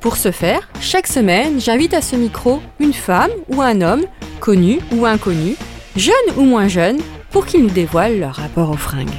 Pour 0.00 0.16
ce 0.16 0.30
faire, 0.30 0.66
chaque 0.80 1.06
semaine, 1.06 1.60
j'invite 1.60 1.92
à 1.92 2.00
ce 2.00 2.16
micro 2.16 2.62
une 2.78 2.94
femme 2.94 3.30
ou 3.48 3.60
un 3.60 3.82
homme, 3.82 4.04
connu 4.40 4.80
ou 4.92 5.04
inconnu, 5.04 5.56
jeune 5.94 6.14
ou 6.38 6.42
moins 6.42 6.68
jeune, 6.68 6.98
pour 7.30 7.44
qu'ils 7.44 7.62
nous 7.62 7.70
dévoilent 7.70 8.18
leur 8.18 8.36
rapport 8.36 8.70
aux 8.70 8.78
fringues. 8.78 9.10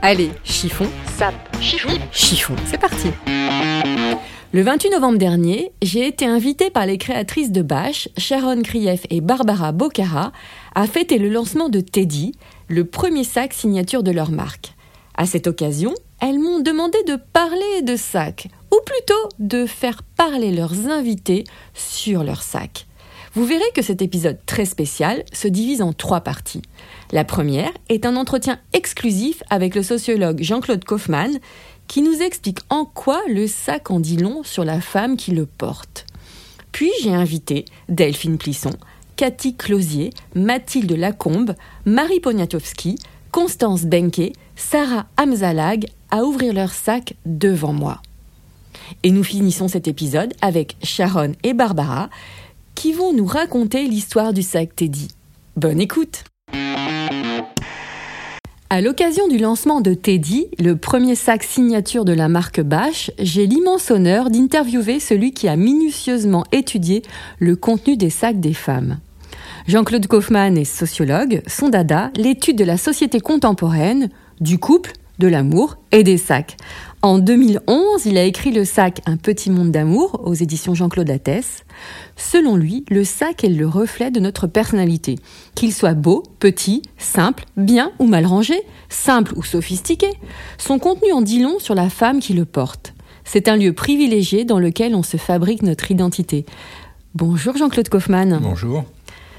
Allez, 0.00 0.30
chiffon, 0.44 0.86
sap, 1.18 1.34
chiffon, 1.60 1.98
chiffon, 2.12 2.54
c'est 2.66 2.78
parti. 2.78 3.08
Le 4.52 4.62
28 4.62 4.90
novembre 4.90 5.18
dernier, 5.18 5.72
j'ai 5.82 6.06
été 6.06 6.24
invitée 6.24 6.70
par 6.70 6.86
les 6.86 6.98
créatrices 6.98 7.50
de 7.50 7.62
Bâche, 7.62 8.08
Sharon 8.16 8.62
Krief 8.62 9.06
et 9.10 9.20
Barbara 9.20 9.72
Bocara, 9.72 10.30
à 10.76 10.86
fêter 10.86 11.18
le 11.18 11.30
lancement 11.30 11.68
de 11.68 11.80
Teddy, 11.80 12.32
le 12.68 12.84
premier 12.84 13.24
sac 13.24 13.52
signature 13.52 14.04
de 14.04 14.12
leur 14.12 14.30
marque. 14.30 14.74
À 15.16 15.26
cette 15.26 15.48
occasion, 15.48 15.94
elles 16.20 16.38
m'ont 16.38 16.60
demandé 16.60 16.98
de 17.08 17.16
parler 17.16 17.82
de 17.82 17.96
sac, 17.96 18.48
ou 18.72 18.80
plutôt 18.84 19.28
de 19.38 19.66
faire 19.66 20.02
parler 20.02 20.52
leurs 20.52 20.88
invités 20.88 21.44
sur 21.74 22.24
leur 22.24 22.42
sac. 22.42 22.86
Vous 23.34 23.44
verrez 23.44 23.70
que 23.74 23.82
cet 23.82 24.02
épisode 24.02 24.38
très 24.46 24.64
spécial 24.64 25.24
se 25.32 25.48
divise 25.48 25.82
en 25.82 25.92
trois 25.92 26.22
parties. 26.22 26.62
La 27.12 27.24
première 27.24 27.70
est 27.88 28.06
un 28.06 28.16
entretien 28.16 28.58
exclusif 28.72 29.42
avec 29.50 29.74
le 29.74 29.82
sociologue 29.82 30.42
Jean-Claude 30.42 30.84
Kaufmann 30.84 31.38
qui 31.86 32.02
nous 32.02 32.20
explique 32.22 32.60
en 32.68 32.84
quoi 32.84 33.22
le 33.28 33.46
sac 33.46 33.90
en 33.90 34.00
dit 34.00 34.16
long 34.16 34.42
sur 34.44 34.64
la 34.64 34.80
femme 34.80 35.16
qui 35.16 35.30
le 35.30 35.46
porte. 35.46 36.06
Puis 36.72 36.90
j'ai 37.02 37.14
invité 37.14 37.64
Delphine 37.88 38.38
Plisson, 38.38 38.74
Cathy 39.16 39.56
Closier, 39.56 40.10
Mathilde 40.34 40.92
Lacombe, 40.92 41.54
Marie 41.84 42.20
Poniatowski, 42.20 42.96
Constance 43.32 43.84
Benke, 43.84 44.32
Sarah 44.56 45.06
Amzalag 45.16 45.86
à 46.10 46.24
ouvrir 46.24 46.52
leur 46.52 46.72
sac 46.72 47.14
devant 47.24 47.72
moi. 47.72 48.00
Et 49.02 49.10
nous 49.10 49.24
finissons 49.24 49.68
cet 49.68 49.88
épisode 49.88 50.34
avec 50.40 50.76
Sharon 50.82 51.32
et 51.42 51.54
Barbara 51.54 52.10
qui 52.74 52.92
vont 52.92 53.12
nous 53.12 53.26
raconter 53.26 53.84
l'histoire 53.88 54.32
du 54.32 54.42
sac 54.42 54.76
Teddy. 54.76 55.08
Bonne 55.56 55.80
écoute 55.80 56.24
à 58.70 58.82
l'occasion 58.82 59.28
du 59.28 59.38
lancement 59.38 59.80
de 59.80 59.94
Teddy, 59.94 60.48
le 60.58 60.76
premier 60.76 61.14
sac 61.14 61.42
signature 61.42 62.04
de 62.04 62.12
la 62.12 62.28
marque 62.28 62.60
Bache, 62.60 63.10
j'ai 63.18 63.46
l'immense 63.46 63.90
honneur 63.90 64.28
d'interviewer 64.28 65.00
celui 65.00 65.32
qui 65.32 65.48
a 65.48 65.56
minutieusement 65.56 66.44
étudié 66.52 67.00
le 67.38 67.56
contenu 67.56 67.96
des 67.96 68.10
sacs 68.10 68.40
des 68.40 68.52
femmes. 68.52 68.98
Jean-Claude 69.68 70.06
Kaufmann 70.06 70.58
est 70.58 70.64
sociologue, 70.64 71.40
son 71.46 71.70
dada, 71.70 72.10
l'étude 72.14 72.58
de 72.58 72.64
la 72.64 72.76
société 72.76 73.20
contemporaine, 73.20 74.10
du 74.38 74.58
couple, 74.58 74.92
de 75.18 75.28
l'amour 75.28 75.78
et 75.90 76.02
des 76.02 76.18
sacs. 76.18 76.56
En 77.00 77.20
2011, 77.20 78.06
il 78.06 78.18
a 78.18 78.24
écrit 78.24 78.50
le 78.50 78.64
sac 78.64 79.02
Un 79.06 79.16
petit 79.16 79.50
monde 79.50 79.70
d'amour 79.70 80.20
aux 80.24 80.34
éditions 80.34 80.74
Jean-Claude 80.74 81.08
Attès. 81.10 81.62
Selon 82.16 82.56
lui, 82.56 82.84
le 82.90 83.04
sac 83.04 83.44
est 83.44 83.48
le 83.48 83.68
reflet 83.68 84.10
de 84.10 84.18
notre 84.18 84.48
personnalité. 84.48 85.14
Qu'il 85.54 85.72
soit 85.72 85.94
beau, 85.94 86.24
petit, 86.40 86.82
simple, 86.96 87.44
bien 87.56 87.92
ou 88.00 88.06
mal 88.08 88.26
rangé, 88.26 88.60
simple 88.88 89.32
ou 89.36 89.44
sophistiqué, 89.44 90.08
son 90.58 90.80
contenu 90.80 91.12
en 91.12 91.22
dit 91.22 91.40
long 91.40 91.60
sur 91.60 91.76
la 91.76 91.88
femme 91.88 92.18
qui 92.18 92.32
le 92.32 92.44
porte. 92.44 92.94
C'est 93.22 93.46
un 93.46 93.56
lieu 93.56 93.72
privilégié 93.72 94.44
dans 94.44 94.58
lequel 94.58 94.96
on 94.96 95.04
se 95.04 95.18
fabrique 95.18 95.62
notre 95.62 95.92
identité. 95.92 96.46
Bonjour 97.14 97.56
Jean-Claude 97.56 97.88
Kaufmann. 97.88 98.40
Bonjour. 98.42 98.84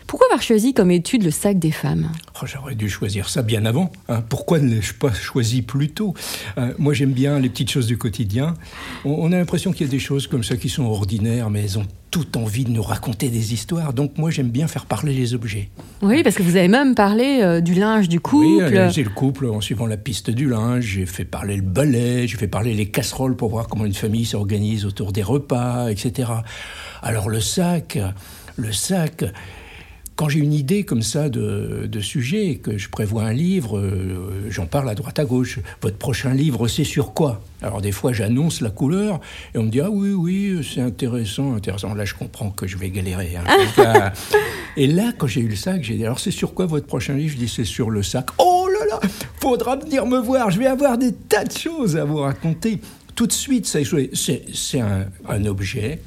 Pourquoi 0.10 0.26
avoir 0.26 0.42
choisi 0.42 0.74
comme 0.74 0.90
étude 0.90 1.24
le 1.24 1.30
sac 1.30 1.60
des 1.60 1.70
femmes? 1.70 2.10
Oh, 2.42 2.48
J'aurais 2.48 2.74
dû 2.74 2.90
choisir 2.90 3.30
ça 3.30 3.44
bien 3.44 3.64
avant. 3.64 3.92
Hein. 4.08 4.24
Pourquoi 4.28 4.58
ne 4.58 4.68
l'ai-je 4.68 4.96
pas 4.96 5.14
choisi 5.14 5.62
plus 5.62 5.90
tôt? 5.90 6.16
Euh, 6.58 6.74
Moi, 6.80 6.96
j'aime 6.96 7.12
bien 7.12 7.38
les 7.38 7.48
petites 7.48 7.70
choses 7.70 7.86
du 7.86 7.96
quotidien. 8.00 8.56
On, 9.06 9.32
a 9.32 9.38
l'impression 9.38 9.72
qu'il 9.72 9.86
y 9.86 9.90
a 9.90 9.92
des 9.92 10.00
choses 10.00 10.26
comme 10.26 10.44
ça 10.44 10.58
qui 10.58 10.68
sont 10.68 10.86
ordinaires, 10.86 11.52
mais 11.52 11.62
elles 11.62 11.78
ont 11.78 11.86
toute 12.10 12.38
envie 12.38 12.64
de 12.64 12.72
nous 12.72 12.82
raconter 12.82 13.30
des 13.30 13.54
histoires. 13.54 13.94
Donc 13.94 14.18
moi, 14.18 14.32
j'aime 14.32 14.50
bien 14.50 14.68
faire 14.68 14.88
parler 14.88 15.14
les 15.14 15.36
objets. 15.36 15.70
Oui, 16.02 16.24
parce 16.24 16.36
que 16.36 16.42
vous 16.42 16.56
avez 16.56 16.70
même 16.70 16.96
parlé 16.96 17.42
euh, 17.44 17.62
du 17.62 17.76
linge 17.76 18.10
du 18.10 18.20
couple. 18.20 18.64
Oui, 18.68 18.92
j'ai 18.92 19.04
le 19.04 19.12
couple 19.12 19.46
en 19.46 19.62
suivant 19.62 19.86
la 19.86 19.98
piste 19.98 20.32
du 20.32 20.50
linge. 20.50 20.86
J'ai 20.86 21.06
fait 21.06 21.24
parler 21.24 21.56
le 21.56 21.62
balai, 21.62 22.28
j'ai 22.28 22.38
fait 22.38 22.48
parler 22.48 22.74
les 22.74 22.88
casseroles 22.88 23.36
pour 23.36 23.52
voir 23.52 23.68
comment 23.68 23.86
une 23.86 23.94
famille 23.94 24.26
s'organise 24.26 24.86
autour 24.86 25.12
des 25.12 25.22
repas, 25.22 25.90
etc. 25.90 26.32
Alors 27.04 27.30
le 27.30 27.42
sac, 27.42 28.00
le 28.56 28.72
sac, 28.72 29.24
quand 30.20 30.28
j'ai 30.28 30.42
une 30.42 30.52
idée 30.52 30.84
comme 30.84 31.02
ça 31.02 31.30
de, 31.30 31.88
de, 31.90 32.00
sujet, 32.02 32.58
que 32.62 32.78
je 32.78 32.90
prévois 32.90 33.24
un 33.24 33.32
livre, 33.32 33.78
euh, 33.78 34.48
j'en 34.50 34.66
parle 34.66 34.90
à 34.90 34.94
droite 34.94 35.18
à 35.18 35.24
gauche. 35.24 35.60
Votre 35.82 35.96
prochain 35.96 36.34
livre, 36.34 36.68
c'est 36.68 36.84
sur 36.84 37.14
quoi? 37.14 37.42
Alors 37.62 37.80
des 37.80 37.94
fois, 37.94 38.12
j'annonce 38.12 38.60
la 38.60 38.70
couleur 38.70 39.22
et 39.56 39.58
on 39.58 39.64
me 39.64 39.70
dit 39.70 39.80
ah 39.80 39.90
oui 39.90 40.12
oui, 40.12 40.60
c'est 40.62 40.82
intéressant, 40.82 41.56
intéressant. 41.56 41.94
Là, 41.94 42.04
je 42.04 42.16
comprends 42.16 42.50
que 42.50 42.68
je 42.68 42.76
vais 42.76 42.90
galérer. 42.90 43.38
Hein. 43.38 44.12
et 44.76 44.88
là, 44.88 45.14
quand 45.18 45.28
j'ai 45.28 45.40
eu 45.40 45.48
le 45.48 45.56
sac, 45.56 45.86
j'ai 45.86 45.96
dit 45.96 46.04
alors 46.04 46.20
c'est 46.20 46.32
sur 46.32 46.54
quoi 46.54 46.66
votre 46.66 46.86
prochain 46.86 47.14
livre? 47.14 47.36
Je 47.36 47.38
dis 47.38 47.48
c'est 47.48 47.64
sur 47.64 47.90
le 47.90 48.04
sac. 48.04 48.28
Oh 48.40 48.68
là 48.68 48.88
là, 48.88 49.00
faudra 49.40 49.78
venir 49.78 50.06
me 50.06 50.20
voir. 50.20 50.52
Je 50.52 50.60
vais 50.60 50.68
avoir 50.68 50.98
des 50.98 51.14
tas 51.14 51.46
de 51.46 51.58
choses 51.58 51.96
à 51.96 52.04
vous 52.04 52.18
raconter. 52.18 52.82
Tout 53.16 53.26
de 53.26 53.32
suite, 53.32 53.66
c'est 53.66 54.80
un, 54.82 55.06
un 55.30 55.46
objet 55.46 56.02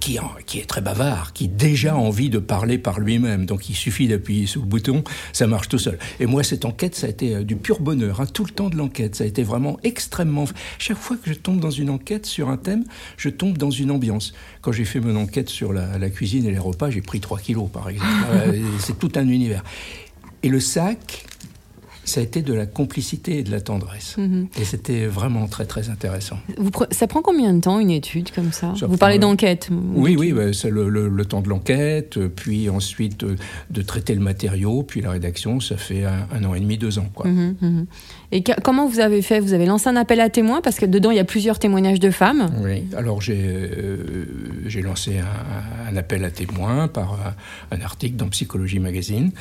qui, 0.00 0.18
qui, 0.46 0.58
est 0.58 0.66
très 0.66 0.80
bavard, 0.80 1.32
qui 1.32 1.48
déjà 1.48 1.92
a 1.92 1.96
envie 1.96 2.30
de 2.30 2.38
parler 2.38 2.78
par 2.78 2.98
lui-même. 2.98 3.46
Donc 3.46 3.68
il 3.68 3.74
suffit 3.74 4.08
d'appuyer 4.08 4.46
sur 4.46 4.62
le 4.62 4.66
bouton, 4.66 5.04
ça 5.32 5.46
marche 5.46 5.68
tout 5.68 5.78
seul. 5.78 5.98
Et 6.18 6.26
moi, 6.26 6.42
cette 6.42 6.64
enquête, 6.64 6.94
ça 6.94 7.06
a 7.06 7.10
été 7.10 7.36
euh, 7.36 7.44
du 7.44 7.56
pur 7.56 7.80
bonheur, 7.80 8.20
hein, 8.20 8.26
tout 8.26 8.44
le 8.44 8.50
temps 8.50 8.70
de 8.70 8.76
l'enquête. 8.76 9.14
Ça 9.14 9.24
a 9.24 9.26
été 9.26 9.42
vraiment 9.42 9.78
extrêmement... 9.82 10.44
Chaque 10.78 10.96
fois 10.96 11.16
que 11.16 11.30
je 11.30 11.38
tombe 11.38 11.60
dans 11.60 11.70
une 11.70 11.90
enquête 11.90 12.26
sur 12.26 12.48
un 12.48 12.56
thème, 12.56 12.84
je 13.16 13.28
tombe 13.28 13.58
dans 13.58 13.70
une 13.70 13.90
ambiance. 13.90 14.32
Quand 14.62 14.72
j'ai 14.72 14.84
fait 14.84 15.00
mon 15.00 15.16
enquête 15.16 15.48
sur 15.48 15.72
la, 15.72 15.98
la 15.98 16.10
cuisine 16.10 16.46
et 16.46 16.50
les 16.50 16.58
repas, 16.58 16.90
j'ai 16.90 17.02
pris 17.02 17.20
3 17.20 17.38
kilos, 17.38 17.68
par 17.70 17.88
exemple. 17.88 18.10
Euh, 18.30 18.52
c'est 18.78 18.98
tout 18.98 19.10
un 19.16 19.28
univers. 19.28 19.64
Et 20.42 20.48
le 20.48 20.60
sac, 20.60 21.26
ça 22.10 22.20
a 22.20 22.22
été 22.24 22.42
de 22.42 22.52
la 22.52 22.66
complicité 22.66 23.38
et 23.38 23.42
de 23.42 23.50
la 23.50 23.60
tendresse. 23.60 24.16
Mhm. 24.18 24.48
Et 24.60 24.64
c'était 24.64 25.06
vraiment 25.06 25.46
très, 25.46 25.64
très 25.64 25.88
intéressant. 25.88 26.38
ça 26.90 27.06
prend 27.06 27.22
combien 27.22 27.54
de 27.54 27.60
temps, 27.60 27.78
une 27.78 27.90
étude 27.90 28.30
comme 28.32 28.52
ça, 28.52 28.74
Vous 28.88 28.96
parlez 28.96 29.18
d'enquête 29.18 29.68
Oui, 29.94 30.16
oui, 30.18 30.32
bah, 30.32 30.52
c'est 30.52 30.70
le, 30.70 31.24
temps 31.24 31.40
de 31.40 31.48
l'enquête, 31.48 32.18
puis 32.28 32.68
ensuite 32.68 33.24
de, 33.70 33.82
traiter 33.82 34.14
le 34.14 34.20
matériau, 34.20 34.82
puis 34.82 35.00
la 35.00 35.12
rédaction, 35.12 35.60
ça 35.60 35.76
fait 35.76 36.04
un, 36.04 36.44
an 36.44 36.54
et 36.54 36.60
demi, 36.60 36.76
deux 36.78 36.98
ans. 36.98 37.08
Quoi. 37.14 37.26
Mhm, 37.28 37.56
mhm. 37.60 37.86
Et 38.32 38.44
comment 38.62 38.86
vous 38.86 39.00
avez 39.00 39.22
fait? 39.22 39.40
Vous 39.40 39.54
avez 39.54 39.66
lancé 39.66 39.88
un 39.88 39.96
appel 39.96 40.20
à 40.20 40.28
témoins, 40.28 40.60
parce 40.60 40.76
que 40.76 40.86
dedans, 40.86 41.10
il 41.10 41.16
y 41.16 41.20
a 41.20 41.24
plusieurs 41.24 41.58
témoignages 41.58 41.98
de 41.98 42.10
femmes. 42.10 42.48
Oui, 42.62 42.84
alors 42.96 43.20
j'ai 43.20 43.42
euh, 43.42 44.24
j'ai 44.66 44.82
lancé 44.82 45.18
un, 45.18 45.96
appel 45.96 46.24
à 46.24 46.30
témoins 46.30 46.86
par 46.86 47.18
un, 47.72 47.80
article 47.80 48.16
dans 48.16 48.28
Psychologie 48.28 48.78
Magazine, 48.78 49.32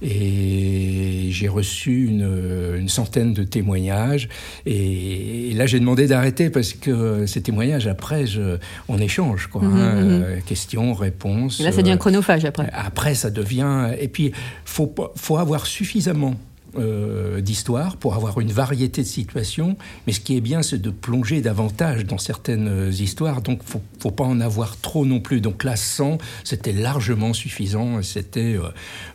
et 0.00 1.28
j'ai 1.30 1.48
reçu 1.48 2.06
une 2.06 2.22
euh, 2.22 2.78
une, 2.78 2.88
centaine 2.88 3.34
de 3.34 3.42
témoignages. 3.42 4.28
Et, 4.64 5.52
là, 5.54 5.66
j'ai 5.66 5.80
demandé 5.80 6.06
d'arrêter 6.06 6.48
parce 6.50 6.72
que 6.72 7.26
ces 7.26 7.42
témoignages, 7.42 7.88
après, 7.88 8.26
je, 8.26 8.58
on 8.88 8.98
échange. 8.98 9.48
Quoi, 9.48 9.62
mhm, 9.62 9.76
hein, 9.76 9.94
mhm. 9.94 10.22
Euh, 10.22 10.40
questions, 10.46 10.94
réponses. 10.94 11.60
là, 11.60 11.72
ça 11.72 11.82
devient 11.82 11.98
chronophage 11.98 12.44
après. 12.44 12.70
Après, 12.72 13.14
ça 13.14 13.30
devient. 13.30 13.90
Et 13.98 14.06
puis, 14.06 14.26
il 14.26 14.32
faut, 14.64 14.94
faut 15.16 15.36
avoir 15.36 15.66
suffisamment 15.66 16.36
euh, 16.78 17.40
d'histoire 17.40 17.96
pour 17.96 18.14
avoir 18.14 18.40
une 18.40 18.52
variété 18.52 19.02
de 19.02 19.06
situations. 19.06 19.76
Mais 20.06 20.12
ce 20.12 20.20
qui 20.20 20.36
est 20.36 20.40
bien, 20.40 20.62
c'est 20.62 20.80
de 20.80 20.90
plonger 20.90 21.40
davantage 21.40 22.04
dans 22.04 22.18
certaines 22.18 22.68
euh, 22.68 22.90
histoires. 22.90 23.42
Donc, 23.42 23.62
faut, 23.64 23.82
faut 24.00 24.10
pas 24.10 24.24
en 24.24 24.40
avoir 24.40 24.76
trop 24.76 25.04
non 25.04 25.20
plus. 25.20 25.40
Donc 25.40 25.64
là, 25.64 25.76
100, 25.76 26.18
c'était 26.44 26.72
largement 26.72 27.32
suffisant. 27.32 28.02
C'était 28.02 28.56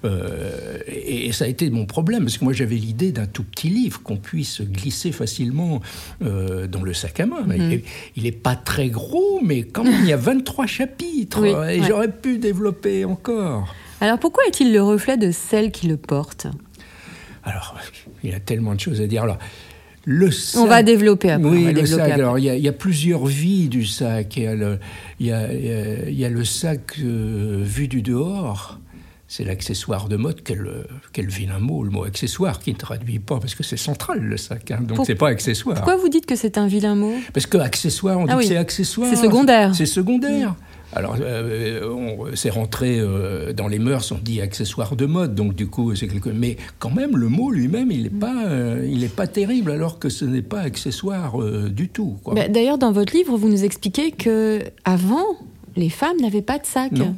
euh, 0.05 0.77
et, 0.87 1.31
ça 1.31 1.45
a 1.45 1.47
été 1.47 1.69
mon 1.69 1.85
problème 1.85 2.23
parce 2.23 2.37
que 2.37 2.43
moi, 2.43 2.53
j'avais 2.53 2.75
l'idée 2.75 3.11
d'un 3.11 3.25
tout 3.25 3.43
petit 3.43 3.69
livre 3.69 4.01
qu'on 4.03 4.17
puisse 4.17 4.61
glisser 4.61 5.11
facilement 5.11 5.81
dans 6.19 6.83
le 6.83 6.93
sac 6.93 7.19
à 7.19 7.25
main. 7.25 7.41
Mhm. 7.41 7.81
Il 8.15 8.23
n'est 8.23 8.31
pas 8.31 8.55
très 8.55 8.89
gros, 8.89 9.39
mais 9.43 9.63
quand 9.63 9.83
même, 9.83 10.01
il 10.01 10.09
y 10.09 10.13
a 10.13 10.17
23 10.17 10.67
chapitres 10.67 11.45
et 11.45 11.81
j'aurais 11.83 12.11
pu 12.11 12.37
développer 12.37 13.05
encore. 13.05 13.73
Alors 14.01 14.17
pourquoi 14.17 14.43
est-il 14.47 14.73
le 14.73 14.81
reflet 14.81 15.15
de 15.15 15.31
celle 15.31 15.71
qui 15.71 15.87
le 15.87 15.95
porte? 15.95 16.47
Alors, 17.43 17.75
il 18.23 18.29
y 18.29 18.33
a 18.33 18.39
tellement 18.39 18.75
de 18.75 18.79
choses 18.79 19.01
à 19.01 19.07
dire. 19.07 19.23
Alors, 19.23 19.37
Le 20.05 20.31
sac, 20.31 20.59
On 20.59 20.65
va 20.65 20.81
développer 20.81 21.29
après. 21.29 21.47
oui, 21.47 21.59
le 21.65 21.73
développer 21.73 21.85
sac. 21.91 21.99
après. 21.99 22.11
Alors, 22.13 22.39
il 22.39 22.45
y, 22.45 22.49
a- 22.49 22.55
il 22.55 22.63
y 22.63 22.67
a 22.67 22.71
plusieurs 22.71 23.23
vies 23.27 23.69
du 23.69 23.85
sac. 23.85 24.35
Il 24.35 24.43
y 24.43 24.47
a 24.47 24.55
le, 24.55 24.79
il 25.19 25.27
y 25.27 25.31
a- 25.31 25.53
il 25.53 25.63
y 25.63 25.71
a- 25.71 26.09
il 26.09 26.19
y 26.19 26.25
a 26.25 26.29
le 26.29 26.43
sac 26.43 26.93
euh, 27.03 27.61
vu 27.63 27.87
du 27.87 28.01
dehors. 28.01 28.79
C'est 29.27 29.43
l'accessoire 29.45 30.09
de 30.09 30.17
mode. 30.17 30.41
Quel, 30.43 30.67
quel 31.13 31.27
vilain 31.27 31.59
mot, 31.59 31.83
le 31.83 31.91
mot 31.91 32.03
accessoire, 32.03 32.57
qui 32.59 32.71
ne 32.73 32.77
traduit 32.77 33.19
pas, 33.19 33.39
parce 33.39 33.53
que 33.53 33.61
c'est 33.63 33.77
central, 33.77 34.19
le 34.21 34.37
sac. 34.37 34.71
hein, 34.71 34.79
donc, 34.81 35.05
c'est 35.05 35.13
pas 35.15 35.27
accessoire. 35.29 35.75
Pourquoi 35.75 35.97
vous 35.97 36.09
dites 36.09 36.25
que 36.25 36.35
c'est 36.35 36.57
un 36.57 36.65
vilain 36.67 36.95
mot? 36.95 37.13
Parce 37.31 37.45
que 37.45 37.57
accessoire, 37.59 38.17
on 38.17 38.25
dit 38.25 38.31
Ah 38.33 38.37
oui. 38.37 38.43
que 38.45 38.49
c'est 38.49 38.57
accessoire. 38.57 39.07
C'est 39.07 39.21
secondaire. 39.21 39.75
C'est 39.75 39.85
secondaire. 39.85 40.55
Alors, 40.93 41.15
euh, 41.21 41.87
on- 41.89 42.35
c'est 42.35 42.49
rentré 42.49 42.99
euh, 42.99 43.53
dans 43.53 43.67
les 43.67 43.79
mœurs, 43.79 44.11
on 44.11 44.17
dit 44.17 44.41
accessoire 44.41 44.95
de 44.95 45.05
mode, 45.05 45.35
donc 45.35 45.55
du 45.55 45.67
coup, 45.67 45.95
c'est 45.95 46.07
quelque. 46.07 46.29
Mais 46.29 46.57
quand 46.79 46.89
même, 46.93 47.15
le 47.17 47.29
mot 47.29 47.49
lui-même, 47.51 47.91
il 47.91 48.03
n'est 48.03 48.09
pas, 48.09 48.45
euh, 48.47 48.85
il 48.91 49.03
est 49.03 49.13
pas 49.15 49.27
terrible, 49.27 49.71
alors 49.71 49.99
que 49.99 50.09
ce 50.09 50.25
n'est 50.25 50.41
pas 50.41 50.59
accessoire 50.61 51.41
euh, 51.41 51.69
du 51.69 51.87
tout. 51.89 52.17
Bah, 52.25 52.47
D'ailleurs, 52.49 52.77
dans 52.77 52.91
votre 52.91 53.15
livre, 53.15 53.37
vous 53.37 53.47
nous 53.49 53.63
expliquez 53.63 54.11
que 54.11 54.61
avant, 54.83 55.25
les 55.77 55.89
femmes 55.89 56.17
n'avaient 56.21 56.41
pas 56.41 56.59
de 56.59 56.65
sac. 56.65 56.91
Non. 56.91 57.15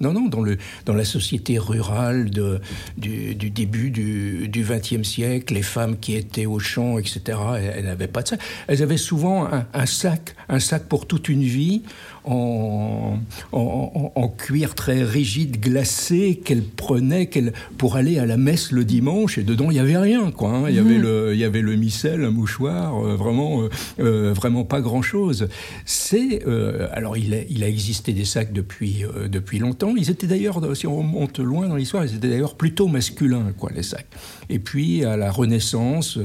Non, 0.00 0.12
non, 0.12 0.26
dans, 0.26 0.42
le, 0.42 0.58
dans 0.86 0.92
la 0.92 1.04
société 1.04 1.56
rurale 1.56 2.28
de, 2.28 2.60
du, 2.98 3.36
du 3.36 3.48
début 3.50 3.90
du 3.90 4.50
XXe 4.52 5.02
siècle, 5.08 5.54
les 5.54 5.62
femmes 5.62 5.96
qui 5.98 6.16
étaient 6.16 6.46
au 6.46 6.58
champ, 6.58 6.98
etc., 6.98 7.20
elles, 7.56 7.74
elles 7.78 7.84
n'avaient 7.84 8.08
pas 8.08 8.22
de 8.22 8.28
sac. 8.28 8.40
Elles 8.66 8.82
avaient 8.82 8.96
souvent 8.96 9.46
un, 9.46 9.66
un 9.72 9.86
sac, 9.86 10.34
un 10.48 10.58
sac 10.58 10.88
pour 10.88 11.06
toute 11.06 11.28
une 11.28 11.44
vie, 11.44 11.82
en, 12.24 13.18
en, 13.52 13.92
en- 13.94 14.12
en 14.14 14.28
cuir 14.28 14.74
très 14.74 15.02
rigide, 15.04 15.60
glacé, 15.60 16.40
qu'elles 16.44 16.62
prenaient 16.62 17.26
qu'elles- 17.26 17.52
pour 17.78 17.96
aller 17.96 18.18
à 18.18 18.26
la 18.26 18.36
messe 18.36 18.72
le 18.72 18.84
dimanche, 18.84 19.38
et 19.38 19.42
dedans, 19.42 19.70
il 19.70 19.74
n'y 19.74 19.80
avait 19.80 19.98
rien, 19.98 20.30
quoi. 20.30 20.50
hein. 20.50 20.64
Il, 20.68 20.74
y 20.74 20.78
avait 20.78 20.98
le, 20.98 21.32
il 21.34 21.38
y 21.38 21.44
avait 21.44 21.60
le 21.60 21.76
missel, 21.76 22.24
un 22.24 22.30
mouchoir, 22.30 22.96
euh, 23.04 23.14
vraiment, 23.16 23.62
euh, 23.62 23.68
euh, 24.00 24.32
vraiment 24.32 24.64
pas 24.64 24.80
grand-chose. 24.80 25.48
C'est... 25.84 26.46
euh, 26.46 26.88
alors, 26.92 27.16
il 27.16 27.34
a, 27.34 27.38
il 27.48 27.62
a 27.62 27.68
existé 27.68 28.12
des 28.12 28.24
sacs 28.24 28.52
depuis, 28.52 29.04
depuis 29.30 29.58
longtemps. 29.58 29.94
Ils 29.96 30.10
étaient 30.10 30.26
d'ailleurs, 30.26 30.60
si 30.76 30.86
on 30.86 30.96
remonte 30.96 31.38
loin 31.40 31.68
dans 31.68 31.76
l'histoire, 31.76 32.04
ils 32.04 32.14
étaient 32.16 32.28
d'ailleurs 32.28 32.54
plutôt 32.54 32.88
masculins, 32.88 33.52
quoi, 33.58 33.70
les 33.74 33.82
sacs. 33.82 34.06
Et 34.48 34.58
puis, 34.58 35.04
à 35.04 35.16
la 35.16 35.30
Renaissance, 35.30 36.18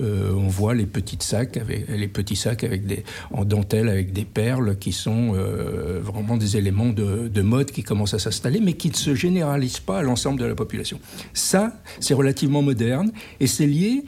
on 0.00 0.48
voit 0.48 0.74
les 0.74 0.86
petits 0.86 1.18
sacs, 1.20 1.56
avec, 1.56 1.86
les 1.88 2.08
petits 2.08 2.36
sacs 2.36 2.64
avec 2.64 2.86
des, 2.86 3.04
en 3.32 3.44
dentelle 3.44 3.88
avec 3.88 4.12
des 4.12 4.24
perles 4.24 4.76
qui 4.78 4.92
sont 4.92 5.35
euh, 5.36 6.00
vraiment 6.02 6.36
des 6.36 6.56
éléments 6.56 6.90
de, 6.90 7.28
de 7.28 7.42
mode 7.42 7.70
qui 7.70 7.82
commencent 7.82 8.14
à 8.14 8.18
s'installer, 8.18 8.60
mais 8.60 8.74
qui 8.74 8.88
ne 8.88 8.94
se 8.94 9.14
généralisent 9.14 9.80
pas 9.80 9.98
à 9.98 10.02
l'ensemble 10.02 10.40
de 10.40 10.44
la 10.44 10.54
population. 10.54 10.98
Ça, 11.34 11.72
c'est 12.00 12.14
relativement 12.14 12.62
moderne 12.62 13.12
et 13.40 13.46
c'est 13.46 13.66
lié 13.66 14.04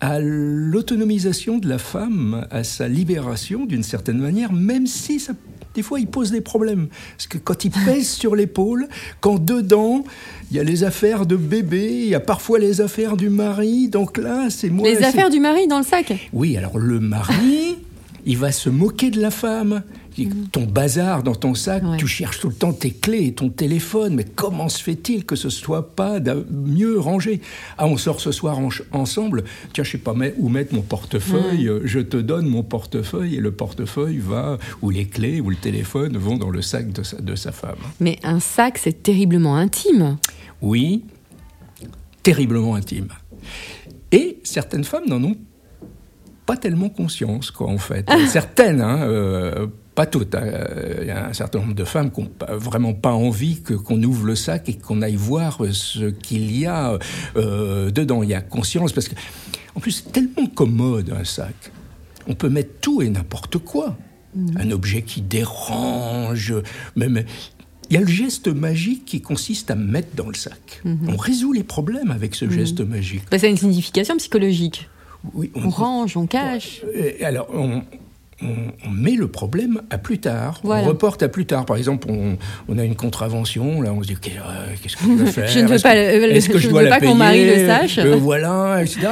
à 0.00 0.20
l'autonomisation 0.20 1.58
de 1.58 1.68
la 1.68 1.78
femme, 1.78 2.46
à 2.50 2.64
sa 2.64 2.88
libération 2.88 3.64
d'une 3.64 3.82
certaine 3.82 4.18
manière, 4.18 4.52
même 4.52 4.86
si 4.86 5.18
ça, 5.20 5.32
des 5.74 5.82
fois 5.82 6.00
il 6.00 6.06
pose 6.06 6.30
des 6.30 6.40
problèmes. 6.40 6.88
Parce 7.16 7.26
que 7.26 7.38
quand 7.38 7.64
il 7.64 7.70
pèse 7.86 8.08
sur 8.08 8.36
l'épaule, 8.36 8.88
quand 9.20 9.42
dedans 9.42 10.04
il 10.50 10.56
y 10.56 10.60
a 10.60 10.64
les 10.64 10.84
affaires 10.84 11.26
de 11.26 11.36
bébé, 11.36 12.02
il 12.04 12.08
y 12.08 12.14
a 12.14 12.20
parfois 12.20 12.58
les 12.58 12.80
affaires 12.80 13.16
du 13.16 13.30
mari, 13.30 13.88
donc 13.88 14.18
là 14.18 14.48
c'est 14.50 14.70
moi. 14.70 14.88
Les 14.88 15.02
affaires 15.02 15.30
du 15.30 15.40
mari 15.40 15.66
dans 15.66 15.78
le 15.78 15.84
sac. 15.84 16.12
oui, 16.32 16.56
alors 16.56 16.78
le 16.78 17.00
mari, 17.00 17.76
il 18.26 18.36
va 18.36 18.52
se 18.52 18.68
moquer 18.68 19.10
de 19.10 19.20
la 19.20 19.30
femme. 19.30 19.82
Dit, 20.16 20.30
Ton 20.50 20.64
bazar 20.64 21.22
dans 21.22 21.34
ton 21.34 21.54
sac, 21.54 21.82
Ouais. 21.84 21.98
tu 21.98 22.06
cherches 22.06 22.40
tout 22.40 22.48
le 22.48 22.54
temps 22.54 22.72
tes 22.72 22.90
clés 22.90 23.26
et 23.26 23.32
ton 23.34 23.50
téléphone, 23.50 24.14
mais 24.14 24.24
comment 24.24 24.68
se 24.70 24.82
fait-il 24.82 25.26
que 25.26 25.36
ce 25.36 25.50
soit 25.50 25.94
pas 25.94 26.18
mieux 26.50 26.98
rangé? 26.98 27.42
Ah, 27.76 27.86
on 27.86 27.98
sort 27.98 28.20
ce 28.20 28.32
soir 28.32 28.58
en- 28.58 28.70
ensemble, 28.92 29.44
tiens, 29.74 29.84
je 29.84 29.90
sais 29.92 29.98
pas 29.98 30.14
où 30.38 30.48
mettre 30.48 30.74
mon 30.74 30.80
portefeuille, 30.82 31.68
euh, 31.68 31.80
je 31.84 32.00
te 32.00 32.16
donne 32.16 32.46
mon 32.46 32.62
portefeuille 32.62 33.34
et 33.36 33.40
le 33.40 33.50
portefeuille 33.52 34.16
va, 34.18 34.56
ou 34.80 34.88
les 34.90 35.04
clés 35.04 35.40
ou 35.42 35.50
le 35.50 35.56
téléphone 35.56 36.16
vont 36.16 36.38
dans 36.38 36.50
le 36.50 36.62
sac 36.62 36.90
de 36.92 37.02
sa, 37.02 37.20
de 37.20 37.34
sa 37.34 37.52
femme. 37.52 37.76
Mais 38.00 38.18
un 38.22 38.40
sac, 38.40 38.78
c'est 38.78 39.02
terriblement 39.02 39.56
intime. 39.56 40.16
Oui, 40.62 41.04
terriblement 42.22 42.74
intime. 42.74 43.08
Et 44.12 44.38
certaines 44.44 44.84
femmes 44.84 45.04
n'en 45.08 45.22
ont 45.22 45.36
pas 46.46 46.56
tellement 46.56 46.88
conscience, 46.88 47.50
quoi, 47.50 47.68
en 47.68 47.78
fait. 47.78 48.08
Certaines, 48.28 48.80
hein, 48.80 49.02
euh, 49.02 49.66
pas 49.96 50.06
toutes. 50.06 50.34
hein. 50.36 50.42
Euh, 50.44 50.98
Il 51.00 51.08
y 51.08 51.10
a 51.10 51.26
un 51.26 51.32
certain 51.32 51.58
nombre 51.58 51.74
de 51.74 51.84
femmes 51.84 52.12
qui 52.12 52.20
n'ont 52.20 52.30
vraiment 52.58 52.94
pas 52.94 53.12
envie 53.12 53.62
que, 53.62 53.74
qu'on 53.74 54.00
ouvre 54.04 54.26
le 54.26 54.36
sac 54.36 54.68
et 54.68 54.74
qu'on 54.74 55.02
aille 55.02 55.16
voir 55.16 55.64
euh, 55.64 55.72
ce 55.72 56.10
qu'il 56.10 56.56
y 56.56 56.66
a 56.66 56.96
euh, 57.36 57.90
dedans. 57.90 58.22
Il 58.22 58.28
y 58.28 58.34
a 58.34 58.40
conscience, 58.42 58.92
parce 58.92 59.08
que, 59.08 59.14
en 59.74 59.80
plus, 59.80 59.90
c'est 59.92 60.12
tellement 60.12 60.46
commode, 60.46 61.10
un 61.18 61.24
sac. 61.24 61.72
On 62.28 62.34
peut 62.34 62.48
mettre 62.50 62.78
tout 62.80 63.02
et 63.02 63.08
n'importe 63.10 63.58
quoi. 63.58 63.96
Un 64.58 64.70
objet 64.70 65.00
qui 65.00 65.22
dérange, 65.22 66.54
même. 66.94 67.24
Il 67.88 67.94
y 67.94 67.96
a 67.96 68.00
le 68.00 68.06
geste 68.06 68.48
magique 68.48 69.04
qui 69.06 69.22
consiste 69.22 69.70
à 69.70 69.76
mettre 69.76 70.14
dans 70.14 70.28
le 70.28 70.34
sac. 70.34 70.82
On 71.08 71.16
résout 71.16 71.52
les 71.54 71.62
problèmes 71.64 72.10
avec 72.10 72.34
ce 72.34 72.50
geste 72.50 72.80
magique. 72.80 73.22
Bah, 73.30 73.38
ça 73.38 73.46
a 73.46 73.48
une 73.48 73.56
signification 73.56 74.16
psychologique. 74.18 74.90
Oui, 75.32 75.50
On 75.54 75.70
range, 75.70 76.16
on 76.18 76.26
cache. 76.26 76.82
alors, 77.22 77.46
on, 77.54 77.82
on- 78.42 78.46
on 78.86 78.90
met 78.90 79.12
le 79.16 79.28
problème 79.28 79.80
à 79.90 79.98
plus 79.98 80.18
tard. 80.18 80.60
Voilà. 80.62 80.82
On 80.84 80.88
reporte 80.88 81.22
à 81.22 81.28
plus 81.28 81.46
tard. 81.46 81.64
Par 81.66 81.76
exemple, 81.76 82.08
on, 82.10 82.36
on 82.68 82.78
a 82.78 82.84
une 82.84 82.96
contravention, 82.96 83.80
là, 83.82 83.92
on 83.92 84.02
se 84.02 84.08
dit 84.08 84.14
euh, 84.26 84.66
qu'est-ce 84.82 84.96
que 84.96 85.04
je 85.18 85.24
faire 85.30 85.48
Je 85.48 85.58
ne 85.60 85.68
veux 85.68 85.78
pas 85.78 85.94
que- 85.94 86.30
Est-ce 86.32 86.48
que 86.48 86.58
je 86.58 86.64
je 86.64 86.68
dois 86.68 86.82
veux 86.82 86.88
la 86.88 86.98
pas 86.98 87.06
qu'on 87.06 87.14
mari 87.14 87.44
le 87.46 87.66
sache. 87.66 87.98
Euh, 87.98 88.16
Voilà, 88.16 88.82
etc. 88.82 89.08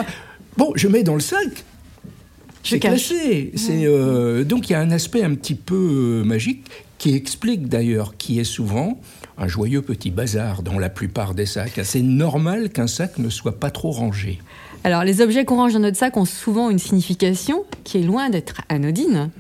Bon, 0.56 0.72
je 0.74 0.88
mets 0.88 1.02
dans 1.02 1.14
le 1.14 1.20
sac. 1.20 1.48
Je 2.62 2.70
C'est 2.70 2.78
classé. 2.80 3.52
C'est, 3.56 3.84
euh, 3.84 4.44
donc 4.44 4.70
il 4.70 4.72
y 4.72 4.76
a 4.76 4.80
un 4.80 4.90
aspect 4.90 5.22
un 5.22 5.34
petit 5.34 5.54
peu 5.54 6.22
euh, 6.22 6.24
magique 6.24 6.66
qui 6.98 7.14
explique 7.14 7.68
d'ailleurs 7.68 8.16
qui 8.16 8.40
est 8.40 8.44
souvent 8.44 8.98
un 9.36 9.48
joyeux 9.48 9.82
petit 9.82 10.10
bazar 10.10 10.62
dans 10.62 10.78
la 10.78 10.88
plupart 10.88 11.34
des 11.34 11.44
sacs. 11.44 11.80
C'est 11.82 12.00
normal 12.02 12.70
qu'un 12.70 12.86
sac 12.86 13.18
ne 13.18 13.28
soit 13.28 13.58
pas 13.60 13.70
trop 13.70 13.90
rangé. 13.90 14.38
Alors, 14.84 15.02
les 15.02 15.22
objets 15.22 15.46
qu'on 15.46 15.56
range 15.56 15.72
dans 15.72 15.78
notre 15.78 15.96
sac 15.96 16.16
ont 16.18 16.26
souvent 16.26 16.68
une 16.68 16.78
signification 16.78 17.64
qui 17.84 17.98
est 17.98 18.02
loin 18.02 18.28
d'être 18.28 18.60
anodine. 18.68 19.30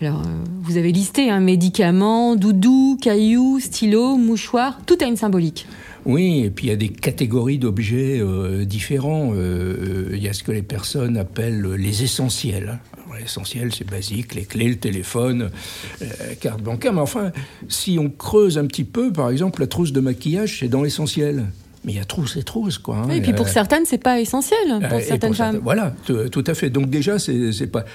Alors, 0.00 0.22
euh, 0.22 0.44
vous 0.62 0.76
avez 0.76 0.90
listé 0.90 1.30
un 1.30 1.40
médicament, 1.40 2.34
doudou, 2.34 2.98
caillou, 3.00 3.60
stylo, 3.60 4.16
mouchoir, 4.16 4.80
tout 4.86 4.98
a 5.00 5.06
une 5.06 5.16
symbolique. 5.16 5.66
Oui, 6.04 6.40
et 6.44 6.50
puis 6.50 6.66
il 6.66 6.70
y 6.70 6.72
a 6.72 6.76
des 6.76 6.88
catégories 6.88 7.58
d'objets 7.58 8.18
euh, 8.20 8.64
différents. 8.64 9.32
Euh, 9.34 10.10
Il 10.14 10.22
y 10.22 10.28
a 10.28 10.32
ce 10.32 10.42
que 10.42 10.52
les 10.52 10.62
personnes 10.62 11.16
appellent 11.16 11.74
les 11.74 12.02
essentiels. 12.02 12.78
L'essentiel, 13.18 13.74
c'est 13.74 13.88
basique, 13.88 14.34
les 14.34 14.44
clés, 14.44 14.68
le 14.68 14.76
téléphone, 14.76 15.50
euh, 16.02 16.06
carte 16.40 16.62
bancaire. 16.62 16.92
Mais 16.92 17.00
enfin, 17.00 17.32
si 17.68 17.98
on 17.98 18.10
creuse 18.10 18.58
un 18.58 18.66
petit 18.66 18.84
peu, 18.84 19.12
par 19.12 19.30
exemple, 19.30 19.60
la 19.60 19.66
trousse 19.66 19.92
de 19.92 20.00
maquillage, 20.00 20.60
c'est 20.60 20.68
dans 20.68 20.82
l'essentiel. 20.82 21.46
Mais 21.88 21.94
il 21.94 21.96
y 21.96 22.00
a 22.00 22.04
trousse 22.04 22.36
et 22.36 22.42
trousse, 22.42 22.76
quoi. 22.76 22.98
hein. 22.98 23.08
et 23.08 23.22
puis 23.22 23.32
pour 23.32 23.46
Euh, 23.46 23.50
certaines, 23.50 23.86
c'est 23.86 23.96
pas 23.96 24.20
essentiel 24.20 24.58
pour 24.68 24.92
euh, 24.92 24.98
et 24.98 25.02
certaines 25.02 25.30
pour 25.30 25.36
femmes. 25.38 25.60
Voilà, 25.62 25.94
tout 26.04 26.44
à 26.46 26.52
fait. 26.52 26.68
Donc 26.68 26.90
déjà, 26.90 27.18
c'est 27.18 27.50
c'est 27.52 27.66
pas. 27.66 27.86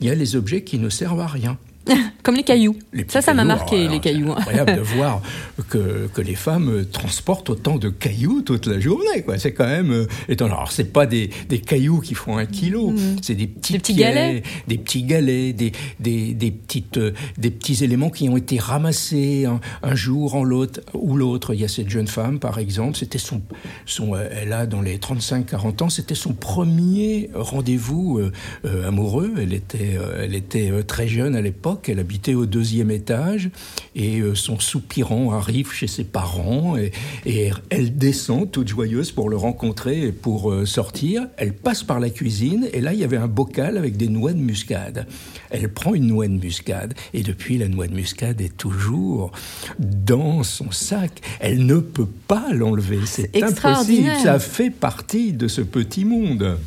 Il 0.00 0.06
y 0.06 0.10
a 0.10 0.14
les 0.14 0.36
objets 0.36 0.62
qui 0.62 0.78
ne 0.78 0.88
servent 0.88 1.18
à 1.20 1.26
rien. 1.26 1.58
Comme 2.22 2.36
les 2.36 2.42
cailloux. 2.42 2.76
Les 2.92 3.04
ça, 3.08 3.22
ça 3.22 3.32
m'a 3.34 3.44
marqué, 3.44 3.76
alors, 3.76 3.90
les 3.90 3.96
c'est 3.96 4.02
cailloux. 4.02 4.32
incroyable 4.32 4.76
de 4.76 4.80
voir 4.80 5.22
que, 5.68 6.08
que 6.12 6.20
les 6.20 6.34
femmes 6.34 6.68
euh, 6.68 6.84
transportent 6.84 7.50
autant 7.50 7.76
de 7.76 7.88
cailloux 7.88 8.42
toute 8.42 8.66
la 8.66 8.78
journée. 8.78 9.22
Quoi. 9.24 9.38
C'est 9.38 9.52
quand 9.52 9.66
même 9.66 9.90
euh, 9.90 10.06
étonnant. 10.28 10.56
Alors, 10.56 10.72
c'est 10.72 10.92
pas 10.92 11.06
des, 11.06 11.30
des 11.48 11.58
cailloux 11.60 12.00
qui 12.00 12.14
font 12.14 12.36
un 12.36 12.46
kilo, 12.46 12.92
c'est 13.22 13.34
des 13.34 13.46
petits, 13.46 13.72
Des 13.74 13.78
petits 13.78 13.94
pieds, 13.94 14.02
galets. 14.04 14.42
des 14.68 14.78
petits 14.78 15.02
galets, 15.02 15.56
des, 15.56 15.72
des, 15.98 16.34
des 16.34 16.50
petites, 16.50 16.98
euh, 16.98 17.12
des 17.38 17.50
petits 17.50 17.82
éléments 17.82 18.10
qui 18.10 18.28
ont 18.28 18.36
été 18.36 18.58
ramassés 18.58 19.46
un, 19.46 19.60
un 19.82 19.94
jour 19.94 20.34
en 20.34 20.44
l'autre 20.44 20.80
ou 20.94 21.16
l'autre. 21.16 21.54
Il 21.54 21.60
y 21.60 21.64
a 21.64 21.68
cette 21.68 21.88
jeune 21.88 22.08
femme, 22.08 22.38
par 22.38 22.58
exemple, 22.58 22.96
c'était 22.96 23.18
son, 23.18 23.42
son, 23.86 24.14
elle 24.16 24.52
a 24.52 24.66
dans 24.66 24.82
les 24.82 24.98
35-40 24.98 25.84
ans, 25.84 25.88
c'était 25.88 26.14
son 26.14 26.32
premier 26.34 27.30
rendez-vous 27.34 28.18
euh, 28.18 28.32
euh, 28.64 28.88
amoureux. 28.88 29.32
Elle 29.38 29.52
était, 29.54 29.96
euh, 29.96 30.22
elle 30.24 30.34
était 30.34 30.70
très 30.84 31.08
jeune 31.08 31.34
à 31.34 31.40
l'époque, 31.40 31.79
elle 31.88 31.98
habitait 31.98 32.34
au 32.34 32.46
deuxième 32.46 32.90
étage 32.90 33.50
et 33.94 34.20
euh, 34.20 34.34
son 34.34 34.58
soupirant 34.58 35.32
arrive 35.32 35.72
chez 35.72 35.86
ses 35.86 36.04
parents 36.04 36.76
et, 36.76 36.92
et 37.26 37.50
elle 37.70 37.96
descend 37.96 38.50
toute 38.50 38.68
joyeuse 38.68 39.12
pour 39.12 39.28
le 39.28 39.36
rencontrer 39.36 40.02
et 40.06 40.12
pour 40.12 40.50
euh, 40.50 40.66
sortir. 40.66 41.26
Elle 41.36 41.54
passe 41.54 41.82
par 41.82 42.00
la 42.00 42.10
cuisine 42.10 42.68
et 42.72 42.80
là 42.80 42.92
il 42.92 43.00
y 43.00 43.04
avait 43.04 43.16
un 43.16 43.28
bocal 43.28 43.76
avec 43.76 43.96
des 43.96 44.08
noix 44.08 44.32
de 44.32 44.38
muscade. 44.38 45.06
Elle 45.50 45.72
prend 45.72 45.94
une 45.94 46.06
noix 46.06 46.28
de 46.28 46.34
muscade 46.34 46.94
et 47.14 47.22
depuis 47.22 47.58
la 47.58 47.68
noix 47.68 47.86
de 47.86 47.94
muscade 47.94 48.40
est 48.40 48.56
toujours 48.56 49.32
dans 49.78 50.42
son 50.42 50.70
sac. 50.70 51.20
Elle 51.40 51.66
ne 51.66 51.76
peut 51.76 52.08
pas 52.28 52.52
l'enlever. 52.52 53.00
C'est 53.06 53.42
impossible. 53.42 54.10
Ça 54.22 54.38
fait 54.38 54.70
partie 54.70 55.32
de 55.32 55.48
ce 55.48 55.60
petit 55.60 56.04
monde. 56.04 56.58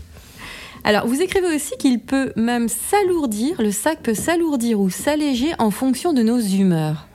Alors, 0.86 1.08
vous 1.08 1.22
écrivez 1.22 1.56
aussi 1.56 1.74
qu'il 1.80 2.00
peut 2.00 2.34
même 2.36 2.68
s'alourdir, 2.68 3.62
le 3.62 3.72
sac 3.72 4.04
peut 4.04 4.13
s'alourdir 4.13 4.82
ou 4.82 4.90
s'alléger 4.90 5.54
en 5.58 5.72
fonction 5.72 6.12
de 6.12 6.22
nos 6.24 6.40
humeurs. 6.40 7.08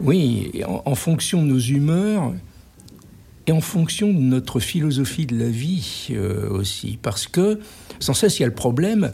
Oui, 0.00 0.62
en 0.64 0.94
fonction 0.94 1.42
de 1.42 1.48
nos 1.48 1.58
humeurs 1.58 2.32
et 3.46 3.52
en 3.52 3.60
fonction 3.60 4.12
de 4.12 4.18
notre 4.18 4.60
philosophie 4.60 5.26
de 5.26 5.36
la 5.36 5.48
vie 5.48 6.08
euh, 6.12 6.48
aussi. 6.50 6.98
Parce 7.02 7.26
que 7.26 7.58
sans 7.98 8.14
cesse, 8.14 8.38
il 8.38 8.42
y 8.42 8.44
a 8.44 8.48
le 8.48 8.54
problème, 8.54 9.10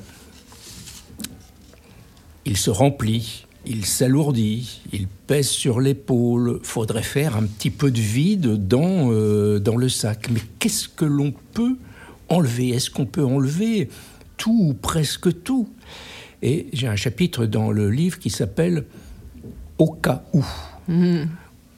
il 2.45 2.59
se 2.59 2.71
remplit, 2.71 3.47
il 3.65 3.87
s'alourdit, 3.87 4.83
il 4.93 5.09
pèse 5.09 5.49
sur 5.49 5.81
l'épaule. 5.81 6.61
Faudrait 6.63 7.03
faire 7.03 7.37
un 7.37 7.45
petit 7.45 7.71
peu 7.71 7.91
de 7.91 8.01
vide 8.01 8.69
dans, 8.69 9.11
euh, 9.11 9.59
dans 9.59 9.77
le 9.77 9.89
sac. 9.89 10.29
Mais 10.31 10.41
qu'est-ce 10.59 10.89
que 10.89 11.07
l'on 11.07 11.33
peut 11.55 11.77
enlever 12.29 12.71
Est-ce 12.71 12.91
qu'on 12.91 13.07
peut 13.07 13.25
enlever 13.25 13.89
tout 14.37 14.69
ou 14.71 14.75
presque 14.75 15.43
tout? 15.43 15.69
Et 16.43 16.67
j'ai 16.73 16.87
un 16.87 16.97
chapitre 16.97 17.47
dans 17.47 17.71
le 17.71 17.91
livre 17.91 18.19
qui 18.19 18.31
s'appelle 18.31 18.85
Au 19.79 19.93
cas 19.93 20.25
où. 20.33 20.45
Mmh. 20.89 21.25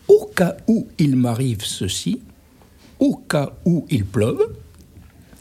Au 0.08 0.30
cas 0.34 0.56
où 0.66 0.86
il 0.98 1.16
m'arrive 1.16 1.64
ceci, 1.64 2.20
au 2.98 3.16
cas 3.16 3.52
où 3.64 3.86
il 3.90 4.04
pleuve, 4.04 4.40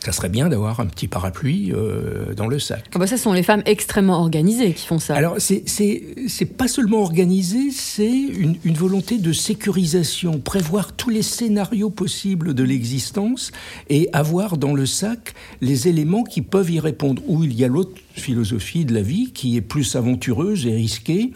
ça 0.08 0.14
serait 0.14 0.30
bien 0.30 0.48
d'avoir 0.48 0.80
un 0.80 0.86
petit 0.86 1.10
parapluie 1.10 1.74
euh, 1.74 2.34
dans 2.34 2.48
le 2.48 2.60
sac. 2.60 2.86
Ah 2.96 3.00
bah 3.00 3.08
ça, 3.08 3.18
ce 3.18 3.24
sont 3.24 3.34
les 3.34 3.44
femmes 3.44 3.62
extrêmement 3.66 4.20
organisées 4.20 4.72
qui 4.72 4.88
font 4.88 5.00
ça. 5.00 5.16
Alors, 5.16 5.36
c'est 5.38 6.58
pas 6.58 6.70
seulement 6.70 7.02
organisé, 7.02 7.72
c'est 7.72 8.10
une, 8.10 8.56
une, 8.64 8.76
volonté 8.76 9.18
de 9.18 9.34
sécurisation, 9.34 10.40
prévoir 10.40 10.94
tous 10.94 11.10
les 11.10 11.24
scénarios 11.24 11.90
possibles 11.90 12.54
de 12.54 12.64
l'existence 12.64 13.52
et 13.90 14.08
avoir 14.14 14.56
dans 14.56 14.74
le 14.74 14.86
sac 14.86 15.34
les 15.60 15.90
éléments 15.90 16.24
qui 16.24 16.42
peuvent 16.42 16.72
y 16.72 16.80
répondre. 16.80 17.22
Ou 17.28 17.44
il 17.44 17.54
y 17.54 17.66
a 17.66 17.68
l'autre 17.68 18.00
philosophie 18.14 18.86
de 18.86 18.94
la 18.94 19.02
vie 19.02 19.34
qui 19.34 19.58
est 19.58 19.62
plus 19.62 19.98
aventureuse 19.98 20.66
et 20.68 20.74
risquée, 20.74 21.32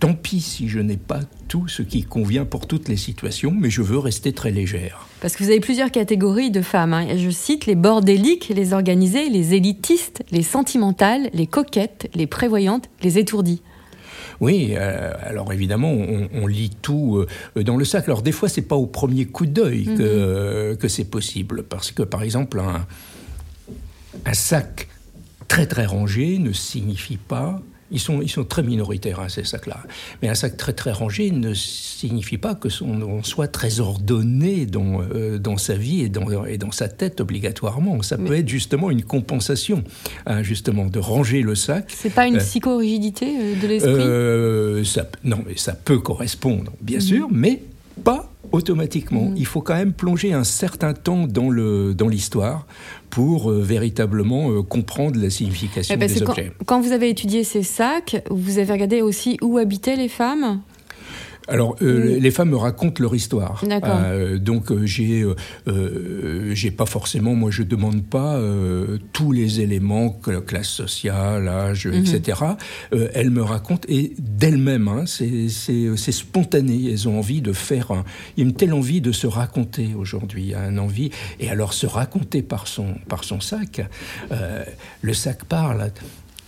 Tant 0.00 0.14
pis 0.14 0.40
si 0.40 0.68
je 0.68 0.78
n'ai 0.78 0.96
pas 0.96 1.20
tout 1.46 1.68
ce 1.68 1.82
qui 1.82 2.04
convient 2.04 2.46
pour 2.46 2.66
toutes 2.66 2.88
les 2.88 2.96
situations, 2.96 3.54
mais 3.56 3.68
je 3.68 3.82
veux 3.82 3.98
rester 3.98 4.32
très 4.32 4.50
légère. 4.50 5.06
Parce 5.20 5.36
que 5.36 5.44
vous 5.44 5.50
avez 5.50 5.60
plusieurs 5.60 5.90
catégories 5.90 6.50
de 6.50 6.62
femmes. 6.62 6.94
Hein. 6.94 7.18
Je 7.18 7.28
cite 7.28 7.66
les 7.66 7.74
bordéliques, 7.74 8.48
les 8.48 8.72
organisées, 8.72 9.28
les 9.28 9.52
élitistes, 9.52 10.22
les 10.30 10.42
sentimentales, 10.42 11.28
les 11.34 11.46
coquettes, 11.46 12.08
les 12.14 12.26
prévoyantes, 12.26 12.88
les 13.02 13.18
étourdies. 13.18 13.60
Oui, 14.40 14.70
euh, 14.72 15.12
alors 15.22 15.52
évidemment, 15.52 15.92
on, 15.92 16.46
lit 16.46 16.70
tout 16.80 17.26
euh, 17.56 17.62
dans 17.62 17.76
le 17.76 17.84
sac. 17.84 18.04
Alors 18.06 18.22
des 18.22 18.32
fois, 18.32 18.48
c'est 18.48 18.62
pas 18.62 18.76
au 18.76 18.86
premier 18.86 19.26
coup 19.26 19.44
d'œil 19.44 19.84
que, 19.84 20.70
mhm. 20.70 20.76
que 20.78 20.88
c'est 20.88 21.04
possible, 21.04 21.62
parce 21.62 21.92
que 21.92 22.02
par 22.02 22.22
exemple, 22.22 22.58
un, 22.58 22.86
un 24.24 24.34
sac 24.34 24.88
très 25.46 25.66
très 25.66 25.84
rangé 25.84 26.38
ne 26.38 26.52
signifie 26.52 27.18
pas 27.18 27.60
ils 27.90 28.00
sont, 28.00 28.22
ils 28.22 28.28
sont 28.28 28.44
très 28.44 28.62
minoritaires, 28.62 29.20
hein, 29.20 29.28
ces 29.28 29.44
sacs-là. 29.44 29.80
Mais 30.22 30.28
un 30.28 30.34
sac 30.34 30.56
très 30.56 30.72
très 30.72 30.92
rangé 30.92 31.30
ne 31.30 31.54
signifie 31.54 32.38
pas 32.38 32.54
que 32.54 32.68
son, 32.68 33.22
soit 33.22 33.48
très 33.48 33.80
ordonné 33.80 34.66
dans, 34.66 35.02
euh, 35.02 35.38
dans 35.38 35.56
sa 35.56 35.74
vie 35.74 36.02
et 36.02 36.08
dans, 36.08 36.44
et 36.44 36.58
dans 36.58 36.70
sa 36.70 36.88
tête 36.88 37.20
obligatoirement. 37.20 38.02
Ça 38.02 38.16
peut 38.16 38.34
être 38.34 38.48
justement 38.48 38.90
une 38.90 39.02
compensation, 39.02 39.84
hein, 40.26 40.42
justement, 40.42 40.86
de 40.86 40.98
ranger 40.98 41.42
le 41.42 41.54
sac. 41.54 41.84
C'est 41.88 42.14
pas 42.14 42.26
une 42.26 42.36
euh, 42.36 42.40
psychorigidité 42.40 43.26
euh, 43.26 43.60
de 43.60 43.66
l'esprit? 43.66 45.02
Non, 45.24 45.38
mais 45.46 45.56
ça 45.56 45.72
peut 45.72 45.98
correspondre, 45.98 46.72
bien 46.80 46.98
mhm. 46.98 47.04
sûr, 47.04 47.28
mais 47.30 47.62
pas 48.04 48.30
automatiquement. 48.52 49.26
Mhm. 49.30 49.36
Il 49.36 49.46
faut 49.46 49.60
quand 49.60 49.74
même 49.74 49.92
plonger 49.92 50.32
un 50.32 50.44
certain 50.44 50.94
temps 50.94 51.26
dans 51.26 52.08
l'histoire 52.08 52.66
pour 53.10 53.50
euh, 53.50 53.60
véritablement 53.60 54.50
euh, 54.50 54.62
comprendre 54.62 55.20
la 55.20 55.30
signification 55.30 55.94
eh 55.94 55.98
ben, 55.98 56.08
des 56.08 56.22
objets. 56.22 56.52
quand, 56.66 56.80
vous 56.80 56.92
avez 56.92 57.10
étudié 57.10 57.44
ces 57.44 57.62
sacs, 57.62 58.22
vous 58.30 58.58
avez 58.58 58.72
regardé 58.72 59.02
aussi 59.02 59.36
où 59.42 59.58
habitaient 59.58 59.96
les 59.96 60.08
femmes? 60.08 60.62
Alors, 61.50 61.74
euh, 61.82 62.18
les 62.20 62.30
femmes 62.30 62.50
me 62.50 62.56
racontent 62.56 63.02
leur 63.02 63.14
histoire. 63.14 63.64
Euh, 63.68 64.38
donc, 64.38 64.70
euh, 64.70 64.86
j'ai, 64.86 65.26
j'ai 66.52 66.70
pas 66.70 66.86
forcément, 66.86 67.34
moi, 67.34 67.50
je 67.50 67.64
demande 67.64 68.04
pas 68.04 68.40
tous 69.12 69.32
les 69.32 69.60
éléments, 69.60 70.10
classe 70.46 70.68
sociale, 70.68 71.48
âge, 71.48 71.86
mhm. 71.86 71.94
etc. 71.94 72.40
elles 72.92 73.30
me 73.30 73.42
racontent 73.42 73.86
et 73.88 74.14
d'elles-mêmes, 74.18 74.88
hein, 74.88 75.04
c'est, 75.06 75.48
c'est, 75.48 76.12
spontané. 76.12 76.90
Elles 76.90 77.08
ont 77.08 77.18
envie 77.18 77.40
de 77.40 77.52
faire. 77.52 77.90
Un, 77.90 78.04
il 78.36 78.44
y 78.44 78.46
a 78.46 78.48
une 78.48 78.54
telle 78.54 78.72
envie 78.72 79.00
de 79.00 79.12
se 79.12 79.26
raconter 79.26 79.90
aujourd'hui, 79.96 80.54
un 80.54 80.78
envie. 80.78 81.10
Et 81.40 81.50
alors, 81.50 81.72
se 81.72 81.86
raconter 81.86 82.42
par 82.42 82.68
son 82.68 82.94
par 83.08 83.24
son 83.24 83.40
sac. 83.40 83.82
le 85.02 85.12
sac 85.12 85.44
parle 85.44 85.90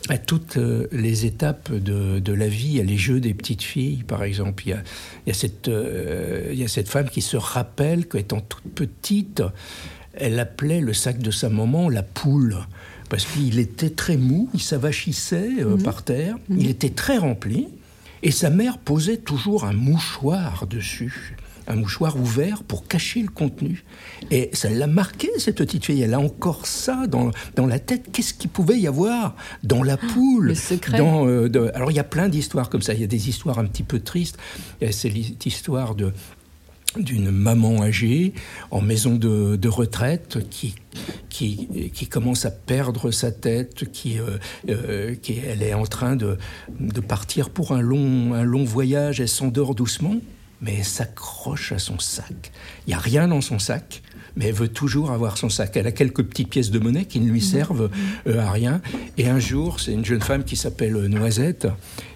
à 0.08 0.18
toutes 0.18 0.56
euh, 0.56 0.88
les 0.92 1.26
étapes 1.26 1.72
de, 1.72 2.32
la 2.32 2.48
vie. 2.48 2.68
Il 2.68 2.76
y 2.76 2.80
a 2.80 2.84
les 2.84 2.96
jeux 2.96 3.20
des 3.20 3.34
petites 3.34 3.62
filles, 3.62 4.04
par 4.06 4.22
exemple. 4.24 4.64
Il 4.66 4.70
y 4.70 4.72
a, 4.72 4.82
il 5.26 5.28
y 5.28 5.30
a 5.30 5.34
cette, 5.34 5.68
euh, 5.68 6.48
il 6.52 6.58
y 6.58 6.64
a 6.64 6.68
cette 6.68 6.88
femme 6.88 7.08
qui 7.08 7.22
se 7.22 7.36
rappelle 7.36 8.08
qu'étant 8.08 8.40
toute 8.40 8.64
petite, 8.74 9.42
elle 10.14 10.38
appelait 10.40 10.80
le 10.80 10.92
sac 10.92 11.18
de 11.18 11.30
sa 11.30 11.48
maman 11.48 11.88
la 11.88 12.02
poule. 12.02 12.58
Parce 13.08 13.26
qu'il 13.26 13.58
était 13.58 13.90
très 13.90 14.16
mou, 14.16 14.48
il 14.54 14.62
s'avachissait 14.62 15.50
euh, 15.60 15.76
mhm. 15.76 15.82
par 15.82 16.02
terre, 16.02 16.36
mhm. 16.48 16.60
il 16.60 16.68
était 16.68 16.90
très 16.90 17.18
rempli, 17.18 17.68
et 18.22 18.30
sa 18.30 18.50
mère 18.50 18.78
posait 18.78 19.18
toujours 19.18 19.64
un 19.64 19.72
mouchoir 19.72 20.66
dessus 20.66 21.36
un 21.66 21.76
mouchoir 21.76 22.16
ouvert 22.16 22.62
pour 22.62 22.86
cacher 22.86 23.22
le 23.22 23.28
contenu. 23.28 23.84
Et 24.30 24.50
ça 24.52 24.70
l'a 24.70 24.86
marqué, 24.86 25.28
cette 25.38 25.56
petite 25.56 25.84
fille. 25.84 26.02
Elle 26.02 26.14
a 26.14 26.20
encore 26.20 26.66
ça 26.66 27.06
dans, 27.06 27.30
dans 27.56 27.66
la 27.66 27.78
tête. 27.78 28.10
Qu'est-ce 28.12 28.34
qu'il 28.34 28.50
pouvait 28.50 28.78
y 28.78 28.86
avoir 28.86 29.36
dans 29.62 29.82
la 29.82 29.94
ah, 29.94 30.12
poule 30.12 30.46
Le 30.46 30.54
secret. 30.54 30.98
Dans, 30.98 31.26
euh, 31.26 31.70
Alors, 31.74 31.90
il 31.90 31.94
y 31.94 32.00
a 32.00 32.04
plein 32.04 32.28
d'histoires 32.28 32.70
comme 32.70 32.82
ça. 32.82 32.94
Il 32.94 33.00
y 33.00 33.04
a 33.04 33.08
des 33.08 33.28
histoires 33.28 33.58
un 33.58 33.66
petit 33.66 33.82
peu 33.82 34.00
tristes. 34.00 34.38
C'est 34.90 35.08
l'histoire 35.08 35.94
de 35.94 36.12
d'une 36.96 37.30
maman 37.30 37.82
âgée 37.82 38.34
en 38.70 38.80
maison 38.80 39.14
de, 39.14 39.56
de 39.56 39.68
retraite 39.68 40.38
qui, 40.50 40.74
qui, 41.30 41.90
qui, 41.92 42.06
commence 42.06 42.44
à 42.44 42.50
perdre 42.50 43.10
sa 43.10 43.32
tête, 43.32 43.90
qui, 43.92 44.18
euh, 44.18 44.38
euh, 44.68 45.14
qui 45.14 45.38
elle 45.38 45.62
est 45.62 45.74
en 45.74 45.86
train 45.86 46.16
de, 46.16 46.36
de 46.78 47.00
partir 47.00 47.50
pour 47.50 47.72
un 47.72 47.80
long, 47.80 48.34
un 48.34 48.44
long 48.44 48.64
voyage, 48.64 49.20
elle 49.20 49.28
s'endort 49.28 49.74
doucement 49.74 50.16
mais 50.62 50.76
elle 50.78 50.84
s'accroche 50.84 51.72
à 51.72 51.78
son 51.78 51.98
sac. 51.98 52.52
Il 52.86 52.90
n'y 52.90 52.94
a 52.94 52.98
rien 52.98 53.28
dans 53.28 53.40
son 53.40 53.58
sac, 53.58 54.02
mais 54.36 54.46
elle 54.46 54.54
veut 54.54 54.68
toujours 54.68 55.10
avoir 55.10 55.36
son 55.36 55.50
sac. 55.50 55.76
Elle 55.76 55.88
a 55.88 55.92
quelques 55.92 56.22
petites 56.22 56.48
pièces 56.48 56.70
de 56.70 56.78
monnaie 56.78 57.04
qui 57.04 57.20
ne 57.20 57.30
lui 57.30 57.42
servent 57.42 57.90
euh, 58.26 58.40
à 58.40 58.50
rien. 58.50 58.80
Et 59.18 59.28
un 59.28 59.40
jour, 59.40 59.80
c'est 59.80 59.92
une 59.92 60.04
jeune 60.04 60.22
femme 60.22 60.44
qui 60.44 60.56
s'appelle 60.56 60.94
Noisette 61.06 61.66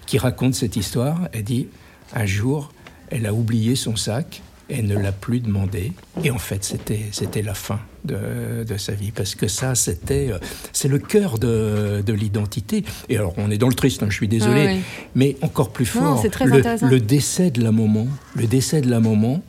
qui 0.05 0.17
raconte 0.17 0.55
cette 0.55 0.77
histoire. 0.77 1.27
Elle 1.33 1.43
dit, 1.43 1.67
un 2.13 2.25
jour, 2.25 2.71
elle 3.09 3.25
a 3.25 3.33
oublié 3.33 3.75
son 3.75 3.95
sac 3.95 4.41
et 4.69 4.81
ne 4.81 4.97
l'a 4.97 5.11
plus 5.11 5.41
demandé. 5.41 5.91
Et 6.23 6.31
en 6.31 6.39
fait, 6.39 6.63
c'était 6.63 7.41
la 7.41 7.53
fin 7.53 7.79
de, 8.07 8.63
de, 8.63 8.77
sa 8.77 8.93
vie, 8.93 9.11
parce 9.11 9.35
que 9.35 9.47
ça, 9.47 9.75
c'était, 9.75 10.31
euh, 10.31 10.39
c'est 10.73 10.87
le 10.87 10.99
cœur 10.99 11.37
de, 11.37 12.01
de 12.05 12.13
l'identité. 12.13 12.83
Et 13.09 13.17
alors, 13.17 13.33
on 13.37 13.51
est 13.51 13.57
dans 13.57 13.69
le 13.69 13.75
triste, 13.75 14.01
hein, 14.01 14.07
je 14.09 14.15
suis 14.15 14.27
désolé, 14.27 14.79
ah 14.79 15.01
mais 15.15 15.35
encore 15.41 15.69
plus 15.69 15.85
fort, 15.85 16.23
le, 16.23 16.89
le, 16.89 16.99
décès 16.99 17.51
de 17.51 17.61
la 17.61 17.71
maman, 17.71 18.07
le 18.35 18.47
décès 18.47 18.81
de 18.81 18.89
la 18.89 18.99
maman, 18.99 19.43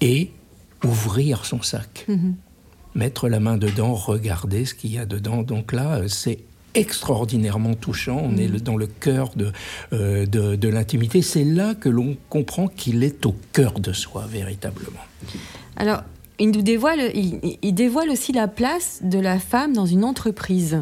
et 0.00 0.30
ouvrir 0.84 1.44
son 1.44 1.62
sac. 1.62 2.04
Mhm. 2.08 2.34
Mettre 2.94 3.28
la 3.28 3.40
main 3.40 3.58
dedans, 3.58 3.94
regarder 3.94 4.64
ce 4.64 4.74
qu'il 4.74 4.92
y 4.92 4.98
a 4.98 5.04
dedans. 5.04 5.42
Donc 5.42 5.72
là, 5.72 6.00
c'est 6.08 6.38
extraordinairement 6.76 7.74
touchant. 7.74 8.20
On 8.22 8.36
est 8.36 8.48
mm. 8.48 8.60
dans 8.60 8.76
le 8.76 8.86
cœur 8.86 9.30
euh, 9.92 10.26
de, 10.26 10.56
de, 10.56 10.68
l'intimité. 10.68 11.22
C'est 11.22 11.44
là 11.44 11.74
que 11.74 11.88
l'on 11.88 12.16
comprend 12.28 12.68
qu'il 12.68 13.02
est 13.02 13.26
au 13.26 13.34
cœur 13.52 13.80
de 13.80 13.92
soi, 13.92 14.26
véritablement. 14.28 15.04
Alors, 15.76 16.02
il, 16.38 16.50
nous 16.50 16.62
dévoile, 16.62 17.10
il 17.14 17.74
dévoile 17.74 18.10
aussi 18.10 18.32
la 18.32 18.48
place 18.48 19.00
de 19.02 19.18
la 19.18 19.38
femme 19.38 19.72
dans 19.72 19.86
une 19.86 20.04
entreprise. 20.04 20.78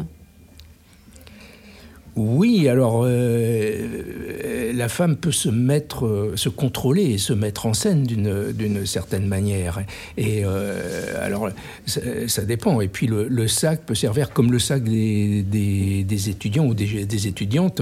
Oui, 2.15 2.69
alors 2.69 3.03
euh, 3.05 4.71
la 4.73 4.87
femme 4.87 5.17
peut 5.17 5.33
se 5.33 5.49
mettre, 5.49 6.05
euh, 6.05 6.33
se 6.37 6.47
contrôler 6.47 7.03
et 7.03 7.17
se 7.17 7.33
mettre 7.33 7.65
en 7.65 7.73
scène 7.73 8.03
d'une 8.05 8.85
certaine 8.85 9.27
manière. 9.27 9.83
Et 10.15 10.43
euh, 10.45 11.25
alors 11.25 11.49
ça, 11.85 12.43
dépend. 12.43 12.79
Et 12.79 12.87
puis 12.87 13.07
le, 13.07 13.47
sac 13.47 13.81
peut 13.85 13.95
servir 13.95 14.31
comme 14.31 14.51
le 14.51 14.59
sac 14.59 14.83
des, 14.83 15.43
des, 15.43 16.29
étudiants 16.29 16.65
ou 16.65 16.73
des, 16.73 17.05
des 17.05 17.27
étudiantes 17.27 17.81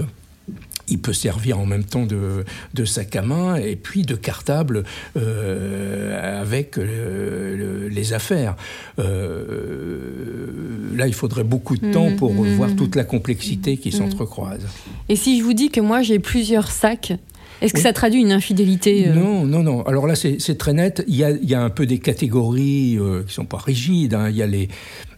il 0.88 0.98
peut 0.98 1.12
servir 1.12 1.58
en 1.58 1.66
même 1.66 1.84
temps 1.84 2.06
de, 2.06 2.44
de, 2.74 2.84
sac 2.84 3.16
à 3.16 3.22
main 3.22 3.56
et 3.56 3.76
puis 3.76 4.02
de 4.02 4.14
cartable 4.14 4.84
euh, 5.16 6.40
avec 6.40 6.78
euh, 6.78 7.88
les 7.90 8.12
affaires. 8.12 8.56
Euh, 8.98 10.48
là, 10.94 11.06
il 11.06 11.14
faudrait 11.14 11.44
beaucoup 11.44 11.76
de 11.76 11.92
temps 11.92 12.10
mmh, 12.10 12.16
pour 12.16 12.34
mmh, 12.34 12.54
voir 12.54 12.70
mmh. 12.70 12.76
toute 12.76 12.96
la 12.96 13.04
complexité 13.04 13.76
qui 13.76 13.92
s'entrecroise. 13.92 14.66
Et 15.08 15.16
si 15.16 15.38
je 15.38 15.44
vous 15.44 15.54
dis 15.54 15.70
que 15.70 15.80
moi 15.80 16.02
j'ai 16.02 16.18
plusieurs 16.18 16.70
sacs 16.70 17.12
est-ce 17.60 17.72
que 17.72 17.80
ça 17.80 17.92
traduit 17.92 18.20
une 18.20 18.32
infidélité 18.32 19.08
Non, 19.08 19.44
non, 19.46 19.62
non. 19.62 19.82
Alors 19.84 20.06
là, 20.06 20.14
c'est 20.16 20.58
très 20.58 20.72
net. 20.72 21.04
Il 21.08 21.16
y, 21.16 21.24
a, 21.24 21.30
il 21.30 21.48
y 21.48 21.54
a, 21.54 21.62
un 21.62 21.70
peu 21.70 21.86
des 21.86 21.98
catégories 21.98 22.96
qui 22.96 22.98
ne 22.98 23.22
sont 23.28 23.44
pas 23.44 23.58
rigides. 23.58 24.14
Hein. 24.14 24.28
Il 24.28 24.36
y 24.36 24.42
a 24.42 24.46
les, 24.46 24.68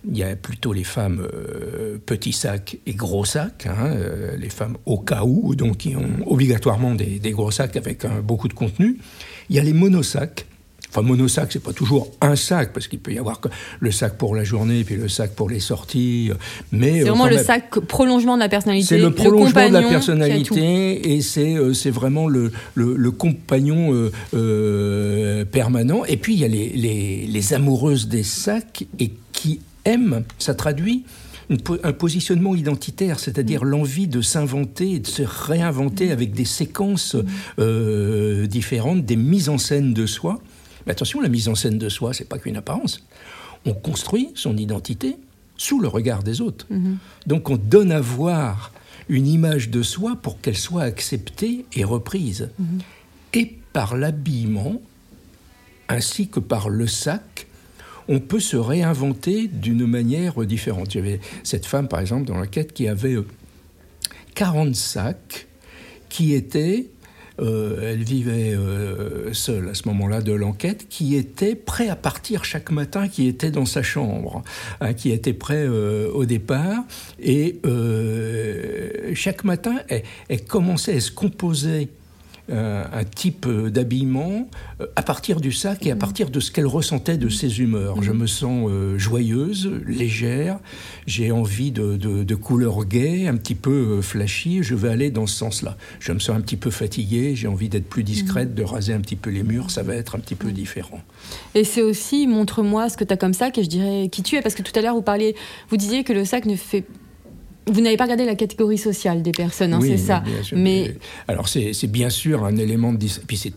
il 0.08 0.16
y 0.16 0.22
a 0.22 0.36
plutôt 0.36 0.72
les 0.72 0.84
femmes 0.84 1.26
euh, 1.32 1.98
petits 2.04 2.32
sacs 2.32 2.78
et 2.86 2.94
gros 2.94 3.24
sacs, 3.24 3.66
hein, 3.66 3.86
euh, 3.86 4.36
les 4.36 4.50
femmes 4.50 4.76
au 4.86 4.98
cas 4.98 5.24
où, 5.24 5.54
donc 5.54 5.78
qui 5.78 5.96
ont 5.96 6.08
obligatoirement 6.26 6.94
des, 6.94 7.18
gros 7.32 7.50
sacs 7.50 7.76
avec 7.76 8.06
beaucoup 8.22 8.48
de 8.48 8.54
contenu. 8.54 8.98
Il 9.50 9.56
y 9.56 9.58
a 9.58 9.62
les 9.62 9.72
monosacs, 9.72 10.46
Enfin, 10.96 11.06
monosac, 11.06 11.52
c'est 11.52 11.62
pas 11.62 11.72
toujours 11.72 12.10
un 12.20 12.36
sac, 12.36 12.72
parce 12.72 12.88
qu'il 12.88 12.98
peut 13.00 13.12
y 13.12 13.18
avoir 13.18 13.40
le 13.80 13.90
sac 13.90 14.16
pour 14.16 14.34
la 14.34 14.44
journée, 14.44 14.82
puis 14.84 14.96
le 14.96 15.08
sac 15.08 15.34
pour 15.34 15.50
les 15.50 15.60
sorties. 15.60 16.30
Mais 16.72 17.00
c'est 17.00 17.08
vraiment 17.08 17.26
le 17.26 17.38
sac 17.38 17.78
prolongement 17.80 18.36
de 18.36 18.40
la 18.40 18.48
personnalité. 18.48 18.86
C'est 18.86 18.98
le 18.98 19.10
prolongement 19.10 19.68
de 19.68 19.74
la 19.74 19.82
personnalité, 19.82 21.14
et 21.14 21.20
c'est 21.20 21.56
c'est 21.74 21.90
vraiment 21.90 22.28
le, 22.28 22.50
le, 22.74 23.10
compagnon 23.10 24.10
permanent. 25.52 26.04
Et 26.06 26.16
puis 26.16 26.34
il 26.34 26.40
y 26.40 26.44
a 26.44 26.48
les, 26.48 26.70
les, 26.70 27.26
les 27.26 27.54
amoureuses 27.54 28.08
des 28.08 28.22
sacs 28.22 28.86
et 28.98 29.12
qui 29.32 29.60
aiment. 29.84 30.24
Ça 30.38 30.54
traduit 30.54 31.04
un 31.82 31.92
positionnement 31.92 32.54
identitaire, 32.54 33.20
c'est-à-dire 33.20 33.64
mm. 33.64 33.68
l'envie 33.68 34.08
de 34.08 34.20
s'inventer 34.20 34.92
et 34.92 34.98
de 34.98 35.06
se 35.06 35.22
réinventer 35.22 36.10
avec 36.10 36.32
des 36.32 36.44
séquences 36.44 37.14
mm. 37.14 37.24
euh, 37.60 38.46
différentes, 38.46 39.04
des 39.04 39.16
mises 39.16 39.48
en 39.48 39.58
scène 39.58 39.94
de 39.94 40.06
soi. 40.06 40.40
Mais 40.86 40.92
attention, 40.92 41.20
la 41.20 41.28
mise 41.28 41.48
en 41.48 41.54
scène 41.54 41.78
de 41.78 41.88
soi, 41.88 42.14
c'est 42.14 42.28
pas 42.28 42.38
qu'une 42.38 42.56
apparence. 42.56 43.04
On 43.64 43.74
construit 43.74 44.30
son 44.34 44.56
identité 44.56 45.16
sous 45.56 45.80
le 45.80 45.88
regard 45.88 46.22
des 46.22 46.40
autres. 46.40 46.66
Mm-hmm. 46.70 46.96
Donc 47.26 47.50
on 47.50 47.56
donne 47.56 47.90
à 47.90 48.00
voir 48.00 48.72
une 49.08 49.26
image 49.26 49.70
de 49.70 49.82
soi 49.82 50.16
pour 50.16 50.40
qu'elle 50.40 50.56
soit 50.56 50.82
acceptée 50.82 51.64
et 51.74 51.84
reprise. 51.84 52.50
Mm-hmm. 52.60 52.80
Et 53.34 53.58
par 53.72 53.96
l'habillement, 53.96 54.80
ainsi 55.88 56.28
que 56.28 56.40
par 56.40 56.68
le 56.68 56.86
sac, 56.86 57.46
on 58.08 58.20
peut 58.20 58.40
se 58.40 58.56
réinventer 58.56 59.48
d'une 59.48 59.86
manière 59.86 60.40
différente. 60.44 60.92
J'avais 60.92 61.20
cette 61.42 61.66
femme, 61.66 61.88
par 61.88 62.00
exemple, 62.00 62.26
dans 62.26 62.36
l'enquête, 62.36 62.72
qui 62.72 62.86
avait 62.86 63.16
40 64.34 64.68
euh, 64.68 64.74
sacs 64.74 65.48
qui 66.08 66.34
étaient 66.34 66.86
euh, 67.40 67.92
elle 67.92 68.02
vivait 68.02 68.54
euh, 68.54 69.32
seule 69.32 69.68
à 69.68 69.74
ce 69.74 69.86
moment-là 69.88 70.20
de 70.20 70.32
l'enquête, 70.32 70.88
qui 70.88 71.16
étaient 71.16 71.54
prêts 71.54 71.88
à 71.88 71.96
partir 71.96 72.44
chaque 72.44 72.70
matin, 72.70 73.08
qui 73.08 73.26
étaient 73.26 73.50
dans 73.50 73.66
sa 73.66 73.82
chambre, 73.82 74.42
hein, 74.80 74.94
qui 74.94 75.10
étaient 75.10 75.32
prêts 75.32 75.66
au 75.66 76.24
départ. 76.24 76.84
Et 77.20 77.60
chaque 79.14 79.44
matin, 79.44 79.76
elle, 79.88 80.02
elle, 80.28 80.44
commençait, 80.44 80.96
à 80.96 81.00
se 81.00 81.10
composer 81.10 81.88
euh, 81.88 82.05
un 82.48 83.04
type 83.04 83.46
d'habillement 83.48 84.48
euh, 84.80 84.86
à 84.96 85.02
partir 85.02 85.40
du 85.40 85.52
sac 85.52 85.86
et 85.86 85.90
à 85.90 85.96
partir 85.96 86.30
de 86.30 86.40
ce 86.40 86.50
qu'elle 86.50 86.66
ressentait 86.66 87.16
de 87.16 87.28
ses 87.28 87.60
humeurs. 87.60 88.02
Je 88.02 88.12
me 88.12 88.26
sens 88.26 88.68
euh, 88.70 88.98
joyeuse, 88.98 89.70
légère, 89.86 90.58
j'ai 91.06 91.32
envie 91.32 91.70
de, 91.70 91.96
de, 91.96 92.34
couleurs 92.34 92.84
gaies, 92.84 93.26
un 93.26 93.36
petit 93.36 93.54
peu 93.54 94.00
flashy, 94.02 94.62
je 94.62 94.74
vais 94.74 94.88
aller 94.88 95.10
dans 95.10 95.26
ce 95.26 95.36
sens-là. 95.36 95.76
Je 96.00 96.12
me 96.12 96.18
sens 96.18 96.36
un 96.36 96.40
petit 96.40 96.56
peu 96.56 96.70
fatiguée, 96.70 97.34
j'ai 97.34 97.48
envie 97.48 97.68
d'être 97.68 97.88
plus 97.88 98.04
discrète, 98.04 98.54
de 98.54 98.62
raser 98.62 98.92
un 98.92 99.00
petit 99.00 99.16
peu 99.16 99.30
les 99.30 99.42
murs, 99.42 99.70
ça 99.70 99.82
va 99.82 99.94
être 99.94 100.16
un 100.16 100.18
petit 100.18 100.34
peu 100.34 100.52
différent. 100.52 101.00
Et 101.54 101.64
c'est 101.64 101.82
aussi, 101.82 102.26
montre-moi 102.26 102.88
ce 102.88 102.96
que 102.96 103.04
tu 103.04 103.12
as 103.12 103.16
comme 103.16 103.34
sac 103.34 103.58
et 103.58 103.64
je 103.64 103.68
dirais 103.68 104.08
qui 104.10 104.22
tu 104.22 104.36
es, 104.36 104.42
parce 104.42 104.54
que 104.54 104.62
tout 104.62 104.72
à 104.78 104.82
l'heure 104.82 104.94
vous 104.94 105.02
parliez, 105.02 105.34
vous 105.70 105.76
disiez 105.76 106.04
que 106.04 106.12
le 106.12 106.24
sac 106.24 106.46
ne 106.46 106.56
fait 106.56 106.84
vous 107.68 107.80
n'avez 107.80 107.96
pas 107.96 108.04
regardé 108.04 108.24
la 108.24 108.36
catégorie 108.36 108.78
sociale 108.78 109.22
des 109.22 109.32
personnes, 109.32 109.74
hein, 109.74 109.80
c'est 109.82 109.96
ça. 109.96 110.22
mais 110.52 110.94
alors 111.26 111.48
c'est 111.48 111.90
bien 111.90 112.10
sûr 112.10 112.44
un 112.44 112.56
élément 112.56 112.92
de 112.92 113.06
puis 113.26 113.52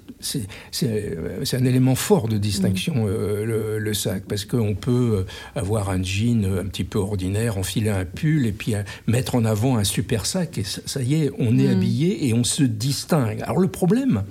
c'est 0.72 1.58
un 1.58 1.66
élément 1.66 1.96
fort 1.96 2.28
de 2.28 2.38
distinction 2.38 3.06
mm. 3.06 3.08
euh, 3.08 3.80
le, 3.80 3.94
sac 3.94 4.24
parce 4.28 4.46
qu'on 4.46 4.76
peut 4.76 5.26
euh, 5.26 5.60
avoir 5.60 5.90
un 5.90 6.02
jean 6.04 6.46
un 6.46 6.66
petit 6.66 6.84
peu 6.84 7.00
ordinaire, 7.00 7.58
enfiler 7.58 7.90
un 7.90 8.06
pull 8.06 8.46
et 8.46 8.52
puis 8.52 8.76
euh, 8.76 8.84
mettre 9.08 9.36
en 9.36 9.46
avant 9.46 9.78
un 9.78 9.84
super 9.84 10.26
sac 10.26 10.58
et 10.58 10.64
ça, 10.64 11.02
y 11.02 11.24
est, 11.24 11.32
on 11.38 11.58
est 11.58 11.68
mm. 11.68 11.72
habillé 11.72 12.28
et 12.28 12.34
on 12.34 12.44
se 12.44 12.64
distingue. 12.64 13.42
Alors 13.44 13.60
le 13.60 13.68
problème, 13.68 14.24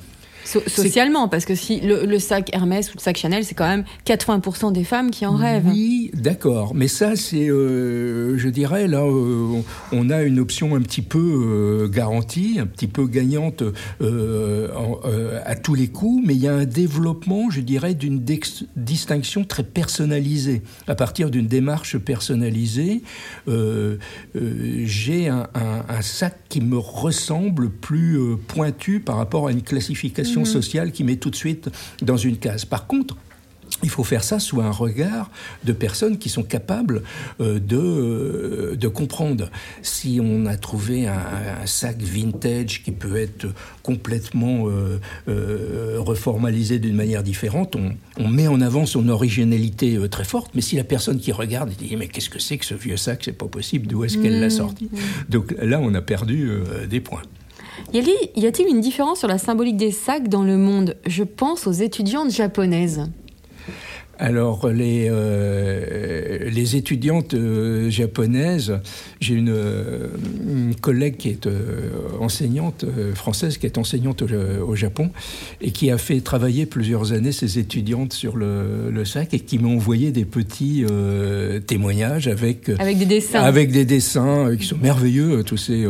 socialement, 0.48 1.28
parce 1.28 1.44
que 1.44 1.54
si 1.54 1.80
le, 1.80 2.18
sac 2.18 2.50
Hermès 2.54 2.90
ou 2.90 2.92
le 2.96 3.02
sac 3.02 3.16
Chanel, 3.16 3.44
c'est 3.44 3.54
quand 3.54 3.68
même 3.68 3.84
80% 4.06 4.72
des 4.72 4.84
femmes 4.84 5.10
qui 5.10 5.26
en 5.26 5.36
rêvent. 5.36 5.66
Oui, 5.66 6.10
d'accord. 6.14 6.74
Mais 6.74 6.88
ça, 6.88 7.16
c'est, 7.16 7.48
euh, 7.48 8.38
je 8.38 8.48
dirais, 8.48 8.86
là, 8.86 9.02
euh, 9.02 9.60
on 9.92 10.10
a 10.10 10.22
une 10.22 10.38
option 10.38 10.74
un 10.74 10.80
petit 10.80 11.02
peu 11.02 11.18
euh, 11.18 11.88
garantie, 11.88 12.58
un 12.60 12.66
petit 12.66 12.86
peu 12.86 13.06
gagnante 13.06 13.62
à 14.00 15.54
tous 15.56 15.74
les 15.74 15.88
coups, 15.88 16.22
mais 16.26 16.34
il 16.34 16.40
y 16.40 16.48
a 16.48 16.54
un 16.54 16.64
développement, 16.64 17.50
je 17.50 17.60
dirais, 17.60 17.94
d'une 17.94 18.24
distinction 18.76 19.44
très 19.44 19.62
personnalisée. 19.62 20.62
À 20.86 20.94
partir 20.94 21.30
d'une 21.30 21.46
démarche 21.46 21.98
personnalisée, 21.98 23.02
j'ai 24.34 25.28
un, 25.28 25.46
un, 25.54 26.02
sac 26.02 26.36
qui 26.48 26.60
me 26.60 26.78
ressemble 26.78 27.70
plus 27.70 28.18
pointu 28.46 29.00
par 29.00 29.16
rapport 29.16 29.48
à 29.48 29.52
une 29.52 29.62
classification 29.62 30.37
Mhm. 30.40 30.46
sociale 30.46 30.92
qui 30.92 31.04
met 31.04 31.16
tout 31.16 31.30
de 31.30 31.36
suite 31.36 31.68
dans 32.02 32.16
une 32.16 32.36
case. 32.38 32.64
Par 32.64 32.86
contre, 32.86 33.16
il 33.82 33.90
faut 33.90 34.04
faire 34.04 34.24
ça 34.24 34.38
sous 34.38 34.60
un 34.60 34.70
regard 34.70 35.30
de 35.64 35.72
personnes 35.72 36.18
qui 36.18 36.28
sont 36.28 36.42
capables 36.42 37.02
euh, 37.40 37.58
de, 37.60 37.76
euh, 37.76 38.76
de 38.76 38.88
comprendre. 38.88 39.50
Si 39.82 40.20
on 40.22 40.46
a 40.46 40.56
trouvé 40.56 41.06
un, 41.06 41.14
sac 41.66 41.98
vintage 42.00 42.82
qui 42.82 42.92
peut 42.92 43.16
être 43.16 43.46
complètement 43.82 44.68
euh, 44.68 45.98
reformalisé 45.98 46.78
d'une 46.78 46.94
manière 46.94 47.22
différente, 47.22 47.76
on, 47.76 48.28
met 48.28 48.48
en 48.48 48.60
avant 48.60 48.86
son 48.86 49.08
originalité 49.08 49.98
très 50.10 50.24
forte. 50.24 50.52
Mais 50.54 50.60
si 50.60 50.76
la 50.76 50.84
personne 50.84 51.18
qui 51.18 51.32
regarde 51.32 51.70
dit 51.70 51.96
mais 51.96 52.08
qu'est-ce 52.08 52.30
que 52.30 52.38
c'est 52.38 52.58
que 52.58 52.64
ce 52.64 52.74
vieux 52.74 52.96
sac, 52.96 53.22
c'est 53.24 53.32
pas 53.32 53.46
possible, 53.46 53.86
d'où 53.86 54.04
est-ce 54.04 54.18
qu'elle 54.18 54.40
l'a 54.40 54.46
mhm. 54.46 54.50
sorti? 54.50 54.90
Donc 55.28 55.54
là, 55.60 55.78
on 55.80 55.94
a 55.94 56.02
perdu 56.02 56.50
des 56.88 57.00
points. 57.00 57.22
Y 57.92 58.46
a-t-il 58.46 58.68
une 58.68 58.80
différence 58.80 59.20
sur 59.20 59.28
la 59.28 59.38
symbolique 59.38 59.76
des 59.76 59.92
sacs 59.92 60.28
dans 60.28 60.42
le 60.42 60.56
monde? 60.56 60.96
Je 61.06 61.24
pense 61.24 61.66
aux 61.66 61.72
étudiantes 61.72 62.30
japonaises. 62.30 63.08
Alors, 64.20 64.68
les, 64.68 65.06
euh, 65.08 66.50
les 66.50 66.74
étudiantes 66.74 67.34
euh, 67.34 67.88
japonaises, 67.88 68.80
j'ai 69.20 69.34
une, 69.34 69.50
euh, 69.50 70.08
collègue 70.80 71.16
qui 71.16 71.28
est 71.28 71.48
enseignante 72.20 72.84
française, 73.14 73.58
qui 73.58 73.66
est 73.66 73.78
enseignante 73.78 74.22
au, 74.22 74.74
Japon, 74.74 75.10
et 75.60 75.70
qui 75.70 75.90
a 75.90 75.98
fait 75.98 76.20
travailler 76.20 76.66
plusieurs 76.66 77.12
années 77.12 77.32
ses 77.32 77.58
étudiantes 77.58 78.12
sur 78.12 78.36
le, 78.36 78.90
le 78.90 79.04
sac 79.04 79.34
et 79.34 79.40
qui 79.40 79.58
m'a 79.58 79.68
envoyé 79.68 80.12
des 80.12 80.24
petits 80.24 80.84
témoignages 81.66 82.28
avec, 82.28 82.68
avec 82.78 82.98
des 82.98 83.06
dessins. 83.06 83.40
Avec 83.40 83.72
des 83.72 83.84
dessins 83.84 84.54
qui 84.56 84.66
sont 84.66 84.78
merveilleux, 84.78 85.42
tous 85.44 85.56
ces, 85.56 85.86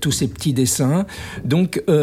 tous 0.00 0.12
ces 0.12 0.28
petits 0.28 0.52
dessins. 0.52 1.06
Donc, 1.44 1.82
oui, 1.88 1.94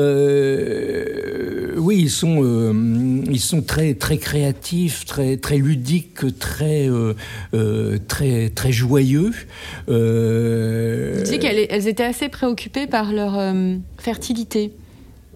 ils 2.00 2.10
sont, 2.10 3.24
ils 3.30 3.40
sont 3.40 3.62
très, 3.62 3.94
très 3.96 4.18
créatifs 4.18 4.61
très, 5.06 5.38
très 5.38 5.58
ludique, 5.58 6.38
très, 6.40 6.90
euh, 6.90 7.14
euh, 7.54 7.98
très, 8.08 8.50
très 8.50 8.72
joyeux. 8.72 9.32
Euh... 9.90 11.24
Tu 11.24 11.40
qu'elles 11.40 11.68
elles 11.70 11.88
étaient 11.88 12.04
assez 12.04 12.30
préoccupées 12.30 12.88
par 12.88 13.12
leur 13.12 13.38
euh, 13.38 13.76
fertilité. 13.98 14.72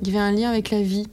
Il 0.01 0.07
y 0.07 0.11
avait 0.11 0.19
un 0.19 0.31
lien 0.31 0.49
avec 0.49 0.71
la 0.71 0.81
vie. 0.81 1.07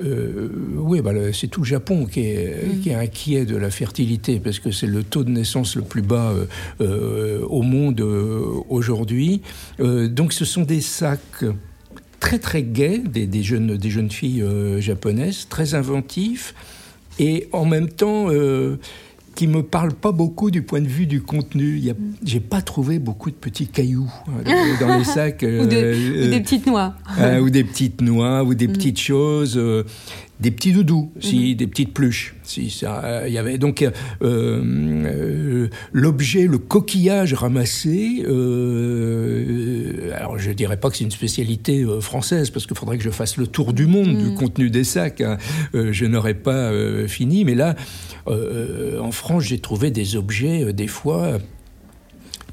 oui, 0.00 1.00
bah, 1.00 1.12
c'est 1.32 1.48
tout 1.48 1.60
le 1.60 1.66
Japon 1.66 2.06
qui 2.06 2.20
est, 2.20 2.66
mm. 2.66 2.80
qui 2.80 2.90
est, 2.90 2.94
inquiet 2.94 3.44
de 3.44 3.56
la 3.56 3.70
fertilité 3.70 4.40
parce 4.40 4.58
que 4.58 4.70
c'est 4.70 4.86
le 4.86 5.02
taux 5.02 5.24
de 5.24 5.30
naissance 5.30 5.76
le 5.76 5.82
plus 5.82 6.02
bas 6.02 6.34
au 6.80 7.62
monde 7.62 8.00
aujourd'hui. 8.68 9.42
donc 9.78 10.32
ce 10.32 10.44
sont 10.44 10.62
des 10.62 10.80
sacs 10.80 11.44
très 12.18 12.38
très 12.38 12.62
gais, 12.62 12.98
des, 12.98 13.26
des, 13.26 13.42
jeunes, 13.42 13.76
des 13.76 13.90
jeunes 13.90 14.10
filles 14.10 14.44
japonaises, 14.78 15.46
très 15.48 15.74
inventifs, 15.74 16.54
et 17.18 17.48
en 17.52 17.64
même 17.64 17.88
temps 17.88 18.26
euh, 18.28 18.78
qui 19.34 19.46
me 19.46 19.62
parle 19.62 19.92
pas 19.92 20.12
beaucoup 20.12 20.50
du 20.50 20.62
point 20.62 20.80
de 20.80 20.88
vue 20.88 21.06
du 21.06 21.20
contenu. 21.20 21.82
J'ai 22.24 22.40
pas 22.40 22.62
trouvé 22.62 22.98
beaucoup 22.98 23.30
de 23.30 23.36
petits 23.36 23.66
cailloux 23.66 24.10
euh, 24.28 24.52
dans 24.80 24.96
les 24.96 25.04
sacs. 25.04 25.42
ou, 25.42 25.66
des 25.66 26.40
petites 26.40 26.66
noix. 26.66 26.94
ou 27.40 27.50
des 27.50 27.64
petites 27.64 28.00
noix, 28.00 28.44
ou 28.44 28.54
des 28.54 28.68
mm. 28.68 28.72
petites 28.72 29.00
choses 29.00 29.60
des 30.40 30.50
petits 30.50 30.72
doudous, 30.72 31.12
si, 31.20 31.50
mhm. 31.50 31.54
des 31.54 31.66
petites 31.66 31.94
pluches. 31.94 32.34
Si 32.42 32.68
ça, 32.68 33.04
euh, 33.04 33.28
y 33.28 33.38
avait 33.38 33.56
donc 33.56 33.82
euh, 33.82 33.90
euh, 34.22 35.68
l'objet, 35.92 36.46
le 36.46 36.58
coquillage 36.58 37.34
ramassé. 37.34 38.22
alors 40.16 40.38
je 40.38 40.50
dirais 40.50 40.76
pas 40.76 40.90
que 40.90 40.96
c'est 40.96 41.04
une 41.04 41.10
spécialité 41.10 41.86
française 42.00 42.50
parce 42.50 42.66
qu'il 42.66 42.76
faudrait 42.76 42.98
que 42.98 43.04
je 43.04 43.10
fasse 43.10 43.36
le 43.36 43.46
tour 43.46 43.72
du 43.72 43.86
monde 43.86 44.16
du 44.18 44.30
mhm. 44.30 44.34
contenu 44.34 44.70
des 44.70 44.84
sacs. 44.84 45.20
Hein. 45.20 45.38
je 45.72 46.04
n'aurais 46.04 46.34
pas 46.34 46.72
fini, 47.06 47.44
mais 47.44 47.54
là, 47.54 47.76
en 48.26 49.12
France, 49.12 49.44
j'ai 49.44 49.58
trouvé 49.58 49.90
des 49.90 50.16
objets 50.16 50.72
des 50.72 50.88
fois 50.88 51.38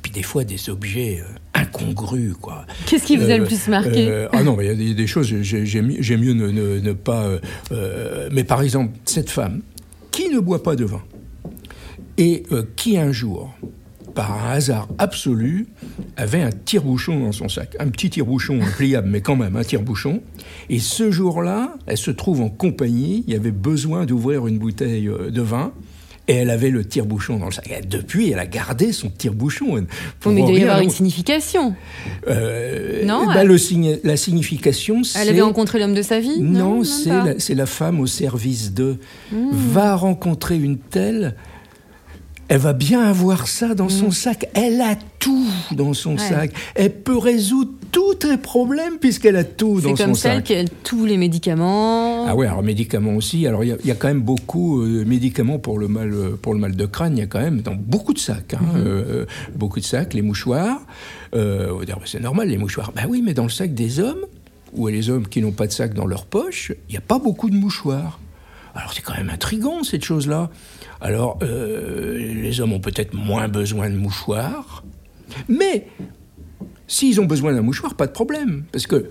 puis 0.01 0.11
des 0.11 0.23
fois 0.23 0.43
des 0.43 0.69
objets 0.69 1.21
euh, 1.21 1.59
incongrus, 1.59 2.33
quoi. 2.39 2.65
Qu'est-ce 2.85 3.05
qui 3.05 3.17
vous 3.17 3.29
a 3.29 3.37
le 3.37 3.43
euh, 3.43 3.47
plus 3.47 3.67
marqué 3.67 4.07
euh, 4.09 4.27
Ah 4.31 4.43
non, 4.43 4.59
il 4.59 4.67
y 4.67 4.69
a 4.69 4.93
des, 4.93 5.07
choses, 5.07 5.27
j'aime 5.41 5.87
mieux 5.87 6.33
ne, 6.33 6.93
pas... 6.93 7.29
mais 8.31 8.43
par 8.43 8.61
exemple, 8.61 8.97
cette 9.05 9.29
femme 9.29 9.61
qui 10.11 10.29
ne 10.29 10.39
boit 10.39 10.63
pas 10.63 10.75
de 10.75 10.85
vin 10.85 11.01
et 12.17 12.43
qui 12.75 12.97
un 12.97 13.11
jour 13.11 13.53
par 14.13 14.45
un 14.45 14.51
hasard 14.51 14.89
absolu, 14.97 15.67
avait 16.17 16.41
un 16.41 16.49
tire-bouchon 16.49 17.21
dans 17.21 17.31
son 17.31 17.47
sac. 17.47 17.77
Un 17.79 17.87
petit 17.87 18.09
tire-bouchon 18.09 18.59
pliable, 18.75 19.07
mais 19.09 19.21
quand 19.21 19.37
même 19.37 19.55
un 19.55 19.63
tire-bouchon. 19.63 20.21
Et 20.69 20.79
ce 20.79 21.11
jour-là, 21.11 21.75
elle 21.87 21.95
se 21.95 22.11
trouve 22.11 22.41
en 22.41 22.49
compagnie, 22.49 23.23
il 23.25 23.33
y 23.33 23.37
avait 23.37 23.51
besoin 23.51 24.05
d'ouvrir 24.05 24.47
une 24.47 24.59
bouteille 24.59 25.05
de 25.09 25.41
vin. 25.41 25.71
Et 26.31 26.35
elle 26.35 26.49
avait 26.49 26.69
le 26.69 26.85
tire-bouchon 26.85 27.39
dans 27.39 27.47
le 27.47 27.51
sac. 27.51 27.69
Et 27.69 27.85
depuis, 27.85 28.31
elle 28.31 28.39
a 28.39 28.45
gardé 28.45 28.93
son 28.93 29.09
tire-bouchon. 29.09 29.75
mais 29.75 29.83
il 30.25 30.45
doit 30.45 30.51
y 30.53 30.63
avoir 30.63 30.79
une 30.79 30.89
signification. 30.89 31.75
Euh, 32.29 33.03
non 33.03 33.25
bah, 33.25 33.43
le 33.43 33.57
La 34.05 34.15
signification, 34.15 35.03
c'est... 35.03 35.19
Elle 35.19 35.27
avait 35.27 35.41
rencontré 35.41 35.77
l'homme 35.77 35.93
de 35.93 36.01
sa 36.01 36.21
vie? 36.21 36.39
Non, 36.39 36.85
c'est 36.85 37.09
la, 37.09 37.33
la, 37.55 37.65
femme 37.65 37.99
au 37.99 38.07
service 38.07 38.73
de... 38.73 38.95
Hmm. 39.33 39.49
Va 39.51 39.97
rencontrer 39.97 40.55
une 40.55 40.77
telle 40.77 41.35
elle 42.51 42.57
va 42.57 42.73
bien 42.73 43.01
avoir 43.01 43.47
ça 43.47 43.75
dans 43.75 43.87
son 43.87 44.09
mm. 44.09 44.11
sac. 44.11 44.49
Elle 44.53 44.81
a 44.81 44.97
tout 45.19 45.47
dans 45.71 45.93
son 45.93 46.17
sac. 46.17 46.51
Elle 46.75 46.91
peut 46.91 47.17
résoudre 47.17 47.71
tous 47.93 48.27
les 48.27 48.35
problèmes 48.35 48.97
puisqu'elle 48.99 49.37
a 49.37 49.45
tout 49.45 49.79
dans 49.79 49.95
son 49.95 49.95
sac. 49.95 49.97
C'est 49.97 50.03
comme 50.03 50.15
celle 50.15 50.43
qui 50.43 50.55
a 50.55 50.65
tous 50.83 51.05
les 51.05 51.15
médicaments. 51.15 52.25
Ah 52.27 52.35
ouais, 52.35 52.47
alors 52.47 52.61
médicaments 52.61 53.15
aussi. 53.15 53.47
Alors 53.47 53.63
il 53.63 53.77
y, 53.85 53.91
a 53.91 53.95
quand 53.95 54.09
même 54.09 54.21
beaucoup 54.21 54.85
de 54.85 54.99
euh, 54.99 55.05
médicaments 55.05 55.59
pour 55.59 55.79
le 55.79 55.87
mal 55.87 56.13
pour 56.41 56.53
le 56.53 56.59
mal 56.59 56.75
de 56.75 56.85
crâne. 56.85 57.15
Il 57.15 57.21
y 57.21 57.23
a 57.23 57.27
quand 57.27 57.39
même 57.39 57.61
dans 57.61 57.75
beaucoup 57.75 58.11
de 58.11 58.19
sacs, 58.19 58.53
hein, 58.53 58.59
mm-hmm. 58.59 58.85
euh, 58.85 59.25
beaucoup 59.55 59.79
de 59.79 59.85
sacs, 59.85 60.13
les 60.13 60.21
mouchoirs. 60.21 60.81
Euh, 61.33 61.85
c'est 62.03 62.19
normal 62.19 62.49
les 62.49 62.57
mouchoirs. 62.57 62.91
Ben 62.93 63.05
oui, 63.07 63.21
mais 63.23 63.33
dans 63.33 63.43
le 63.43 63.49
sac 63.49 63.73
des 63.73 64.01
hommes 64.01 64.25
ou 64.73 64.89
les 64.89 65.09
hommes 65.09 65.25
qui 65.25 65.41
n'ont 65.41 65.53
pas 65.53 65.67
de 65.67 65.71
sac 65.71 65.93
dans 65.93 66.05
leur 66.05 66.25
poche, 66.25 66.73
il 66.89 66.91
n'y 66.91 66.97
a 66.97 67.01
pas 67.01 67.17
beaucoup 67.17 67.49
de 67.49 67.55
mouchoirs. 67.55 68.19
Alors 68.75 68.91
c'est 68.93 69.01
quand 69.01 69.15
même 69.15 69.29
intrigant 69.29 69.83
cette 69.83 70.03
chose-là. 70.03 70.49
Alors 71.01 71.39
euh, 71.41 72.17
les 72.17 72.61
hommes 72.61 72.73
ont 72.73 72.79
peut-être 72.79 73.13
moins 73.13 73.47
besoin 73.47 73.89
de 73.89 73.95
mouchoirs, 73.95 74.83
mais 75.49 75.87
s'ils 76.87 77.19
ont 77.19 77.25
besoin 77.25 77.53
d'un 77.53 77.61
mouchoir, 77.61 77.95
pas 77.95 78.07
de 78.07 78.11
problème, 78.11 78.63
parce 78.71 78.85
que 78.85 79.09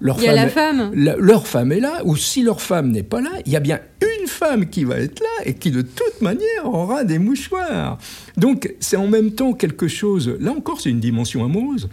leur 0.00 0.18
il 0.18 0.26
femme, 0.26 0.34
la 0.34 0.48
femme. 0.48 0.90
leur 0.94 1.46
femme 1.46 1.72
est 1.72 1.80
là, 1.80 2.02
ou 2.04 2.16
si 2.16 2.42
leur 2.42 2.60
femme 2.60 2.90
n'est 2.90 3.04
pas 3.04 3.20
là, 3.20 3.30
il 3.46 3.52
y 3.52 3.56
a 3.56 3.60
bien 3.60 3.80
une 4.02 4.26
femme 4.26 4.68
qui 4.68 4.84
va 4.84 4.98
être 4.98 5.20
là 5.20 5.46
et 5.46 5.54
qui 5.54 5.70
de 5.70 5.82
toute 5.82 6.20
manière 6.20 6.66
aura 6.66 7.04
des 7.04 7.18
mouchoirs. 7.18 7.98
Donc 8.36 8.74
c'est 8.80 8.96
en 8.96 9.06
même 9.06 9.32
temps 9.32 9.52
quelque 9.52 9.88
chose, 9.88 10.36
là 10.40 10.50
encore 10.50 10.80
c'est 10.80 10.90
une 10.90 11.00
dimension 11.00 11.44
amoureuse. 11.44 11.88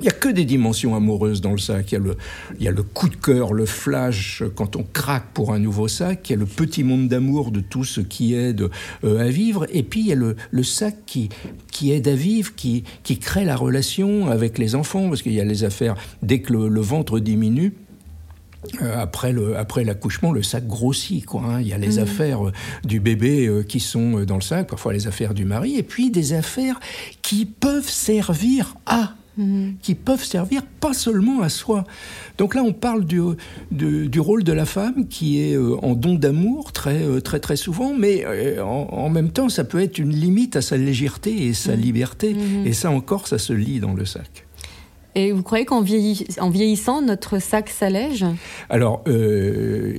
Il 0.00 0.04
n'y 0.04 0.08
a 0.08 0.12
que 0.12 0.28
des 0.28 0.44
dimensions 0.44 0.94
amoureuses 0.94 1.40
dans 1.40 1.50
le 1.50 1.58
sac. 1.58 1.90
Il 1.90 1.94
y, 1.94 1.96
a 1.96 2.00
le, 2.00 2.16
il 2.58 2.64
y 2.64 2.68
a 2.68 2.70
le 2.70 2.84
coup 2.84 3.08
de 3.08 3.16
cœur, 3.16 3.52
le 3.52 3.66
flash 3.66 4.44
quand 4.54 4.76
on 4.76 4.84
craque 4.84 5.32
pour 5.34 5.52
un 5.52 5.58
nouveau 5.58 5.88
sac. 5.88 6.30
Il 6.30 6.32
y 6.34 6.36
a 6.36 6.38
le 6.38 6.46
petit 6.46 6.84
monde 6.84 7.08
d'amour 7.08 7.50
de 7.50 7.58
tout 7.58 7.82
ce 7.82 8.00
qui 8.00 8.34
aide 8.34 8.68
euh, 9.02 9.18
à 9.18 9.28
vivre. 9.28 9.66
Et 9.72 9.82
puis 9.82 10.00
il 10.00 10.06
y 10.06 10.12
a 10.12 10.14
le, 10.14 10.36
le, 10.52 10.62
sac 10.62 10.94
qui, 11.04 11.30
qui 11.72 11.90
aide 11.90 12.06
à 12.06 12.14
vivre, 12.14 12.54
qui, 12.54 12.84
qui 13.02 13.18
crée 13.18 13.44
la 13.44 13.56
relation 13.56 14.28
avec 14.28 14.58
les 14.58 14.76
enfants. 14.76 15.08
Parce 15.08 15.22
qu'il 15.22 15.32
y 15.32 15.40
a 15.40 15.44
les 15.44 15.64
affaires, 15.64 15.96
dès 16.22 16.42
que 16.42 16.52
le, 16.52 16.80
ventre 16.80 17.18
diminue, 17.18 17.74
euh, 18.80 19.02
après, 19.02 19.32
le, 19.32 19.56
après 19.56 19.82
l'accouchement, 19.82 20.30
le 20.30 20.44
sac 20.44 20.64
grossit. 20.64 21.26
Quoi, 21.26 21.42
hein. 21.42 21.60
Il 21.60 21.66
y 21.66 21.72
a 21.72 21.78
les 21.78 21.96
mmh. 21.96 22.02
affaires 22.02 22.46
euh, 22.46 22.52
du 22.84 23.00
bébé 23.00 23.64
qui 23.68 23.80
sont 23.80 24.20
dans 24.20 24.36
le 24.36 24.42
sac, 24.42 24.68
parfois 24.68 24.92
les 24.92 25.08
affaires 25.08 25.34
du 25.34 25.44
mari, 25.44 25.76
et 25.76 25.82
puis 25.82 26.12
des 26.12 26.34
affaires 26.34 26.78
qui 27.20 27.46
peuvent 27.46 27.88
servir 27.88 28.76
à 28.86 29.14
Mhm. 29.38 29.76
qui 29.80 29.94
peuvent 29.94 30.24
servir 30.24 30.62
pas 30.80 30.92
seulement 30.92 31.42
à 31.42 31.48
soi. 31.48 31.84
Donc 32.38 32.56
là, 32.56 32.62
on 32.62 32.72
parle 32.72 33.04
du, 33.04 33.20
du, 33.70 34.20
rôle 34.20 34.42
de 34.42 34.52
la 34.52 34.66
femme 34.66 35.06
qui 35.06 35.40
est 35.40 35.54
euh, 35.54 35.76
en 35.80 35.94
don 35.94 36.16
d'amour 36.16 36.72
très, 36.72 37.02
euh, 37.04 37.20
très, 37.20 37.38
très 37.38 37.54
souvent, 37.54 37.94
mais 37.94 38.24
euh, 38.26 38.60
en, 38.64 39.08
même 39.10 39.30
temps, 39.30 39.48
ça 39.48 39.62
peut 39.62 39.80
être 39.80 39.98
une 39.98 40.10
limite 40.10 40.56
à 40.56 40.60
sa 40.60 40.76
légèreté 40.76 41.46
et 41.46 41.54
sa 41.54 41.76
mhm. 41.76 41.82
liberté. 41.82 42.34
Mhm. 42.34 42.66
Et 42.66 42.72
ça 42.72 42.90
encore, 42.90 43.28
ça 43.28 43.38
se 43.38 43.52
lit 43.52 43.78
dans 43.78 43.94
le 43.94 44.04
sac. 44.04 44.47
Et 45.18 45.32
vous 45.32 45.42
croyez 45.42 45.64
qu'en 45.64 45.80
vieillissant, 45.80 47.02
notre 47.02 47.40
sac 47.40 47.70
s'allège? 47.70 48.24
Alors, 48.70 49.02
euh, 49.08 49.92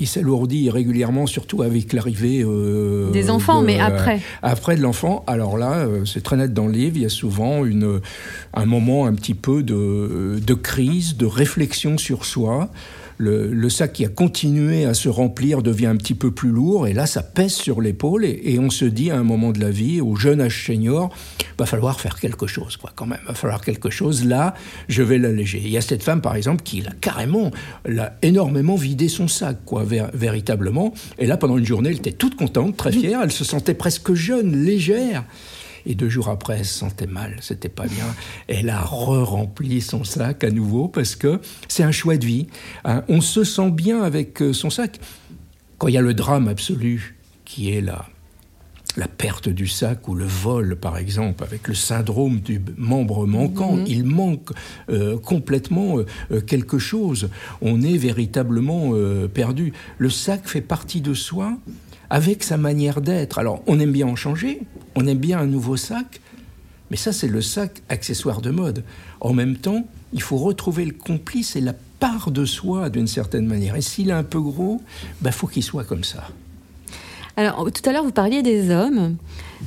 il, 0.00 0.06
s'alourdit 0.08 0.70
régulièrement, 0.70 1.28
surtout 1.28 1.62
avec 1.62 1.92
l'arrivée... 1.92 2.42
Euh, 2.44 3.12
Des 3.12 3.30
enfants, 3.30 3.62
mais 3.62 3.78
après. 3.78 4.20
Après 4.42 4.74
de 4.74 4.82
l'enfant, 4.82 5.22
alors 5.28 5.56
là, 5.56 5.74
euh, 5.74 6.04
c'est 6.04 6.20
très 6.20 6.36
net 6.36 6.52
dans 6.52 6.66
le 6.66 6.72
livre, 6.72 6.96
il 6.96 7.02
y 7.02 7.06
a 7.06 7.10
souvent 7.10 7.64
une, 7.64 8.00
un 8.54 8.64
moment 8.66 9.06
un 9.06 9.14
petit 9.14 9.34
peu 9.34 9.62
de, 9.62 10.40
de 10.44 10.54
crise, 10.54 11.16
de 11.16 11.26
réflexion 11.26 11.96
sur 11.96 12.24
soi 12.24 12.68
le, 13.18 13.68
sac 13.68 13.92
qui 13.92 14.04
a 14.04 14.08
continué 14.08 14.84
à 14.84 14.94
se 14.94 15.08
remplir 15.08 15.62
devient 15.62 15.86
un 15.86 15.96
petit 15.96 16.14
peu 16.14 16.30
plus 16.30 16.50
lourd, 16.50 16.86
et 16.86 16.92
là, 16.92 17.06
ça 17.06 17.22
pèse 17.22 17.54
sur 17.54 17.80
l'épaule, 17.80 18.24
et, 18.24 18.58
on 18.58 18.70
se 18.70 18.84
dit 18.84 19.10
à 19.10 19.18
un 19.18 19.22
moment 19.22 19.52
de 19.52 19.60
la 19.60 19.70
vie, 19.70 20.00
au 20.00 20.16
jeune 20.16 20.40
âge 20.40 20.66
senior, 20.66 21.10
va 21.58 21.66
falloir 21.66 22.00
faire 22.00 22.18
quelque 22.18 22.46
chose, 22.46 22.76
quoi, 22.76 22.92
quand 22.94 23.06
même, 23.06 23.20
va 23.26 23.34
falloir 23.34 23.60
quelque 23.60 23.90
chose. 23.90 24.24
Là, 24.24 24.54
je 24.88 25.02
vais 25.02 25.18
l'alléger. 25.18 25.60
Il 25.62 25.70
y 25.70 25.76
a 25.76 25.80
cette 25.80 26.02
femme, 26.02 26.20
par 26.20 26.36
exemple, 26.36 26.62
qui 26.62 26.80
l'a 26.80 26.92
carrément, 27.00 27.50
l'a 27.84 28.16
énormément 28.22 28.76
vidé 28.76 29.08
son 29.08 29.28
sac, 29.28 29.58
quoi, 29.64 29.84
véritablement. 30.14 30.92
Et 31.18 31.26
là, 31.26 31.36
pendant 31.36 31.58
une 31.58 31.66
journée, 31.66 31.90
elle 31.90 31.96
était 31.96 32.12
toute 32.12 32.36
contente, 32.36 32.76
très 32.76 32.92
fière, 32.92 33.20
elle 33.22 33.32
se 33.32 33.44
sentait 33.44 33.74
presque 33.74 34.14
jeune, 34.14 34.64
légère. 34.64 35.24
Et 35.86 35.94
deux 35.94 36.08
jours 36.08 36.28
après, 36.28 36.58
elle 36.58 36.64
se 36.64 36.80
sentait 36.80 37.06
mal, 37.06 37.36
c'était 37.40 37.68
pas 37.68 37.86
bien. 37.86 38.04
Elle 38.48 38.68
a 38.70 38.82
re-rempli 38.82 39.80
son 39.80 40.02
sac 40.02 40.42
à 40.42 40.50
nouveau 40.50 40.88
parce 40.88 41.14
que 41.14 41.40
c'est 41.68 41.84
un 41.84 41.92
choix 41.92 42.16
de 42.16 42.26
vie. 42.26 42.48
Hein. 42.84 43.04
On 43.08 43.20
se 43.20 43.44
sent 43.44 43.70
bien 43.70 44.02
avec 44.02 44.42
euh, 44.42 44.52
son 44.52 44.68
sac. 44.68 44.98
Quand 45.78 45.86
il 45.86 45.94
y 45.94 45.98
a 45.98 46.02
le 46.02 46.12
drame 46.12 46.48
absolu 46.48 47.16
qui 47.44 47.70
est 47.70 47.80
la, 47.80 48.06
la 48.96 49.06
perte 49.06 49.48
du 49.48 49.68
sac 49.68 50.08
ou 50.08 50.16
le 50.16 50.24
vol, 50.24 50.74
par 50.74 50.98
exemple, 50.98 51.44
avec 51.44 51.68
le 51.68 51.74
syndrome 51.74 52.40
du 52.40 52.60
membre 52.76 53.24
manquant, 53.24 53.76
mhm. 53.76 53.84
il 53.86 54.04
manque 54.04 54.50
euh, 54.90 55.16
complètement 55.18 55.98
euh, 56.32 56.40
quelque 56.40 56.78
chose. 56.78 57.28
On 57.62 57.80
est 57.80 57.96
véritablement 57.96 58.92
perdu. 59.32 59.72
Le 59.98 60.10
sac 60.10 60.48
fait 60.48 60.62
partie 60.62 61.00
de 61.00 61.14
soi 61.14 61.56
avec 62.10 62.42
sa 62.42 62.56
manière 62.56 63.00
d'être. 63.00 63.38
Alors, 63.38 63.62
on 63.66 63.80
aime 63.80 63.92
bien 63.92 64.06
en 64.06 64.16
changer, 64.16 64.62
on 64.94 65.06
aime 65.06 65.18
bien 65.18 65.38
un 65.38 65.46
nouveau 65.46 65.76
sac, 65.76 66.20
mais 66.90 66.96
ça, 66.96 67.12
c'est 67.12 67.28
le 67.28 67.42
sac 67.42 67.82
accessoire 67.88 68.40
de 68.40 68.50
mode. 68.50 68.84
En 69.20 69.32
même 69.32 69.56
temps, 69.56 69.84
il 70.12 70.22
faut 70.22 70.36
retrouver 70.36 70.84
le 70.84 70.92
complice 70.92 71.56
et 71.56 71.60
la 71.60 71.74
part 71.98 72.30
de 72.30 72.44
soi 72.44 72.90
d'une 72.90 73.06
certaine 73.08 73.46
manière. 73.46 73.76
Et 73.76 73.80
s'il 73.80 74.10
est 74.10 74.12
un 74.12 74.22
peu 74.22 74.40
gros, 74.40 74.80
bah, 75.20 75.32
faut 75.32 75.46
qu'il 75.46 75.62
soit 75.62 75.84
comme 75.84 76.04
ça. 76.04 76.28
Alors, 77.38 77.70
tout 77.70 77.82
à 77.88 77.92
l'heure, 77.92 78.04
vous 78.04 78.12
parliez 78.12 78.42
des 78.42 78.70
hommes. 78.70 79.16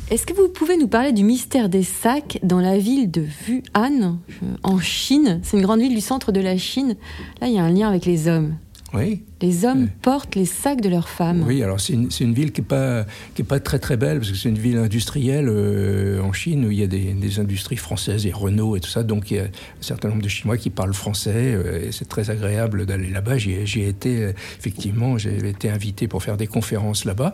Est-ce 0.10 0.26
que 0.26 0.34
vous 0.34 0.48
pouvez 0.48 0.76
nous 0.78 0.88
parler 0.88 1.12
du 1.12 1.24
mystère 1.24 1.70
des 1.70 1.84
sacs 1.84 2.40
dans 2.42 2.60
la 2.60 2.80
ville 2.80 3.12
de 3.12 3.26
Wuhan, 3.48 4.18
en 4.64 4.80
Chine? 4.80 5.40
C'est 5.44 5.58
une 5.58 5.64
grande 5.64 5.82
ville 5.82 5.94
du 5.94 6.02
centre 6.02 6.32
de 6.32 6.40
la 6.40 6.58
Chine. 6.58 6.96
Là, 7.42 7.48
il 7.48 7.54
y 7.54 7.60
a 7.60 7.64
un 7.64 7.72
lien 7.72 7.88
avec 7.88 8.06
les 8.06 8.28
hommes. 8.28 8.56
Oui. 8.94 9.22
Les 9.42 9.66
hommes 9.66 9.88
portent 10.02 10.36
les 10.36 10.46
sacs 10.46 10.82
de 10.82 10.90
leurs 10.90 11.10
femmes. 11.10 11.44
Oui, 11.46 11.62
alors 11.64 11.80
c'est 11.80 11.94
une, 11.94 12.10
une, 12.20 12.34
ville 12.34 12.52
qui 12.52 12.62
n'est 12.62 12.68
pas, 12.68 13.06
qui 13.36 13.44
est 13.44 13.46
pas 13.46 13.60
très 13.60 13.80
très 13.80 13.98
belle, 13.98 14.20
parce 14.20 14.32
que 14.32 14.38
c'est 14.38 14.50
une 14.50 14.58
ville 14.58 14.78
industrielle 14.78 15.48
euh, 15.48 16.22
en 16.22 16.34
Chine 16.34 16.66
où 16.66 16.72
il 16.72 16.80
y 16.80 16.84
a 16.84 16.88
des, 16.88 17.14
des, 17.14 17.40
industries 17.40 17.78
françaises 17.78 18.26
et 18.26 18.32
Renault 18.32 18.76
et 18.76 18.80
tout 18.80 18.90
ça. 18.90 19.04
Donc 19.04 19.32
il 19.32 19.38
y 19.38 19.40
a 19.40 19.44
un 19.44 19.82
certain 19.82 20.10
nombre 20.10 20.24
de 20.24 20.28
Chinois 20.28 20.58
qui 20.58 20.70
parlent 20.70 20.94
français 20.94 21.34
euh, 21.36 21.88
et 21.88 21.92
c'est 21.92 22.10
très 22.10 22.30
agréable 22.30 22.86
d'aller 22.86 23.10
là-bas. 23.10 23.38
J'y 23.38 23.52
ai 23.52 23.88
été, 23.88 24.24
euh, 24.24 24.34
effectivement, 24.58 25.18
j'ai 25.18 25.48
été 25.48 25.70
invité 25.70 26.08
pour 26.08 26.24
faire 26.24 26.38
des 26.38 26.48
conférences 26.48 27.06
là-bas. 27.06 27.34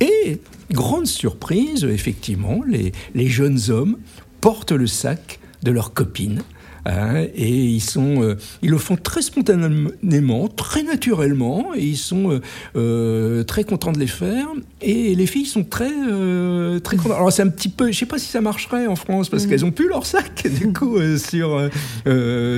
Et 0.00 0.40
grande 0.70 1.06
surprise, 1.06 1.84
effectivement, 1.84 2.60
les, 2.66 2.92
les 3.14 3.26
jeunes 3.28 3.58
hommes 3.70 3.98
portent 4.40 4.72
le 4.72 4.86
sac 4.86 5.40
de 5.62 5.70
leur 5.70 5.92
copine. 5.92 6.42
Hein, 6.86 7.24
et 7.34 7.50
ils, 7.50 7.80
sont, 7.80 8.22
euh, 8.22 8.36
ils 8.62 8.70
le 8.70 8.78
font 8.78 8.96
très 8.96 9.22
spontanément, 9.22 10.48
très 10.48 10.82
naturellement, 10.82 11.72
et 11.76 11.84
ils 11.84 11.96
sont 11.96 12.30
euh, 12.30 12.40
euh, 12.76 13.42
très 13.44 13.64
contents 13.64 13.92
de 13.92 13.98
les 13.98 14.06
faire. 14.06 14.46
Et 14.80 15.14
les 15.14 15.26
filles 15.26 15.46
sont 15.46 15.64
très, 15.64 15.90
très 16.82 16.96
contentes. 16.96 17.12
Alors 17.12 17.32
c'est 17.32 17.42
un 17.42 17.48
petit 17.48 17.68
peu, 17.68 17.92
je 17.92 17.98
sais 17.98 18.06
pas 18.06 18.18
si 18.18 18.28
ça 18.28 18.40
marcherait 18.40 18.86
en 18.86 18.96
France, 18.96 19.28
parce 19.28 19.44
mm. 19.44 19.48
qu'elles 19.48 19.64
ont 19.64 19.70
plus 19.70 19.88
leur 19.88 20.06
sac, 20.06 20.46
du 20.60 20.72
coup, 20.72 20.96
sur, 21.18 21.70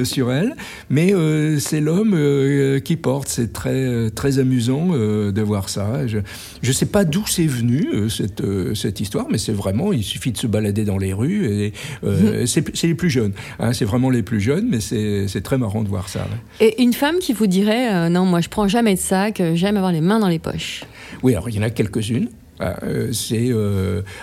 sur 0.04 0.32
elles. 0.32 0.54
Mais 0.88 1.12
c'est 1.58 1.80
l'homme 1.80 2.80
qui 2.84 2.96
porte. 2.96 3.28
C'est 3.28 3.52
très, 3.52 4.10
très 4.10 4.38
amusant 4.38 4.88
de 4.92 5.42
voir 5.42 5.68
ça. 5.68 6.06
Je 6.06 6.18
ne 6.18 6.72
sais 6.72 6.86
pas 6.86 7.04
d'où 7.04 7.24
c'est 7.26 7.46
venu, 7.46 8.08
cette, 8.08 8.42
cette 8.74 9.00
histoire, 9.00 9.26
mais 9.30 9.38
c'est 9.38 9.52
vraiment, 9.52 9.92
il 9.92 10.04
suffit 10.04 10.30
de 10.30 10.38
se 10.38 10.46
balader 10.46 10.84
dans 10.84 10.98
les 10.98 11.12
rues, 11.12 11.46
et 11.46 11.72
mm. 12.04 12.46
c'est 12.46 12.86
les 12.86 12.94
plus 12.94 13.10
jeunes. 13.10 13.32
Hein, 13.58 13.72
c'est 13.72 13.84
vraiment 13.84 14.11
les 14.12 14.22
plus 14.22 14.40
jeunes, 14.40 14.68
mais 14.68 14.80
c'est 14.80 15.40
très 15.42 15.58
marrant 15.58 15.82
de 15.82 15.88
voir 15.88 16.08
ça. 16.08 16.26
Et 16.60 16.82
une 16.82 16.92
femme 16.92 17.18
qui 17.18 17.32
vous 17.32 17.46
dirait 17.46 17.92
euh, 17.92 18.08
non, 18.08 18.24
moi 18.24 18.40
je 18.40 18.48
prends 18.48 18.68
jamais 18.68 18.94
de 18.94 19.00
sac, 19.00 19.40
euh, 19.40 19.54
j'aime 19.54 19.76
avoir 19.76 19.92
les 19.92 20.00
mains 20.00 20.20
dans 20.20 20.28
les 20.28 20.38
poches. 20.38 20.84
Oui, 21.22 21.32
alors 21.32 21.48
il 21.48 21.56
y 21.56 21.58
en 21.58 21.62
a 21.62 21.70
quelques-unes. 21.70 22.28
Euh, 22.60 23.12
c'est 23.12 23.50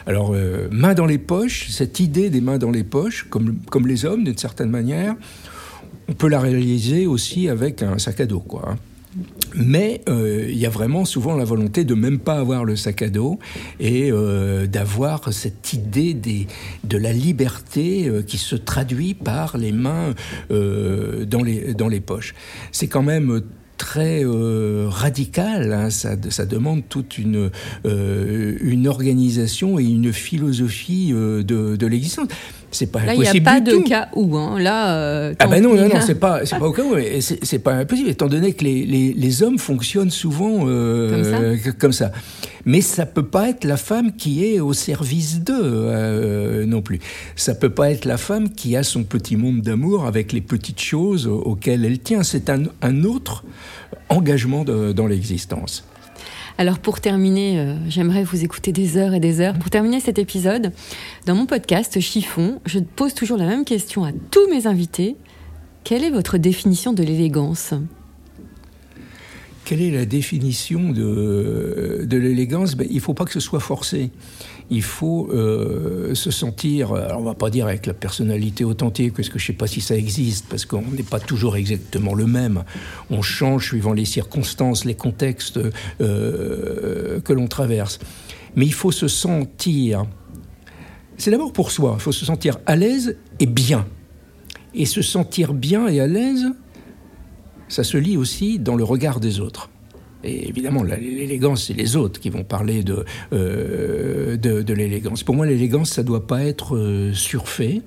alors 0.06 0.34
mains 0.72 0.94
dans 0.94 1.06
les 1.06 1.18
poches. 1.18 1.68
Cette 1.70 2.00
idée 2.00 2.30
des 2.30 2.40
mains 2.40 2.58
dans 2.58 2.72
les 2.72 2.84
poches, 2.84 3.26
comme 3.30 3.58
comme 3.70 3.88
les 3.88 4.06
hommes 4.06 4.24
d'une 4.24 4.38
certaine 4.38 4.70
manière, 4.70 5.16
on 6.08 6.14
peut 6.14 6.30
la 6.30 6.40
réaliser 6.40 7.06
aussi 7.06 7.50
avec 7.50 7.84
un 7.84 8.00
sac 8.00 8.22
à 8.22 8.26
dos, 8.26 8.40
quoi. 8.40 8.70
Hein. 8.70 8.76
Mais 9.56 10.02
euh, 10.08 10.48
il 10.50 10.58
y 10.58 10.66
a 10.66 10.70
vraiment 10.70 11.06
souvent 11.06 11.36
la 11.36 11.46
volonté 11.46 11.84
de 11.84 11.94
même 11.94 12.20
pas 12.20 12.40
avoir 12.40 12.66
le 12.66 12.76
sac 12.76 13.02
à 13.02 13.10
dos 13.10 13.40
et 13.80 14.12
euh, 14.12 14.68
d'avoir 14.68 15.34
cette 15.34 15.74
idée 15.74 16.14
des, 16.14 16.48
de 16.84 16.98
la 16.98 17.14
liberté 17.14 18.08
euh, 18.08 18.22
qui 18.22 18.38
se 18.38 18.56
traduit 18.56 19.14
par 19.14 19.58
les 19.58 19.72
mains 19.72 20.14
euh, 20.52 21.26
dans, 21.26 21.44
les, 21.44 21.74
dans 21.74 21.88
les 21.88 22.00
poches. 22.00 22.36
C'est 22.72 22.88
quand 22.88 23.04
même 23.04 23.42
très 23.80 24.24
euh, 24.24 24.88
radical. 24.90 25.74
Hein. 25.74 25.90
Ça, 25.90 26.12
ça, 26.30 26.46
demande 26.46 26.84
toute 26.88 27.18
une, 27.18 27.50
euh, 27.86 28.58
une 28.62 28.88
organisation 28.88 29.80
et 29.80 29.86
une 29.86 30.14
philosophie 30.14 31.10
euh, 31.12 31.42
de, 31.42 31.76
de 31.76 31.88
l'existence. 31.88 32.28
C'est 32.72 32.92
pas 32.92 33.04
Là, 33.04 33.14
il 33.16 33.20
n'y 33.22 33.26
a 33.26 33.30
impossible 33.30 33.46
pas 33.46 33.62
de 33.62 33.72
tout. 33.72 33.84
cas 33.84 34.10
où. 34.16 34.38
Hein. 34.38 34.60
Là, 34.60 34.96
euh, 34.96 35.34
Ah 35.40 35.48
ben 35.48 35.62
non, 35.64 35.74
non, 35.76 35.88
non, 35.90 36.02
c'est 36.06 36.16
pas, 36.20 36.46
c'est 36.46 36.60
pas 36.60 36.68
au 36.68 36.72
cas 36.72 36.84
où. 36.84 36.96
C'est 37.20 37.60
pas 37.60 37.74
impossible, 37.74 38.10
étant 38.10 38.28
donné 38.28 38.54
que 38.54 38.64
les, 38.64 38.86
les, 38.86 39.14
les 39.14 39.44
hommes 39.44 39.58
fonctionnent 39.58 40.12
souvent 40.12 40.68
euh, 40.68 41.58
Comme 41.64 41.74
comme 41.74 41.92
ça. 41.94 42.12
Mais 42.66 42.82
ça 42.82 43.06
peut 43.06 43.26
pas 43.26 43.50
être 43.50 43.64
la 43.64 43.78
femme 43.78 44.12
qui 44.16 44.46
est 44.46 44.60
au 44.60 44.74
service 44.74 45.40
d'eux 45.42 45.56
euh, 45.64 46.66
non 46.66 46.82
plus. 46.82 47.00
Ça 47.36 47.56
peut 47.56 47.70
pas 47.72 47.90
être 47.90 48.06
la 48.06 48.18
femme 48.18 48.50
qui 48.50 48.76
a 48.76 48.84
son 48.84 49.04
petit 49.04 49.36
monde 49.36 49.62
d'amour 49.62 50.06
avec 50.06 50.32
les 50.34 50.42
petites 50.42 50.82
choses 50.82 51.26
au- 51.26 51.40
auxquelles 51.40 51.86
elle 51.86 52.00
tient. 52.00 52.22
C'est 52.24 52.50
un, 52.50 52.64
un 52.82 53.04
autre 53.04 53.44
engagement 54.10 54.64
de- 54.64 54.92
dans 54.92 55.08
l'existence. 55.08 55.84
Alors 56.60 56.80
pour 56.80 57.00
terminer, 57.00 57.58
euh, 57.58 57.76
j'aimerais 57.88 58.26
vous 58.26 58.44
écouter 58.44 58.74
des 58.74 58.98
heures 58.98 59.14
et 59.14 59.22
des 59.22 59.40
heures. 59.40 59.58
Pour 59.58 59.70
terminer 59.70 60.02
cet 60.02 60.20
épisode, 60.20 60.74
dans 61.26 61.34
mon 61.34 61.46
podcast 61.46 62.02
Chiffon, 62.02 62.60
je 62.66 62.80
pose 62.80 63.14
toujours 63.14 63.38
la 63.38 63.46
même 63.46 63.64
question 63.64 64.04
à 64.04 64.12
tous 64.30 64.46
mes 64.50 64.68
invités. 64.68 65.16
Quelle 65.86 66.04
est 66.04 66.10
votre 66.10 66.38
définition 66.38 66.92
de 66.92 67.02
l'élégance? 67.02 67.74
Quelle 69.70 69.84
est 69.84 69.92
la 69.92 70.06
définition 70.06 70.90
de, 70.90 72.02
de 72.04 72.18
l'élégance? 72.18 72.74
Ben, 72.74 72.88
Il 72.90 72.96
ne 72.96 73.02
faut 73.02 73.14
pas 73.14 73.26
que 73.26 73.32
ce 73.32 73.40
soit 73.40 73.60
forcé. 73.60 74.10
Il 74.72 74.82
faut 74.82 75.30
euh, 75.32 76.16
se 76.16 76.32
sentir, 76.32 76.94
alors 76.94 77.22
on 77.22 77.24
va 77.24 77.36
pas 77.36 77.52
dire 77.52 77.68
avec 77.68 77.86
la 77.86 77.94
personnalité 77.94 78.64
authentique, 78.64 79.14
parce 79.14 79.30
que 79.30 79.38
je 79.38 79.44
ne 79.44 79.46
sais 79.46 79.54
pas 79.54 79.68
si 79.68 79.80
ça 79.80 79.96
existe, 79.96 80.48
parce 80.50 80.66
qu'on 80.66 80.82
n'est 80.82 81.04
pas 81.04 81.20
toujours 81.20 81.56
exactement 81.56 82.16
le 82.16 82.26
même. 82.26 82.64
On 83.12 83.22
change 83.22 83.68
suivant 83.68 83.94
les 83.94 84.06
circonstances, 84.06 84.86
les 84.86 84.96
contextes 84.96 85.60
euh, 86.02 87.22
que 87.22 87.32
l'on 87.32 87.46
traverse. 87.46 88.00
Mais 88.56 88.66
il 88.66 88.74
faut 88.74 88.92
se 88.92 89.08
sentir, 89.08 90.08
c'est 91.16 91.30
d'abord 91.30 91.54
pour 91.54 91.70
soi, 91.70 91.94
il 92.00 92.02
faut 92.02 92.12
se 92.12 92.26
sentir 92.26 92.58
à 92.66 92.76
l'aise 92.76 93.18
et 93.40 93.46
bien. 93.46 93.86
Et 94.74 94.88
se 94.88 95.04
sentir 95.04 95.54
bien 95.54 95.88
et 95.88 96.00
à 96.00 96.08
l'aise, 96.08 96.48
ça 97.70 97.84
se 97.84 97.98
lit 97.98 98.18
aussi 98.18 98.60
dans 98.60 98.76
le 98.76 98.84
regard 98.84 99.20
des 99.20 99.40
autres. 99.40 99.70
Et 100.24 100.50
évidemment, 100.50 100.84
l'élégance, 100.84 101.68
c'est 101.68 101.74
les 101.74 101.96
autres 101.96 102.20
qui 102.20 102.30
vont 102.30 102.44
parler 102.44 102.84
de, 102.84 103.06
euh, 103.32 104.36
de, 104.36 104.62
de 104.62 104.74
l'élégance. 104.74 105.24
Pour 105.24 105.36
moi, 105.36 105.46
l'élégance, 105.46 105.92
ça 105.92 106.02
ne 106.02 106.08
doit 106.08 106.28
pas 106.28 106.44
être 106.44 106.76
euh, 106.76 107.14
surfait. 107.14 107.82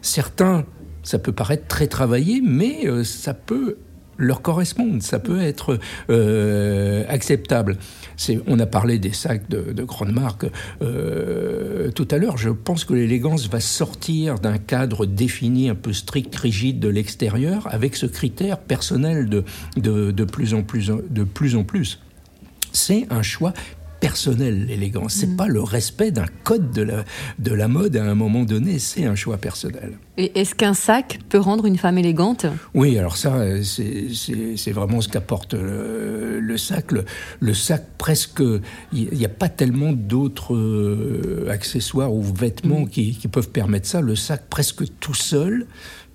Certains, 0.00 0.64
ça 1.02 1.18
peut 1.18 1.32
paraître 1.32 1.66
très 1.66 1.88
travaillé, 1.88 2.40
mais 2.40 2.86
euh, 2.86 3.02
ça 3.02 3.34
peut 3.34 3.78
leur 4.16 4.42
correspondre, 4.42 5.02
ça 5.02 5.18
peut 5.18 5.40
être 5.40 5.78
euh, 6.08 7.04
acceptable. 7.08 7.76
On 8.46 8.58
a 8.58 8.66
parlé 8.66 8.98
des 8.98 9.12
sacs 9.12 9.48
de, 9.48 9.72
de 9.72 9.84
grandes 9.84 10.12
marques 10.12 10.46
euh, 10.82 11.90
tout 11.90 12.08
à 12.10 12.18
l'heure. 12.18 12.36
Je 12.36 12.50
pense 12.50 12.84
que 12.84 12.94
l'élégance 12.94 13.48
va 13.48 13.60
sortir 13.60 14.38
d'un 14.38 14.58
cadre 14.58 15.06
défini 15.06 15.68
un 15.68 15.74
peu 15.74 15.92
strict, 15.92 16.34
rigide 16.34 16.80
de 16.80 16.88
l'extérieur, 16.88 17.68
avec 17.70 17.96
ce 17.96 18.06
critère 18.06 18.58
personnel 18.58 19.28
de, 19.28 19.44
de, 19.76 20.10
de 20.10 20.24
plus 20.24 20.54
en 20.54 20.62
plus. 20.62 20.90
De 21.10 21.24
plus, 21.24 21.56
en 21.56 21.64
plus. 21.64 22.00
C'est 22.72 23.06
un 23.10 23.22
choix 23.22 23.52
personnel, 24.10 24.66
l'élégance. 24.66 25.14
C'est 25.14 25.36
pas 25.36 25.48
le 25.48 25.60
respect 25.60 26.12
d'un 26.12 26.26
code 26.44 26.70
de 26.70 26.82
la, 26.82 27.04
de 27.40 27.52
la 27.52 27.66
mode 27.66 27.96
à 27.96 28.04
un 28.04 28.14
moment 28.14 28.44
donné, 28.44 28.78
c'est 28.78 29.04
un 29.04 29.16
choix 29.16 29.36
personnel. 29.36 29.98
Et 30.16 30.38
est-ce 30.38 30.54
qu'un 30.54 30.74
sac 30.74 31.18
peut 31.28 31.40
rendre 31.40 31.66
une 31.66 31.76
femme 31.76 31.98
élégante? 31.98 32.46
Oui, 32.72 32.96
alors 32.98 33.16
ça, 33.16 33.32
c'est- 33.64 34.72
vraiment 34.72 35.00
ce 35.00 35.08
qu'apporte 35.08 35.54
le, 35.54 36.38
le 36.38 36.56
sac. 36.56 36.92
Le, 36.92 37.04
le 37.40 37.52
sac, 37.52 37.82
presque, 37.98 38.42
il 38.92 39.08
n'y 39.12 39.24
a 39.24 39.28
pas 39.28 39.48
tellement 39.48 39.92
d'autres 39.92 40.54
euh, 40.54 41.48
accessoires 41.50 42.12
ou 42.14 42.22
vêtements 42.22 42.84
qui, 42.86 43.16
qui 43.16 43.26
peuvent 43.26 43.50
permettre 43.50 43.88
ça. 43.88 44.00
Le 44.00 44.14
sac, 44.14 44.42
presque 44.48 44.84
tout 45.00 45.14
seul, 45.14 45.66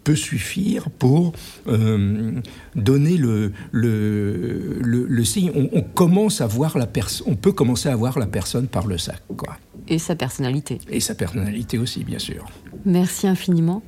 peut 0.03 0.15
suffire 0.15 0.89
pour 0.89 1.33
euh, 1.67 2.31
donner 2.75 3.17
le, 3.17 3.51
le, 3.71 4.79
le, 4.81 5.05
le 5.07 5.23
signe. 5.23 5.51
On, 5.55 5.69
on 5.73 5.81
commence 5.81 6.41
à 6.41 6.47
voir 6.47 6.77
la 6.77 6.87
on 7.25 7.35
peut 7.35 7.51
commencer 7.51 7.89
à 7.89 7.95
voir 7.95 8.19
la 8.19 8.25
personne 8.27 8.67
par 8.67 8.87
le 8.87 8.97
sac, 8.97 9.21
quoi. 9.37 9.57
et 9.87 9.99
sa 9.99 10.15
personnalité 10.15 10.79
Et 10.89 10.99
sa 10.99 11.15
personnalité 11.15 11.77
aussi, 11.77 12.03
bien 12.03 12.19
sûr. 12.19 12.45
Merci 12.85 13.27
infiniment. 13.27 13.81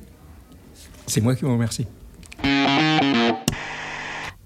C'est 1.06 1.20
moi 1.20 1.34
qui 1.34 1.44
vous 1.44 1.52
remercie. 1.52 1.86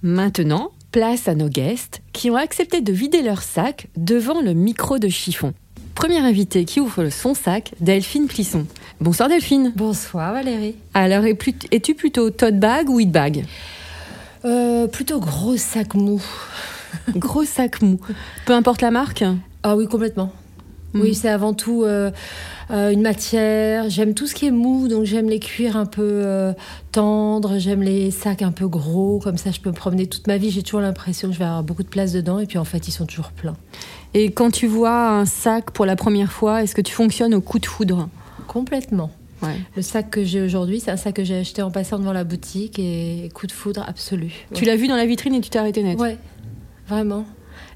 Maintenant, 0.03 0.73
place 0.93 1.29
à 1.29 1.35
nos 1.35 1.49
guests 1.49 2.03
qui 2.13 2.31
ont 2.31 2.37
accepté 2.37 2.81
de 2.81 2.93
vider 2.93 3.23
leur 3.23 3.43
sac 3.43 3.89
devant 3.97 4.41
le 4.41 4.55
micro 4.55 4.99
de 4.99 5.09
chiffon. 5.09 5.55
Première 5.99 6.23
invitée 6.25 6.65
qui 6.65 6.79
ouvre 6.79 7.09
son 7.09 7.35
sac, 7.35 7.73
Delphine 7.81 8.29
Plisson. 8.29 8.67
Bonsoir 9.01 9.29
Delphine. 9.29 9.73
Bonsoir 9.75 10.33
Valérie. 10.33 10.77
Alors, 10.95 11.25
es-tu 11.25 11.97
plutôt 11.97 12.31
tote 12.31 12.61
bag 12.61 12.89
ou 12.89 13.01
hit 13.01 13.11
bag 13.11 13.45
Euh, 14.45 14.87
plutôt 14.87 15.19
gros 15.19 15.57
sac 15.57 15.95
mou. 15.95 16.23
Gros 17.17 17.43
sac 17.43 17.83
mou. 17.83 17.99
Peu 18.47 18.53
importe 18.53 18.81
la 18.81 18.93
marque 18.93 19.25
Ah 19.65 19.75
oui, 19.75 19.89
complètement. 19.89 20.31
Mhm. 20.95 21.03
Oui, 21.03 21.15
c'est 21.17 21.29
avant 21.29 21.53
tout 21.53 21.83
euh, 21.83 22.13
euh, 22.71 22.91
une 22.91 23.03
matière. 23.03 23.91
J'aime 23.91 24.15
tout 24.15 24.29
ce 24.29 24.37
qui 24.37 24.47
est 24.47 24.53
mou, 24.53 24.87
donc 24.87 25.05
j'aime 25.05 25.29
les 25.29 25.41
cuirs 25.41 25.77
un 25.77 25.85
peu 25.87 26.23
euh, 26.25 26.53
tendres, 26.93 27.59
j'aime 27.59 27.83
les 27.83 28.13
sacs 28.13 28.43
un 28.43 28.53
peu 28.53 28.69
gros, 28.69 29.19
comme 29.19 29.37
ça 29.37 29.51
je 29.51 29.61
peux 29.61 29.71
me 29.71 29.75
promener 29.75 30.07
toute 30.07 30.29
ma 30.29 30.39
vie. 30.39 30.51
J'ai 30.51 30.63
toujours 30.63 30.81
l'impression 30.81 31.29
que 31.29 31.35
je 31.35 31.41
vais 31.41 31.45
avoir 31.45 31.65
beaucoup 31.65 31.83
de 31.83 31.89
place 31.89 32.13
dedans, 32.13 32.39
et 32.39 32.47
puis 32.47 32.59
en 32.59 32.65
fait 32.65 32.87
ils 32.89 32.93
sont 32.93 33.05
toujours 33.07 33.33
pleins. 33.33 33.57
Et 34.15 34.31
quand 34.33 34.51
tu 34.51 34.67
vois 34.67 35.11
un 35.11 35.27
sac 35.27 35.71
pour 35.71 35.85
la 35.87 35.97
première 35.97 36.33
fois, 36.33 36.63
est-ce 36.63 36.75
que 36.75 36.81
tu 36.81 36.93
fonctionnes 36.93 37.35
au 37.35 37.41
coup 37.41 37.59
de 37.59 37.67
foudre 37.67 38.09
Complètement. 38.47 39.11
Ouais. 39.43 39.55
Le 39.77 39.83
sac 39.83 40.11
que 40.11 40.25
j'ai 40.25 40.41
aujourd'hui, 40.41 40.81
c'est 40.81 40.91
un 40.91 40.97
sac 40.97 41.15
que 41.15 41.25
j'ai 41.25 41.37
acheté 41.37 41.63
en 41.63 41.71
passant 41.71 41.99
devant 41.99 42.13
la 42.13 42.25
boutique, 42.25 42.79
et 42.79 43.31
coup 43.35 43.47
de 43.47 43.53
foudre 43.53 43.85
absolu. 43.87 44.33
Tu 44.55 44.65
l'as 44.65 44.77
vu 44.77 44.89
dans 44.89 44.97
la 44.97 45.07
vitrine 45.07 45.35
et 45.35 45.41
tu 45.41 45.51
t'es 45.51 45.59
arrêté 45.59 45.83
net 45.83 45.99
Ouais, 45.99 46.17
vraiment. 46.89 47.25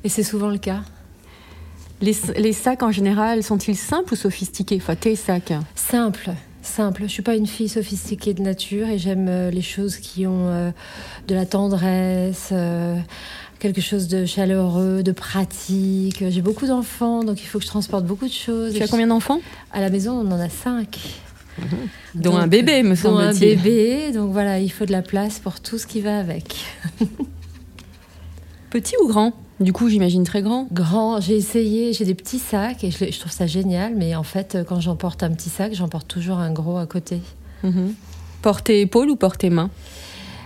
Et 0.03 0.09
c'est 0.09 0.25
souvent 0.25 0.49
le 0.49 0.59
cas. 0.59 0.81
les, 2.01 2.17
les 2.37 2.53
sacs 2.53 2.83
en 2.83 2.91
général 2.91 3.43
sont-ils 3.45 3.77
simples 3.77 4.15
ou 4.15 4.17
sophistiqués? 4.17 4.79
Enfin, 4.81 4.97
tes 4.97 5.15
sacs. 5.15 5.53
Simple, 5.77 6.31
simple. 6.63 7.03
Je 7.03 7.13
suis 7.13 7.23
pas 7.23 7.37
une 7.37 7.47
fille 7.47 7.69
sophistiquée 7.69 8.35
de 8.35 8.43
nature 8.43 8.89
et 8.89 8.99
j'aime 8.99 9.29
euh, 9.29 9.51
les 9.53 9.63
choses 9.63 9.99
qui 9.99 10.27
ont 10.27 10.49
euh, 10.49 10.71
de 11.29 11.35
la 11.37 11.47
tendresse, 11.47 12.49
euh, 12.51 12.97
quelque 13.63 13.81
chose 13.81 14.09
de 14.09 14.27
chaleureux, 14.27 15.05
de 15.05 15.13
pratique. 15.13 16.25
J'ai 16.29 16.43
beaucoup 16.43 16.67
d'enfants, 16.67 17.23
donc 17.23 17.41
il 17.41 17.47
faut 17.47 17.59
que 17.59 17.65
je 17.65 17.69
transporte 17.71 18.05
beaucoup 18.05 18.27
de 18.27 18.33
choses. 18.33 18.75
Tu 18.75 18.83
as 18.83 18.89
combien 18.89 19.07
d'enfants? 19.07 19.41
À 19.73 19.81
la 19.81 19.89
maison, 19.89 20.15
on 20.19 20.31
en 20.33 20.41
a 20.41 20.49
cinq. 20.49 20.99
Dont 22.17 22.33
Donc, 22.33 22.41
un 22.41 22.47
bébé, 22.49 22.83
me 22.83 22.89
Dont 23.01 23.19
un 23.19 23.33
semble-t-il. 23.33 23.57
bébé, 23.63 24.13
donc 24.13 24.33
voilà, 24.33 24.59
il 24.59 24.71
faut 24.71 24.85
de 24.85 24.91
la 24.91 25.03
place 25.03 25.39
pour 25.39 25.61
tout 25.61 25.79
ce 25.79 25.87
qui 25.87 26.01
va 26.01 26.19
avec. 26.19 26.57
Petit 28.71 28.95
ou 29.03 29.07
grand? 29.07 29.33
Du 29.61 29.73
coup, 29.73 29.89
j'imagine 29.89 30.25
très 30.25 30.43
grand. 30.43 30.67
Grand, 30.73 31.21
j'ai 31.21 31.37
essayé, 31.37 31.93
j'ai 31.93 32.05
des 32.05 32.15
petits 32.15 32.41
sacs 32.41 32.83
et 32.83 32.91
je, 32.91 33.11
je 33.13 33.19
trouve 33.21 33.31
ça 33.31 33.47
génial, 33.47 33.95
mais 33.97 34.17
en 34.17 34.25
fait, 34.25 34.59
quand 34.69 34.81
j'emporte 34.81 35.23
un 35.23 35.31
petit 35.31 35.51
sac, 35.51 35.73
j'emporte 35.75 36.09
toujours 36.09 36.39
un 36.39 36.51
gros 36.51 36.79
à 36.79 36.87
côté. 36.87 37.21
Mhm. 37.63 37.95
Porter 38.41 38.81
épaule 38.81 39.11
ou 39.11 39.17
porter 39.17 39.51
main? 39.51 39.71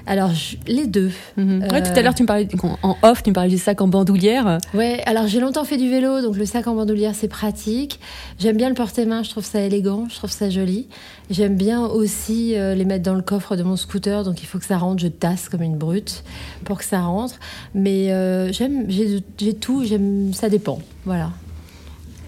Alors, 0.08 0.32
je- 0.32 0.56
les 0.68 0.86
deux. 0.86 1.10
Mhm. 1.36 1.62
Ouais, 1.62 1.68
Euh, 1.72 1.80
tout 1.80 1.98
à 1.98 2.02
l'heure, 2.02 2.14
tu 2.14 2.22
me 2.22 2.28
parlais 2.28 2.46
en 2.82 2.96
off, 3.02 3.22
tu 3.24 3.30
me 3.30 3.34
parlais 3.34 3.50
du 3.50 3.58
sac 3.58 3.80
en 3.80 3.88
bandoulière. 3.88 4.58
Ouais, 4.72 5.02
alors 5.04 5.26
j'ai 5.26 5.40
longtemps 5.40 5.64
fait 5.64 5.76
du 5.78 5.90
vélo, 5.90 6.22
donc 6.22 6.36
le 6.36 6.46
sac 6.46 6.66
en 6.68 6.74
bandoulière 6.76 7.14
c'est 7.14 7.26
pratique. 7.28 7.98
J'aime 8.38 8.56
bien 8.56 8.68
le 8.68 8.74
porter-main, 8.76 9.22
je 9.24 9.30
trouve 9.30 9.44
ça 9.44 9.60
élégant, 9.60 10.06
je 10.08 10.14
trouve 10.14 10.30
ça 10.30 10.48
joli. 10.48 10.86
J'aime 11.28 11.56
bien 11.56 11.84
aussi 11.84 12.54
euh, 12.56 12.74
les 12.76 12.84
mettre 12.84 13.02
dans 13.02 13.14
le 13.16 13.22
coffre 13.22 13.56
de 13.56 13.64
mon 13.64 13.74
scooter, 13.76 14.22
donc 14.22 14.42
il 14.42 14.46
faut 14.46 14.58
que 14.58 14.64
ça 14.64 14.78
rentre, 14.78 15.02
je 15.02 15.08
tasse 15.08 15.48
comme 15.48 15.62
une 15.62 15.76
brute 15.76 16.22
pour 16.64 16.78
que 16.78 16.84
ça 16.84 17.00
rentre. 17.00 17.34
Mais 17.74 18.12
euh, 18.12 18.52
j'aime, 18.52 18.84
j'ai 18.88 19.20
j'ai 19.38 19.54
tout, 19.54 19.84
j'aime, 19.84 20.32
ça 20.32 20.48
dépend, 20.48 20.78
voilà. 21.04 21.30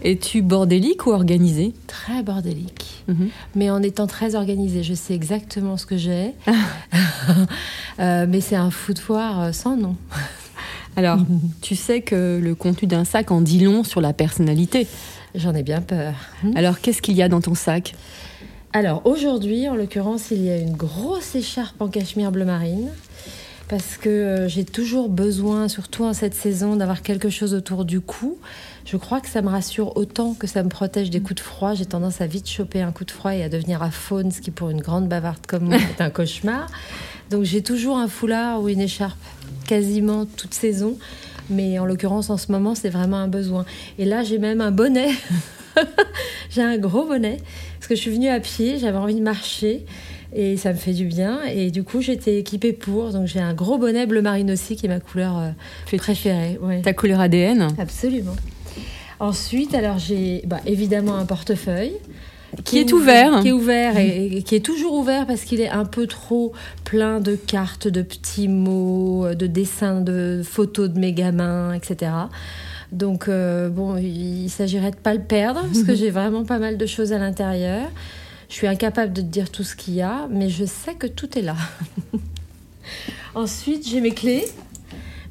Es-tu 0.03 0.43
bordélique 0.43 1.07
ou 1.07 1.11
organisé 1.11 1.75
Très 1.87 2.23
bordélique, 2.23 3.05
Mhm. 3.09 3.29
mais 3.55 3.71
en 3.71 3.83
étant 3.83 4.07
très 4.07 4.35
organisée, 4.35 4.83
je 4.83 4.95
sais 4.95 5.15
exactement 5.15 5.77
ce 5.77 5.87
que 5.87 5.97
j'ai. 5.97 6.35
Euh, 8.01 8.27
mais 8.29 8.41
c'est 8.41 8.55
un 8.55 8.71
foutoir 8.71 9.41
euh, 9.41 9.53
sans 9.53 9.77
nom. 9.77 9.97
Alors, 10.97 11.19
tu 11.63 11.75
sais 11.75 12.01
que 12.01 12.39
le 12.41 12.55
contenu 12.55 12.87
d'un 12.87 13.05
sac 13.05 13.33
en 13.33 13.41
dit 13.41 13.59
long 13.59 13.83
sur 13.83 14.01
la 14.01 14.13
personnalité. 14.13 14.87
J'en 15.35 15.53
ai 15.55 15.65
bien 15.65 15.81
peur. 15.81 16.15
Alors, 16.55 16.81
qu'est-ce 16.81 17.03
qu'il 17.03 17.17
y 17.17 17.23
a 17.23 17.29
dans 17.29 17.41
ton 17.41 17.55
sac? 17.57 17.97
Alors 18.73 19.03
aujourd'hui, 19.05 19.69
en 19.69 19.75
l'occurrence, 19.75 20.31
il 20.31 20.45
y 20.45 20.51
a 20.51 20.59
une 20.59 20.77
grosse 20.77 21.35
écharpe 21.35 21.81
en 21.81 21.89
cachemire 21.89 22.31
bleu 22.31 22.45
marine, 22.45 22.89
parce 23.68 23.96
que 23.96 24.09
euh, 24.09 24.48
j'ai 24.48 24.64
toujours 24.64 25.09
besoin, 25.09 25.68
surtout 25.68 26.04
en 26.04 26.14
cette 26.14 26.35
saison, 26.35 26.76
d'avoir 26.76 27.02
quelque 27.02 27.31
chose 27.31 27.54
autour 27.54 27.85
du 27.85 28.00
cou. 28.00 28.38
Je 28.85 28.96
crois 28.96 29.20
que 29.20 29.28
ça 29.28 29.42
me 29.42 29.48
rassure 29.48 29.96
autant 29.96 30.35
que 30.35 30.46
ça 30.46 30.62
me 30.62 30.68
protège 30.68 31.11
des 31.11 31.20
coups 31.20 31.37
de 31.37 31.40
froid. 31.40 31.74
J'ai 31.74 31.85
tendance 31.85 32.20
à 32.20 32.26
vite 32.26 32.48
choper 32.48 32.81
un 32.81 32.92
coup 32.92 33.04
de 33.04 33.11
froid 33.11 33.35
et 33.35 33.42
à 33.42 33.48
devenir 33.48 33.83
aphone, 33.83 34.31
ce 34.31 34.40
qui 34.40 34.50
pour 34.50 34.70
une 34.70 34.81
grande 34.81 35.09
bavarde 35.09 35.46
comme 35.46 35.64
moi 35.64 35.76
est 35.76 36.00
un 36.00 36.11
cauchemar. 36.11 36.70
Donc 37.31 37.44
j'ai 37.44 37.62
toujours 37.62 37.98
un 37.98 38.09
foulard 38.09 38.62
ou 38.62 38.68
une 38.70 38.81
écharpe 38.81 39.18
quasiment 39.66 40.24
toute 40.24 40.54
saison. 40.54 40.96
Mais 41.50 41.78
en 41.78 41.85
l'occurrence, 41.85 42.31
en 42.31 42.37
ce 42.37 42.50
moment, 42.52 42.74
c'est 42.74 42.90
vraiment 42.90 43.18
un 43.18 43.28
besoin. 43.28 43.64
Et 43.98 44.04
là, 44.04 44.22
j'ai 44.22 44.38
même 44.38 44.61
un 44.61 44.70
bonnet. 44.70 45.11
j'ai 46.50 46.62
un 46.62 46.78
gros 46.78 47.04
bonnet. 47.04 47.38
Parce 47.78 47.88
que 47.88 47.94
je 47.94 48.00
suis 48.00 48.11
venue 48.11 48.28
à 48.28 48.40
pied, 48.40 48.78
j'avais 48.78 48.98
envie 48.98 49.14
de 49.14 49.22
marcher. 49.22 49.85
Et 50.35 50.57
ça 50.57 50.73
me 50.73 50.79
fait 50.79 50.93
du 50.93 51.07
bien. 51.07 51.41
Et 51.45 51.71
du 51.71 51.83
coup, 51.85 52.01
j'étais 52.01 52.38
équipée 52.38 52.73
pour. 52.73 53.12
Donc 53.12 53.27
j'ai 53.27 53.41
un 53.41 53.55
gros 53.55 53.79
bonnet 53.79 54.07
bleu 54.07 54.23
marine 54.23 54.51
aussi, 54.51 54.77
qui 54.77 54.87
est 54.87 54.88
ma 54.88 55.01
couleur 55.01 55.38
euh, 55.38 55.97
préférée. 55.97 56.59
Ouais. 56.61 56.83
Ta 56.83 56.93
couleur 56.93 57.21
ADN 57.21 57.69
Absolument. 57.79 58.37
Ensuite, 59.21 59.75
alors 59.75 59.99
j'ai 59.99 60.43
bah, 60.47 60.61
évidemment 60.67 61.17
un 61.17 61.25
portefeuille. 61.25 61.95
Qui 62.64 62.79
est 62.79 62.93
ouvert. 62.93 63.41
Qui 63.43 63.49
est 63.49 63.53
ouvert 63.53 63.99
et, 63.99 64.38
et 64.38 64.43
qui 64.43 64.55
est 64.55 64.64
toujours 64.64 64.95
ouvert 64.95 65.27
parce 65.27 65.43
qu'il 65.43 65.61
est 65.61 65.69
un 65.69 65.85
peu 65.85 66.07
trop 66.07 66.53
plein 66.85 67.21
de 67.21 67.37
cartes, 67.37 67.88
de 67.88 68.01
petits 68.01 68.49
mots, 68.49 69.35
de 69.35 69.47
dessins, 69.47 70.01
de 70.01 70.41
photos 70.43 70.88
de 70.88 70.99
mes 70.99 71.12
gamins, 71.12 71.75
etc. 71.75 72.11
Donc, 72.93 73.29
euh, 73.29 73.69
bon, 73.69 73.97
il 73.97 74.49
s'agirait 74.49 74.93
de 74.93 74.97
pas 74.97 75.14
le 75.14 75.21
perdre 75.21 75.61
parce 75.61 75.83
que 75.83 75.95
j'ai 75.95 76.11
vraiment 76.11 76.45
pas 76.45 76.59
mal 76.59 76.79
de 76.79 76.87
choses 76.87 77.12
à 77.12 77.19
l'intérieur. 77.19 77.91
Je 78.49 78.55
suis 78.55 78.67
incapable 78.67 79.13
de 79.13 79.21
te 79.21 79.27
dire 79.27 79.51
tout 79.51 79.63
ce 79.63 79.77
qu'il 79.77 79.95
y 79.95 80.03
a, 80.03 80.27
mais 80.31 80.49
je 80.49 80.65
sais 80.65 80.95
que 80.95 81.07
tout 81.07 81.39
est 81.39 81.43
là. 81.43 81.57
Ensuite, 83.35 83.87
j'ai 83.87 84.01
mes 84.01 84.13
clés. 84.13 84.47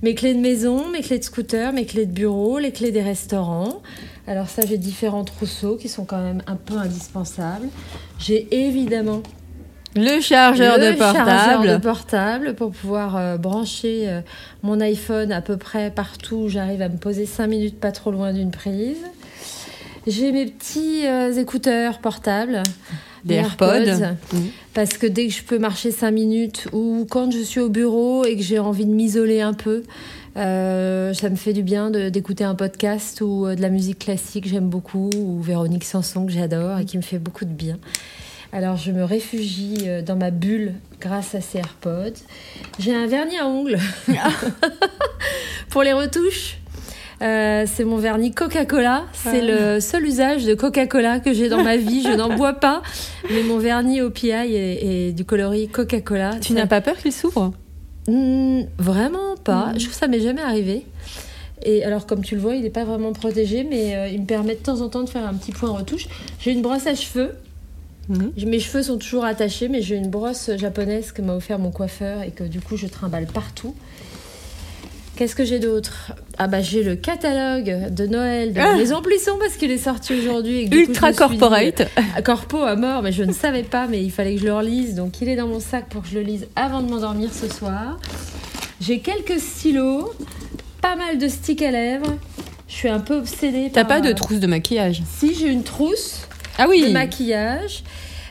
Mes 0.03 0.13
clés 0.13 0.35
de 0.35 0.39
maison, 0.39 0.89
mes 0.89 1.01
clés 1.01 1.17
de 1.17 1.23
scooter, 1.23 1.73
mes 1.73 1.85
clés 1.85 2.05
de 2.05 2.11
bureau, 2.11 2.59
les 2.59 2.71
clés 2.71 2.91
des 2.91 3.01
restaurants. 3.01 3.81
Alors 4.27 4.47
ça, 4.47 4.61
j'ai 4.67 4.77
différents 4.77 5.23
trousseaux 5.23 5.75
qui 5.75 5.89
sont 5.89 6.05
quand 6.05 6.21
même 6.21 6.43
un 6.45 6.55
peu 6.55 6.77
indispensables. 6.77 7.67
J'ai 8.19 8.47
évidemment 8.51 9.23
le 9.95 10.21
chargeur 10.21 10.77
le 10.77 10.91
de 10.91 10.97
portable. 10.97 11.29
chargeur 11.29 11.73
de 11.73 11.81
portable 11.81 12.53
pour 12.53 12.71
pouvoir 12.71 13.17
euh, 13.17 13.37
brancher 13.37 14.03
euh, 14.07 14.21
mon 14.61 14.79
iPhone 14.79 15.31
à 15.31 15.41
peu 15.41 15.57
près 15.57 15.89
partout 15.89 16.35
où 16.35 16.49
j'arrive 16.49 16.83
à 16.83 16.89
me 16.89 16.97
poser 16.97 17.25
5 17.25 17.47
minutes 17.47 17.79
pas 17.79 17.91
trop 17.91 18.11
loin 18.11 18.31
d'une 18.31 18.51
prise. 18.51 19.01
J'ai 20.05 20.31
mes 20.31 20.45
petits 20.45 21.07
euh, 21.07 21.33
écouteurs 21.33 21.97
portables. 21.99 22.61
Des 23.27 23.35
mes 23.35 23.41
AirPods. 23.41 24.15
Mhm. 24.33 24.47
Parce 24.73 24.97
que 24.97 25.07
dès 25.07 25.27
que 25.27 25.33
je 25.33 25.43
peux 25.43 25.59
marcher 25.59 25.91
5 25.91 26.11
minutes 26.11 26.67
ou 26.71 27.05
quand 27.09 27.31
je 27.31 27.39
suis 27.39 27.59
au 27.59 27.69
bureau 27.69 28.25
et 28.25 28.35
que 28.35 28.43
j'ai 28.43 28.59
envie 28.59 28.85
de 28.85 28.91
m'isoler 28.91 29.41
un 29.41 29.53
peu, 29.53 29.83
euh, 30.37 31.13
ça 31.13 31.29
me 31.29 31.35
fait 31.35 31.53
du 31.53 31.63
bien 31.63 31.89
d'écouter 31.89 32.43
un 32.43 32.55
podcast 32.55 33.21
ou 33.21 33.47
euh, 33.47 33.55
de 33.55 33.61
la 33.61 33.69
musique 33.69 33.99
classique, 33.99 34.47
j'aime 34.47 34.69
beaucoup, 34.69 35.09
ou 35.17 35.41
Véronique 35.41 35.83
Sanson 35.83 36.25
que 36.25 36.31
j'adore 36.31 36.79
et 36.79 36.85
qui 36.85 36.97
me 36.97 37.01
fait 37.01 37.17
beaucoup 37.17 37.45
de 37.45 37.53
bien. 37.53 37.77
Alors 38.53 38.77
je 38.77 38.91
me 38.91 39.03
réfugie 39.03 39.85
euh, 39.87 40.01
dans 40.01 40.15
ma 40.15 40.31
bulle 40.31 40.73
grâce 41.01 41.33
à 41.35 41.41
ces 41.41 41.57
AirPods. 41.57 42.21
J'ai 42.79 42.95
un 42.95 43.07
vernis 43.07 43.37
à 43.37 43.47
ongles 43.47 43.79
pour 45.69 45.83
les 45.83 45.93
retouches. 45.93 46.57
Euh, 47.21 47.65
c'est 47.67 47.83
mon 47.83 47.97
vernis 47.97 48.31
Coca-Cola. 48.31 49.05
C'est 49.13 49.41
le 49.41 49.79
seul 49.79 50.05
usage 50.05 50.45
de 50.45 50.53
Coca-Cola 50.53 51.19
que 51.19 51.33
j'ai 51.33 51.49
dans 51.49 51.63
ma 51.63 51.77
vie. 51.77 52.03
Je 52.03 52.11
n'en 52.11 52.35
bois 52.35 52.53
pas, 52.53 52.81
mais 53.31 53.43
mon 53.43 53.57
vernis 53.57 54.01
au 54.01 54.09
PI 54.09 54.29
est, 54.29 54.85
est 55.09 55.11
du 55.13 55.25
coloris 55.25 55.67
Coca-Cola. 55.67 56.35
Tu 56.41 56.53
n'as 56.53 56.67
pas 56.67 56.81
peur 56.81 56.95
qu'il 56.97 57.11
s'ouvre? 57.11 57.53
Hmm, 58.07 58.61
Vraiment 58.77 59.35
pas. 59.43 59.71
Je 59.73 59.79
trouve 59.79 59.89
que 59.93 59.95
ça 59.99 60.07
m'est 60.07 60.19
jamais 60.21 60.41
arrivé. 60.41 60.85
Et 61.63 61.83
alors, 61.83 62.05
comme 62.05 62.23
tu 62.23 62.35
le 62.35 62.41
vois, 62.41 62.55
il 62.55 62.61
n'est 62.61 62.69
pas 62.69 62.83
vraiment 62.85 63.13
protégé, 63.13 63.63
mais 63.63 63.95
euh, 63.95 64.07
il 64.09 64.21
me 64.21 64.25
permet 64.25 64.53
de 64.53 64.59
temps 64.61 64.81
en 64.81 64.89
temps 64.89 65.03
de 65.03 65.09
faire 65.09 65.25
un 65.27 65.33
petit 65.33 65.51
point 65.51 65.71
retouche. 65.71 66.07
J'ai 66.39 66.51
une 66.51 66.61
brosse 66.61 66.85
à 66.85 66.93
cheveux. 66.93 67.31
Mhm. 68.09 68.31
Mes 68.45 68.59
cheveux 68.59 68.83
sont 68.83 68.97
toujours 68.97 69.25
attachés, 69.25 69.67
mais 69.67 69.81
j'ai 69.81 69.95
une 69.95 70.09
brosse 70.09 70.51
japonaise 70.55 71.11
que 71.11 71.21
m'a 71.21 71.33
offert 71.35 71.59
mon 71.59 71.71
coiffeur 71.71 72.21
et 72.21 72.31
que 72.31 72.43
du 72.43 72.61
coup 72.61 72.77
je 72.77 72.87
trimballe 72.87 73.25
partout. 73.25 73.75
Qu'est-ce 75.17 75.35
que 75.35 75.45
j'ai 75.45 75.57
d'autre? 75.59 76.11
Ah 76.37 76.47
bah 76.47 76.61
j'ai 76.61 76.83
le 76.83 76.95
catalogue 76.95 77.91
de 77.91 78.05
Noël 78.05 78.53
de 78.53 78.59
Ah. 78.59 78.75
Maison 78.75 79.01
Plisson 79.01 79.31
parce 79.39 79.55
qu'il 79.55 79.71
est 79.71 79.79
sorti 79.79 80.13
aujourd'hui. 80.13 80.69
coup, 80.69 80.75
Ultra 80.75 81.07
suis 81.07 81.13
dit, 81.13 81.17
corporate. 81.39 81.87
à 82.15 82.21
corpo 82.21 82.57
à 82.61 82.75
mort, 82.75 83.01
mais 83.01 83.11
je 83.11 83.23
ne 83.23 83.33
savais 83.33 83.63
pas, 83.63 83.87
mais 83.87 84.03
il 84.03 84.11
fallait 84.11 84.35
que 84.35 84.41
je 84.41 84.45
le 84.45 84.53
relise. 84.53 84.93
Donc 84.93 85.19
il 85.21 85.29
est 85.29 85.35
dans 85.35 85.47
mon 85.47 85.59
sac 85.59 85.85
pour 85.89 86.03
que 86.03 86.07
je 86.09 86.15
le 86.19 86.21
lise 86.21 86.45
avant 86.55 86.81
de 86.81 86.89
m'endormir 86.91 87.29
ce 87.33 87.47
soir. 87.51 87.99
J'ai 88.79 88.99
quelques 88.99 89.39
stylos, 89.39 90.13
pas 90.81 90.95
mal 90.95 91.17
de 91.17 91.27
sticks 91.27 91.63
à 91.63 91.71
lèvres. 91.71 92.15
Je 92.67 92.73
suis 92.75 92.89
un 92.89 92.99
peu 92.99 93.15
obsédée 93.15 93.71
T'as 93.73 93.85
pas 93.85 94.01
de 94.01 94.09
euh, 94.09 94.13
trousse 94.13 94.39
de 94.39 94.45
maquillage? 94.47 95.01
Si, 95.17 95.33
j'ai 95.33 95.47
une 95.47 95.63
trousse 95.63 96.21
Ah 96.59 96.65
de 96.65 96.69
oui 96.69 96.91
maquillage 96.91 97.83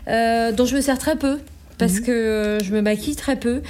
euh, 0.09 0.53
dont 0.53 0.67
je 0.67 0.77
me 0.77 0.81
sers 0.81 0.99
très 0.99 1.17
peu 1.17 1.39
parce 1.79 1.95
Mhm. 1.95 2.03
que 2.05 2.11
euh, 2.13 2.61
je 2.61 2.71
me 2.73 2.81
maquille 2.81 3.17
très 3.17 3.35
peu. 3.37 3.63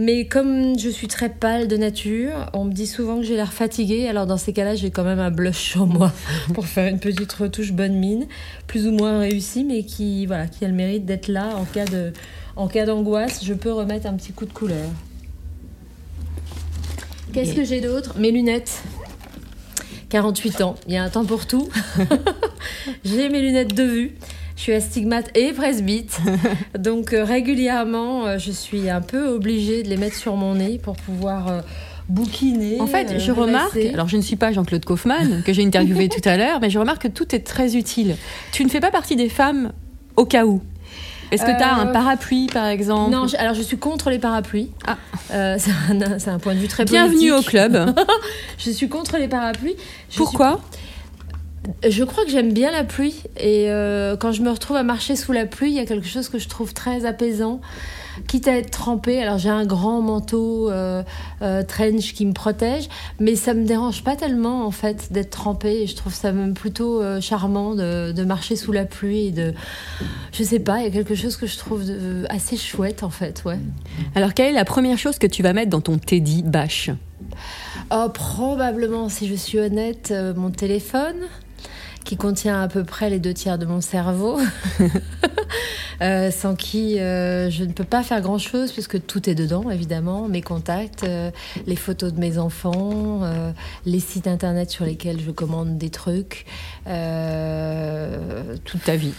Mais 0.00 0.24
comme 0.24 0.78
je 0.78 0.88
suis 0.88 1.08
très 1.08 1.28
pâle 1.28 1.68
de 1.68 1.76
nature, 1.76 2.48
on 2.54 2.64
me 2.64 2.72
dit 2.72 2.86
souvent 2.86 3.18
que 3.18 3.22
j'ai 3.22 3.36
l'air 3.36 3.52
fatiguée. 3.52 4.08
Alors 4.08 4.26
dans 4.26 4.38
ces 4.38 4.54
cas-là, 4.54 4.74
j'ai 4.74 4.90
quand 4.90 5.04
même 5.04 5.18
un 5.18 5.30
blush 5.30 5.58
sur 5.58 5.86
moi 5.86 6.10
pour 6.54 6.64
faire 6.64 6.86
une 6.86 6.98
petite 6.98 7.30
retouche 7.34 7.72
bonne 7.72 7.96
mine, 7.96 8.26
plus 8.66 8.86
ou 8.86 8.92
moins 8.92 9.18
réussie, 9.18 9.62
mais 9.62 9.82
qui 9.82 10.24
voilà, 10.24 10.46
qui 10.46 10.64
a 10.64 10.68
le 10.68 10.74
mérite 10.74 11.04
d'être 11.04 11.28
là 11.28 11.54
en 11.54 11.66
cas 11.66 11.84
de 11.84 12.14
en 12.56 12.66
cas 12.66 12.86
d'angoisse. 12.86 13.44
Je 13.44 13.52
peux 13.52 13.70
remettre 13.70 14.06
un 14.06 14.14
petit 14.14 14.32
coup 14.32 14.46
de 14.46 14.54
couleur. 14.54 14.88
Qu'est-ce 17.34 17.52
que 17.52 17.64
j'ai 17.64 17.82
d'autre? 17.82 18.18
Mes 18.18 18.30
lunettes. 18.30 18.82
48 20.08 20.62
ans, 20.62 20.76
il 20.86 20.94
y 20.94 20.96
a 20.96 21.04
un 21.04 21.10
temps 21.10 21.26
pour 21.26 21.46
tout. 21.46 21.68
j'ai 23.04 23.28
mes 23.28 23.42
lunettes 23.42 23.74
de 23.74 23.84
vue. 23.84 24.16
Je 24.60 24.64
suis 24.64 24.72
astigmate 24.74 25.30
et 25.34 25.54
presbyte. 25.54 26.20
Donc 26.78 27.14
euh, 27.14 27.24
régulièrement, 27.24 28.26
euh, 28.26 28.36
je 28.36 28.50
suis 28.50 28.90
un 28.90 29.00
peu 29.00 29.28
obligée 29.28 29.82
de 29.82 29.88
les 29.88 29.96
mettre 29.96 30.16
sur 30.16 30.36
mon 30.36 30.56
nez 30.56 30.78
pour 30.78 30.96
pouvoir 30.96 31.48
euh, 31.48 31.60
bouquiner. 32.10 32.78
En 32.78 32.86
fait, 32.86 33.10
euh, 33.12 33.18
je 33.18 33.32
remarque, 33.32 33.78
alors 33.94 34.06
je 34.06 34.18
ne 34.18 34.20
suis 34.20 34.36
pas 34.36 34.52
Jean-Claude 34.52 34.84
Kaufmann, 34.84 35.42
que 35.46 35.54
j'ai 35.54 35.64
interviewé 35.64 36.10
tout 36.10 36.20
à 36.28 36.36
l'heure, 36.36 36.58
mais 36.60 36.68
je 36.68 36.78
remarque 36.78 37.00
que 37.04 37.08
tout 37.08 37.34
est 37.34 37.40
très 37.40 37.74
utile. 37.74 38.16
Tu 38.52 38.62
ne 38.62 38.68
fais 38.68 38.80
pas 38.80 38.90
partie 38.90 39.16
des 39.16 39.30
femmes 39.30 39.72
au 40.16 40.26
cas 40.26 40.44
où. 40.44 40.60
Est-ce 41.32 41.42
que 41.46 41.56
tu 41.56 41.62
as 41.62 41.78
Euh, 41.78 41.82
un 41.84 41.86
parapluie, 41.86 42.48
par 42.52 42.66
exemple 42.66 43.12
Non, 43.12 43.28
je- 43.28 43.36
alors 43.36 43.54
je 43.54 43.62
suis 43.62 43.78
contre 43.78 44.10
les 44.10 44.18
parapluies. 44.18 44.68
Ah. 44.86 44.98
Euh, 45.32 45.56
c'est 45.58 46.28
un, 46.30 46.38
point 46.38 46.54
de 46.54 46.58
vue 46.58 46.68
très 46.68 46.84
Bienvenue 46.84 47.32
au 47.32 47.40
club. 47.40 47.94
Je 48.58 48.70
suis 48.70 48.90
contre 48.90 49.16
les 49.16 49.28
parapluies. 49.28 49.76
Je 50.10 50.18
Pourquoi 50.18 50.60
suis- 50.70 50.89
Je 51.86 52.04
crois 52.04 52.24
que 52.24 52.30
j'aime 52.30 52.52
bien 52.54 52.70
la 52.70 52.84
pluie 52.84 53.22
et 53.36 53.70
euh, 53.70 54.16
quand 54.16 54.32
je 54.32 54.40
me 54.42 54.50
retrouve 54.50 54.78
à 54.78 54.82
marcher 54.82 55.14
sous 55.14 55.32
la 55.32 55.44
pluie, 55.44 55.70
il 55.70 55.76
y 55.76 55.78
a 55.78 55.84
quelque 55.84 56.06
chose 56.06 56.30
que 56.30 56.38
je 56.38 56.48
trouve 56.48 56.72
très 56.72 57.04
apaisant. 57.04 57.60
Quitte 58.28 58.48
à 58.48 58.56
être 58.56 58.70
trempée, 58.70 59.20
alors 59.22 59.36
j'ai 59.38 59.50
un 59.50 59.66
grand 59.66 60.00
manteau 60.00 60.70
euh, 60.70 61.02
euh, 61.42 61.62
trench 61.62 62.14
qui 62.14 62.24
me 62.24 62.32
protège, 62.32 62.88
mais 63.18 63.36
ça 63.36 63.52
me 63.54 63.64
dérange 63.66 64.02
pas 64.04 64.16
tellement 64.16 64.66
en 64.66 64.70
fait 64.70 65.12
d'être 65.12 65.30
trempée. 65.30 65.82
Et 65.82 65.86
je 65.86 65.96
trouve 65.96 66.14
ça 66.14 66.32
même 66.32 66.54
plutôt 66.54 67.02
charmant 67.20 67.74
de, 67.74 68.12
de 68.12 68.24
marcher 68.24 68.56
sous 68.56 68.72
la 68.72 68.86
pluie 68.86 69.26
et 69.26 69.30
de, 69.30 69.52
je 70.32 70.42
sais 70.42 70.60
pas, 70.60 70.78
il 70.78 70.84
y 70.84 70.88
a 70.88 70.90
quelque 70.90 71.14
chose 71.14 71.36
que 71.36 71.46
je 71.46 71.58
trouve 71.58 71.84
de- 71.86 72.24
assez 72.30 72.56
chouette 72.56 73.02
en 73.02 73.10
fait, 73.10 73.42
ouais. 73.44 73.58
Alors, 74.14 74.32
quelle 74.34 74.48
est 74.48 74.56
la 74.56 74.64
première 74.64 74.98
chose 74.98 75.18
que 75.18 75.26
tu 75.26 75.42
vas 75.42 75.52
mettre 75.52 75.70
dans 75.70 75.80
ton 75.82 75.98
Teddy 75.98 76.42
Bâche 76.42 76.90
Oh, 77.92 78.06
probablement, 78.12 79.08
si 79.08 79.26
je 79.28 79.34
suis 79.34 79.58
honnête, 79.58 80.12
mon 80.36 80.50
téléphone, 80.50 81.16
qui 82.04 82.16
contient 82.16 82.60
à 82.62 82.68
peu 82.68 82.84
près 82.84 83.10
les 83.10 83.18
deux 83.18 83.34
tiers 83.34 83.58
de 83.58 83.66
mon 83.66 83.80
cerveau, 83.80 84.38
Euh, 86.02 86.30
sans 86.30 86.54
qui 86.54 86.98
euh, 86.98 87.50
je 87.50 87.62
ne 87.62 87.72
peux 87.72 87.84
pas 87.84 88.02
faire 88.02 88.22
grand-chose, 88.22 88.72
puisque 88.72 89.04
tout 89.04 89.28
est 89.28 89.34
dedans, 89.34 89.70
évidemment, 89.70 90.28
mes 90.28 90.40
contacts, 90.40 91.04
euh, 91.04 91.30
les 91.66 91.76
photos 91.76 92.14
de 92.14 92.18
mes 92.18 92.38
enfants, 92.38 93.20
les 93.84 94.00
sites 94.00 94.26
internet 94.26 94.70
sur 94.70 94.86
lesquels 94.86 95.20
je 95.20 95.30
commande 95.30 95.76
des 95.76 95.90
trucs, 95.90 96.46
Toute 96.86 98.82
ta 98.84 98.96
vie. 98.96 99.12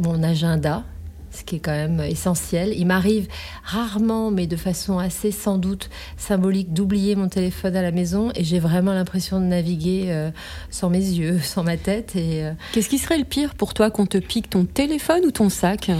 mon 0.00 0.22
agenda, 0.22 0.84
ce 1.32 1.44
qui 1.44 1.56
est 1.56 1.60
quand 1.60 1.72
même 1.72 2.00
essentiel. 2.00 2.72
Il 2.76 2.86
m'arrive 2.86 3.28
rarement, 3.64 4.30
mais 4.30 4.46
de 4.46 4.56
façon 4.56 4.98
assez 4.98 5.30
sans 5.30 5.58
doute 5.58 5.90
symbolique, 6.16 6.72
d'oublier 6.72 7.16
mon 7.16 7.28
téléphone 7.28 7.76
à 7.76 7.82
la 7.82 7.90
maison 7.90 8.30
et 8.34 8.44
j'ai 8.44 8.58
vraiment 8.58 8.92
l'impression 8.92 9.40
de 9.40 9.46
naviguer 9.46 10.06
euh, 10.08 10.30
sans 10.70 10.90
mes 10.90 10.98
yeux, 10.98 11.38
sans 11.42 11.64
ma 11.64 11.76
tête. 11.76 12.16
Et 12.16 12.44
euh, 12.44 12.52
Qu'est-ce 12.72 12.88
qui 12.88 12.98
serait 12.98 13.18
le 13.18 13.24
pire 13.24 13.54
pour 13.54 13.74
toi 13.74 13.90
qu'on 13.90 14.06
te 14.06 14.18
pique 14.18 14.50
ton 14.50 14.64
téléphone 14.64 15.24
ou 15.24 15.30
ton 15.30 15.48
sac? 15.48 15.90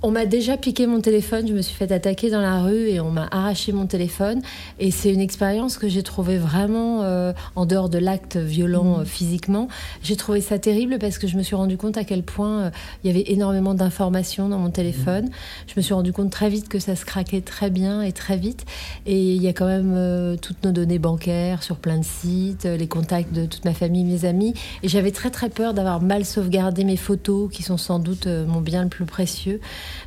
On 0.00 0.12
m'a 0.12 0.26
déjà 0.26 0.56
piqué 0.56 0.86
mon 0.86 1.00
téléphone, 1.00 1.48
je 1.48 1.52
me 1.52 1.60
suis 1.60 1.74
fait 1.74 1.90
attaquer 1.90 2.30
dans 2.30 2.40
la 2.40 2.62
rue 2.62 2.88
et 2.88 3.00
on 3.00 3.10
m'a 3.10 3.26
arraché 3.32 3.72
mon 3.72 3.86
téléphone. 3.86 4.42
Et 4.78 4.92
c'est 4.92 5.12
une 5.12 5.18
expérience 5.20 5.76
que 5.76 5.88
j'ai 5.88 6.04
trouvée 6.04 6.38
vraiment, 6.38 7.02
euh, 7.02 7.32
en 7.56 7.66
dehors 7.66 7.88
de 7.88 7.98
l'acte 7.98 8.36
violent 8.36 9.00
euh, 9.00 9.04
physiquement, 9.04 9.66
j'ai 10.04 10.14
trouvé 10.14 10.40
ça 10.40 10.56
terrible 10.60 11.00
parce 11.00 11.18
que 11.18 11.26
je 11.26 11.36
me 11.36 11.42
suis 11.42 11.56
rendu 11.56 11.76
compte 11.76 11.96
à 11.96 12.04
quel 12.04 12.22
point 12.22 12.60
euh, 12.60 12.70
il 13.02 13.08
y 13.08 13.10
avait 13.10 13.24
énormément 13.32 13.74
d'informations 13.74 14.48
dans 14.48 14.58
mon 14.58 14.70
téléphone. 14.70 15.30
Je 15.66 15.72
me 15.76 15.82
suis 15.82 15.94
rendu 15.94 16.12
compte 16.12 16.30
très 16.30 16.48
vite 16.48 16.68
que 16.68 16.78
ça 16.78 16.94
se 16.94 17.04
craquait 17.04 17.40
très 17.40 17.68
bien 17.68 18.00
et 18.02 18.12
très 18.12 18.36
vite. 18.36 18.66
Et 19.04 19.34
il 19.34 19.42
y 19.42 19.48
a 19.48 19.52
quand 19.52 19.66
même 19.66 19.94
euh, 19.96 20.36
toutes 20.36 20.62
nos 20.62 20.70
données 20.70 21.00
bancaires 21.00 21.64
sur 21.64 21.74
plein 21.74 21.98
de 21.98 22.04
sites, 22.04 22.66
les 22.66 22.86
contacts 22.86 23.32
de 23.32 23.46
toute 23.46 23.64
ma 23.64 23.74
famille, 23.74 24.04
mes 24.04 24.26
amis. 24.26 24.54
Et 24.84 24.88
j'avais 24.88 25.10
très 25.10 25.30
très 25.30 25.48
peur 25.48 25.74
d'avoir 25.74 26.00
mal 26.00 26.24
sauvegardé 26.24 26.84
mes 26.84 26.96
photos, 26.96 27.50
qui 27.50 27.64
sont 27.64 27.78
sans 27.78 27.98
doute 27.98 28.28
mon 28.28 28.60
bien 28.60 28.84
le 28.84 28.88
plus 28.88 29.06
précieux. 29.06 29.60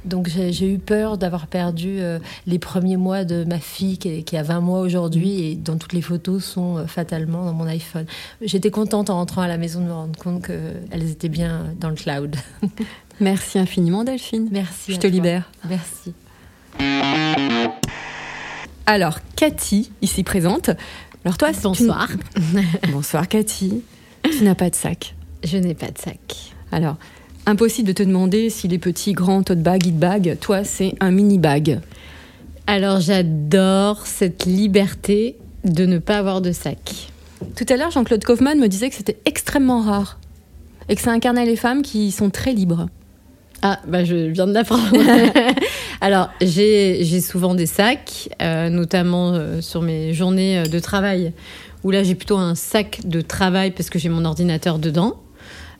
Donc 0.05 0.27
j'ai 0.29 0.73
eu 0.73 0.77
peur 0.79 1.17
d'avoir 1.17 1.47
perdu 1.47 1.97
euh, 1.99 2.19
les 2.47 2.59
premiers 2.59 2.97
mois 2.97 3.23
de 3.23 3.43
ma 3.43 3.59
fille 3.59 3.97
qui, 3.97 4.23
qui 4.23 4.37
a 4.37 4.43
20 4.43 4.59
mois 4.61 4.79
aujourd'hui 4.81 5.41
et 5.43 5.55
dont 5.55 5.77
toutes 5.77 5.93
les 5.93 6.01
photos 6.01 6.43
sont 6.43 6.77
euh, 6.77 6.85
fatalement 6.87 7.45
dans 7.45 7.53
mon 7.53 7.65
iPhone. 7.67 8.05
J'étais 8.41 8.71
contente 8.71 9.09
en 9.09 9.15
rentrant 9.15 9.41
à 9.41 9.47
la 9.47 9.57
maison 9.57 9.79
de 9.81 9.85
me 9.85 9.93
rendre 9.93 10.17
compte 10.19 10.45
qu'elles 10.47 11.09
étaient 11.09 11.29
bien 11.29 11.65
dans 11.79 11.89
le 11.89 11.95
cloud. 11.95 12.35
Merci 13.19 13.59
infiniment 13.59 14.03
Delphine. 14.03 14.47
Merci. 14.51 14.91
Je 14.93 14.95
te 14.97 15.01
toi. 15.01 15.09
libère. 15.09 15.51
Merci. 15.69 16.13
Alors, 18.85 19.19
Cathy, 19.35 19.91
ici 20.01 20.23
présente. 20.23 20.71
Alors 21.23 21.37
toi, 21.37 21.53
c'est- 21.53 21.61
Bonsoir. 21.63 22.07
tu- 22.09 22.91
Bonsoir 22.91 23.27
Cathy. 23.27 23.83
Tu 24.23 24.43
n'as 24.43 24.55
pas 24.55 24.69
de 24.69 24.75
sac. 24.75 25.15
Je 25.43 25.57
n'ai 25.57 25.73
pas 25.75 25.87
de 25.91 25.97
sac. 25.97 26.53
Alors, 26.71 26.97
impossible 27.51 27.87
de 27.87 27.93
te 27.93 28.03
demander 28.03 28.49
si 28.49 28.67
les 28.67 28.79
petits 28.79 29.13
grands 29.13 29.43
tote 29.43 29.61
bag, 29.61 29.85
it 29.85 29.97
bag, 29.97 30.37
toi, 30.39 30.63
c'est 30.63 30.95
un 31.01 31.11
mini 31.11 31.37
bag. 31.37 31.79
Alors 32.65 33.01
j'adore 33.01 34.07
cette 34.07 34.45
liberté 34.45 35.37
de 35.65 35.85
ne 35.85 35.99
pas 35.99 36.17
avoir 36.17 36.41
de 36.41 36.51
sac. 36.51 37.11
Tout 37.55 37.65
à 37.67 37.75
l'heure, 37.75 37.91
Jean-Claude 37.91 38.23
Kaufmann 38.23 38.57
me 38.57 38.67
disait 38.67 38.89
que 38.89 38.95
c'était 38.95 39.17
extrêmement 39.25 39.81
rare 39.81 40.17
et 40.87 40.95
que 40.95 41.01
ça 41.01 41.11
incarnait 41.11 41.45
les 41.45 41.57
femmes 41.57 41.81
qui 41.81 42.11
sont 42.11 42.29
très 42.29 42.53
libres. 42.53 42.87
Ah, 43.61 43.79
bah 43.85 44.05
je 44.05 44.15
viens 44.15 44.47
de 44.47 44.53
l'apprendre. 44.53 44.91
Alors, 46.01 46.29
j'ai 46.41 47.21
souvent 47.21 47.53
des 47.53 47.67
sacs, 47.67 48.29
euh, 48.41 48.69
notamment 48.69 49.33
euh, 49.33 49.61
sur 49.61 49.81
mes 49.81 50.13
journées 50.13 50.59
euh, 50.59 50.65
de 50.65 50.79
travail, 50.79 51.33
où 51.83 51.91
là 51.91 52.01
j'ai 52.03 52.15
plutôt 52.15 52.37
un 52.37 52.55
sac 52.55 53.01
de 53.03 53.21
travail 53.21 53.71
parce 53.71 53.89
que 53.89 53.99
j'ai 53.99 54.09
mon 54.09 54.25
ordinateur 54.25 54.79
dedans. 54.79 55.21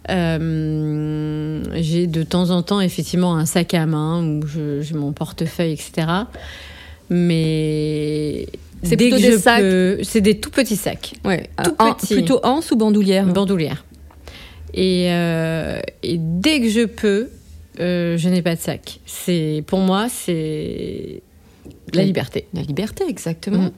Euh, 0.10 1.64
j'ai 1.76 2.08
de 2.08 2.24
temps 2.24 2.49
en 2.49 2.64
temps 2.64 2.82
effectivement 2.82 3.36
un 3.36 3.45
sac 3.45 3.74
à 3.76 3.86
main 3.86 4.24
où 4.24 4.41
j'ai 4.47 4.93
mon 4.95 5.12
portefeuille, 5.12 5.74
etc. 5.74 6.08
Mais 7.10 8.47
C'est 8.84 8.95
dès 8.95 9.10
plutôt 9.10 9.18
que 9.18 9.32
des 9.32 9.38
sacs 9.38 9.62
peux- 9.62 9.99
c'est 10.04 10.22
des 10.22 10.39
tout 10.39 10.49
petits 10.49 10.76
sacs. 10.76 11.14
Ouais, 11.26 11.49
Tout 11.64 11.76
en- 11.80 11.93
petit. 11.93 12.14
plutôt 12.16 12.39
anse 12.43 12.72
ou 12.72 12.78
bandoulière? 12.78 13.26
Bandoulière. 13.28 13.86
Et, 14.74 15.08
euh, 15.12 15.80
et 16.02 16.16
dès 16.18 16.62
que 16.62 16.70
je 16.70 16.86
peux, 16.86 17.30
euh, 17.80 18.18
je 18.18 18.30
n'ai 18.30 18.41
pas 18.41 18.56
de 18.56 18.62
sac. 18.62 18.99
C'est 19.06 19.64
pour 19.68 19.80
moi, 19.80 20.08
c'est 20.10 21.22
la 21.93 22.04
liberté. 22.04 22.47
La 22.54 22.62
liberté, 22.62 23.04
exactement. 23.08 23.64
Mm. 23.64 23.72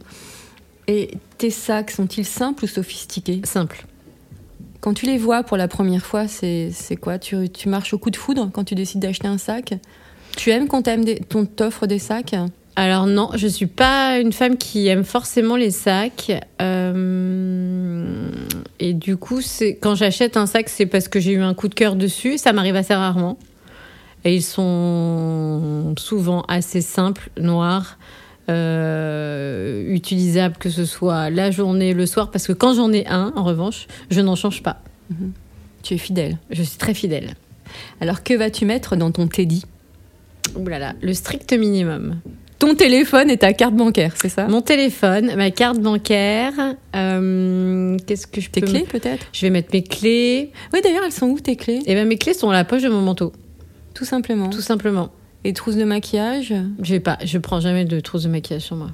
Et 0.88 1.12
tes 1.38 1.50
sacs 1.50 1.92
sont-ils 1.92 2.26
simples 2.26 2.66
ou 2.66 2.68
sophistiqués? 2.68 3.42
Simple. 3.44 3.86
Quand 4.84 4.94
tu 4.94 5.06
les 5.06 5.18
vois 5.18 5.44
pour 5.44 5.56
la 5.56 5.70
première 5.70 6.06
fois, 6.06 6.28
c'est 6.28 6.98
quoi? 7.00 7.18
Tu, 7.18 7.48
marches 7.68 7.94
au 7.94 7.98
coup 7.98 8.10
de 8.10 8.18
foudre 8.18 8.50
quand 8.52 8.66
tu 8.66 8.76
décides 8.76 9.00
d'acheter 9.00 9.30
un 9.30 9.38
sac? 9.38 9.76
Tu 10.36 10.50
aimes 10.50 10.68
qu'on 10.68 10.82
t'offre 11.46 11.88
des 11.88 12.00
sacs? 12.00 12.36
Alors 12.76 13.08
non, 13.08 13.30
je 13.34 13.48
suis 13.48 13.68
pas 13.68 14.20
une 14.20 14.34
femme 14.34 14.58
qui 14.58 14.88
aime 14.88 15.06
forcément 15.06 15.56
les 15.56 15.72
sacs. 15.72 16.34
Euh, 16.62 18.30
et 18.82 18.92
du 18.92 19.16
coup, 19.16 19.40
quand 19.82 19.96
j'achète 19.96 20.36
un 20.36 20.48
sac, 20.48 20.68
c'est 20.68 20.86
parce 20.86 21.08
que 21.08 21.22
j'ai 21.22 21.32
eu 21.32 21.42
un 21.42 21.54
coup 21.54 21.70
de 21.70 21.76
cœur 21.76 21.96
dessus. 21.96 22.38
Ça 22.38 22.52
m'arrive 22.52 22.76
assez 22.76 22.94
rarement. 22.94 23.38
Et 24.26 24.36
ils 24.36 24.44
sont 24.44 25.96
souvent 25.98 26.42
assez 26.50 26.82
simples, 26.82 27.30
noirs, 27.40 27.98
euh, 28.50 29.84
utilisables 29.94 30.58
que 30.58 30.70
ce 30.70 30.86
soit 30.86 31.30
la 31.30 31.52
journée, 31.52 31.94
le 31.94 32.06
soir. 32.06 32.32
Parce 32.32 32.48
que 32.48 32.54
quand 32.54 32.74
j'en 32.74 32.92
ai 32.92 33.06
un, 33.08 33.32
en 33.36 33.44
revanche, 33.44 33.88
je 34.10 34.22
n'en 34.22 34.36
change 34.36 34.64
pas. 34.64 34.82
Tu 35.84 35.94
es 35.96 35.98
fidèle. 35.98 36.38
Je 36.50 36.64
suis 36.64 36.78
très 36.78 36.94
fidèle. 36.94 37.36
Alors 38.02 38.24
que 38.24 38.34
vas-tu 38.34 38.66
mettre 38.66 38.96
dans 38.96 39.12
ton 39.12 39.28
teddy? 39.28 39.64
Ouh 40.56 40.68
là 40.68 40.80
là, 40.80 40.94
le 41.02 41.14
strict 41.14 41.54
minimum. 41.54 42.20
Ton 42.60 42.76
téléphone 42.76 43.30
et 43.30 43.38
ta 43.38 43.52
carte 43.52 43.74
bancaire, 43.76 44.14
c'est 44.16 44.30
ça? 44.30 44.48
Mon 44.48 44.62
téléphone, 44.62 45.36
ma 45.36 45.52
carte 45.52 45.80
bancaire, 45.80 46.54
euh, 46.96 47.98
qu'est-ce 48.06 48.26
que 48.28 48.40
je 48.40 48.50
peux 48.50 48.62
Tes 48.62 48.68
clés 48.68 48.86
peut-être? 48.90 49.26
Je 49.34 49.42
vais 49.42 49.50
mettre 49.50 49.70
mes 49.74 49.84
clés. 49.84 50.52
Oui, 50.74 50.80
d'ailleurs, 50.82 51.04
elles 51.06 51.12
sont 51.12 51.28
où 51.28 51.40
tes 51.40 51.58
clés? 51.58 51.82
Et 51.86 51.94
ben 51.96 52.08
mes 52.08 52.18
clés 52.18 52.34
sont 52.34 52.48
dans 52.48 52.54
la 52.54 52.64
poche 52.64 52.84
de 52.84 52.90
mon 52.90 53.02
manteau, 53.02 53.34
Tout 53.94 54.06
simplement. 54.06 54.50
tout 54.50 54.62
simplement. 54.62 55.10
Et 55.46 55.54
trousses 55.54 55.76
de 55.76 55.84
maquillage 55.84 56.54
Je 56.82 56.94
vais 56.94 57.00
pas, 57.00 57.18
je 57.24 57.38
prends 57.38 57.60
jamais 57.60 57.86
de 57.86 58.00
trousse 58.00 58.24
de 58.24 58.30
maquillage 58.30 58.62
sur 58.62 58.76
moi. 58.76 58.92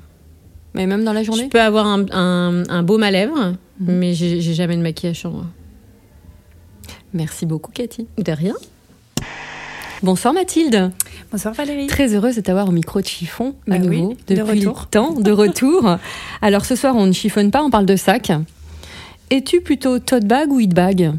Mais 0.73 0.87
même 0.87 1.03
dans 1.03 1.13
la 1.13 1.21
Je 1.21 1.27
journée 1.27 1.47
peux 1.47 1.61
avoir 1.61 1.85
un, 1.87 2.05
un, 2.11 2.63
un 2.69 2.83
baume 2.83 3.03
à 3.03 3.11
lèvres, 3.11 3.53
mais 3.79 4.13
j'ai 4.13 4.41
j'ai 4.41 4.53
jamais 4.53 4.75
de 4.77 4.81
maquillage 4.81 5.17
sur 5.17 5.31
moi. 5.31 5.45
Merci 7.13 7.45
beaucoup, 7.45 7.71
Cathy. 7.71 8.07
De 8.17 8.31
rien. 8.31 8.55
Bonsoir 10.01 10.33
Mathilde. 10.33 10.91
Bonsoir 11.31 11.53
Valérie. 11.53 11.87
Très 11.87 12.13
heureuse 12.15 12.35
de 12.37 12.41
t'avoir 12.41 12.69
au 12.69 12.71
micro 12.71 13.01
de 13.01 13.05
chiffon, 13.07 13.55
à 13.69 13.75
Ah 13.75 13.77
oui, 13.81 14.01
nouveau, 14.01 14.13
de 14.27 14.35
depuis 14.35 14.59
retour. 14.65 14.81
le 14.81 14.89
temps, 14.89 15.11
de 15.13 15.31
retour. 15.31 15.97
Alors 16.41 16.65
ce 16.65 16.75
soir, 16.75 16.95
on 16.95 17.05
ne 17.05 17.11
chiffonne 17.11 17.51
pas, 17.51 17.61
on 17.63 17.69
parle 17.69 17.85
de 17.85 17.95
sac. 17.95 18.31
Es-tu 19.29 19.61
plutôt 19.61 19.99
tote 19.99 20.25
bag 20.25 20.51
ou 20.51 20.59
it 20.59 20.73
bag? 20.73 21.11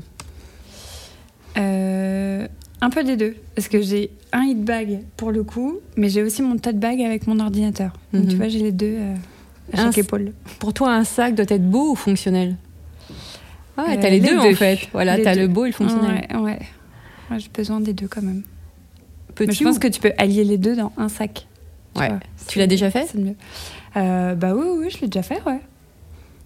Euh, 1.59 2.47
un 2.83 2.91
peu 2.91 3.05
des 3.05 3.17
deux, 3.17 3.37
parce 3.55 3.69
que 3.69 3.81
j'ai 3.83 4.11
un 4.33 4.43
hit 4.45 4.63
bag 4.65 5.01
pour 5.17 5.33
le 5.33 5.43
coup, 5.45 5.79
mais 5.97 6.09
j'ai 6.09 6.23
aussi 6.23 6.43
mon 6.43 6.57
tote 6.57 6.77
bag 6.79 7.01
avec 7.03 7.27
mon 7.27 7.39
ordinateur. 7.41 7.93
Donc 8.13 8.25
Mhm. 8.25 8.29
tu 8.31 8.37
vois, 8.37 8.49
j'ai 8.49 8.61
les 8.61 8.73
deux 8.73 8.97
euh, 8.99 9.15
à 9.73 9.77
chaque 9.77 9.99
épaule. 9.99 10.33
Pour 10.59 10.73
toi, 10.73 10.95
un 10.95 11.05
sac 11.05 11.35
doit 11.35 11.47
être 11.49 11.69
beau 11.69 11.93
ou 11.93 11.95
fonctionnel? 11.95 12.57
Ah, 13.77 13.85
ouais, 13.85 13.97
Euh, 13.97 14.01
t'as 14.01 14.11
les, 14.11 14.21
les 14.21 14.29
deux, 14.29 14.39
en 14.39 14.55
fait. 14.55 14.79
Voilà, 14.93 15.19
t'as 15.19 15.35
le 15.35 15.47
beau 15.49 15.65
et 15.65 15.69
le 15.69 15.75
fonctionnel. 15.75 16.27
Ouais, 16.33 16.37
ouais. 16.37 16.59
Ouais, 17.31 17.39
j'ai 17.39 17.49
besoin 17.55 17.81
des 17.81 17.93
deux 17.93 18.09
quand 18.09 18.23
même. 18.23 18.43
Petit 19.35 19.49
mais 19.49 19.55
je 19.55 19.65
pense 19.65 19.77
ou- 19.77 19.81
que 19.81 19.89
tu 19.89 20.01
peux 20.01 20.13
allier 20.19 20.45
les 20.45 20.59
deux 20.59 20.75
dans 20.77 20.93
un 20.97 21.09
sac. 21.09 21.47
Ouais. 21.97 22.09
vois. 22.09 22.19
Tu 22.49 22.59
l'as 22.59 22.67
déjà 22.67 22.91
fait? 22.91 23.07
C'est 23.11 23.19
mieux. 23.19 23.35
Euh, 23.97 24.35
bah 24.35 24.55
oui, 24.55 24.65
oui, 24.79 24.91
je 24.91 25.01
l'ai 25.01 25.07
déjà 25.09 25.23
fait, 25.23 25.41
ouais. 25.47 25.61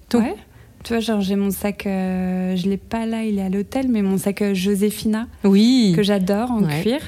Tout 0.08 0.18
Ouais. 0.18 0.34
Tu 0.84 0.92
vois, 0.92 1.00
genre 1.00 1.22
j'ai 1.22 1.34
mon 1.36 1.50
sac, 1.50 1.86
euh, 1.86 2.54
je 2.56 2.68
l'ai 2.68 2.76
pas 2.76 3.06
là, 3.06 3.24
il 3.24 3.38
est 3.38 3.42
à 3.42 3.48
l'hôtel, 3.48 3.88
mais 3.88 4.02
mon 4.02 4.18
sac 4.18 4.42
euh, 4.42 4.52
Joséphina 4.54 5.28
Oui. 5.42 5.94
que 5.96 6.02
j'adore 6.02 6.50
en 6.50 6.62
Ouais. 6.62 6.82
cuir. 6.82 6.98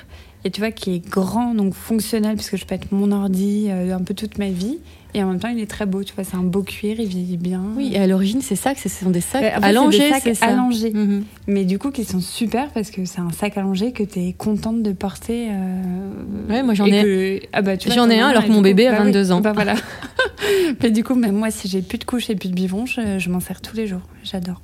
Et 0.44 0.50
tu 0.50 0.60
vois, 0.62 0.70
qui 0.70 0.94
est 0.94 1.06
grand, 1.06 1.54
donc 1.54 1.74
fonctionnel, 1.74 2.36
puisque 2.36 2.56
je 2.56 2.64
peux 2.64 2.74
être 2.74 2.90
mon 2.92 3.12
ordi 3.12 3.66
euh, 3.68 3.94
un 3.94 4.00
peu 4.02 4.14
toute 4.14 4.38
ma 4.38 4.48
vie. 4.48 4.78
Et 5.18 5.22
en 5.22 5.28
même 5.30 5.40
temps, 5.40 5.48
il 5.48 5.58
est 5.58 5.66
très 5.66 5.86
beau, 5.86 6.04
tu 6.04 6.12
vois, 6.14 6.24
c'est 6.24 6.36
un 6.36 6.42
beau 6.42 6.62
cuir, 6.62 7.00
il 7.00 7.08
vieillit 7.08 7.38
bien. 7.38 7.62
Oui, 7.74 7.92
et 7.94 7.98
à 7.98 8.06
l'origine, 8.06 8.42
c'est 8.42 8.54
ça, 8.54 8.74
que 8.74 8.80
ce 8.80 8.90
sont 8.90 9.08
des 9.08 9.22
sacs 9.22 9.40
Ouais, 9.40 9.48
en 9.50 9.54
fait, 9.54 9.60
c'est 9.62 9.66
allongés, 9.66 10.10
c'est 10.22 10.34
ça. 10.34 10.46
allongés. 10.46 10.90
Mhm. 10.92 11.24
Mais 11.46 11.64
du 11.64 11.78
coup, 11.78 11.90
qui 11.90 12.04
sont 12.04 12.20
super 12.20 12.68
parce 12.72 12.90
que 12.90 13.06
c'est 13.06 13.20
un 13.22 13.30
sac 13.32 13.56
allongé 13.56 13.92
que 13.92 14.02
tu 14.02 14.18
es 14.20 14.34
contente 14.34 14.82
de 14.82 14.92
porter. 14.92 15.48
euh, 15.50 16.10
Ouais, 16.50 16.62
moi, 16.62 16.74
j'en 16.74 16.84
ai- 16.84 17.02
que- 17.02 17.40
ah 17.54 17.62
bah, 17.62 17.72
j'en 17.78 18.10
ai 18.10 18.20
un 18.20 18.28
alors 18.28 18.44
que 18.44 18.50
mon 18.52 18.60
bébé 18.60 18.88
a 18.88 18.92
bah 18.92 18.98
oui, 19.00 19.06
22 19.06 19.32
ans. 19.32 19.40
Bah 19.40 19.52
voilà. 19.54 19.74
Mais 20.82 20.90
du 20.90 21.02
coup, 21.02 21.14
même 21.14 21.34
moi, 21.34 21.50
si 21.50 21.66
j'ai 21.66 21.80
plus 21.80 21.96
de 21.96 22.04
couches 22.04 22.28
et 22.28 22.36
plus 22.36 22.50
de 22.50 22.54
bivons, 22.54 22.84
je, 22.84 23.18
je 23.18 23.30
m'en 23.30 23.40
sers 23.40 23.62
tous 23.62 23.74
les 23.74 23.86
jours. 23.86 24.02
J'adore. 24.22 24.60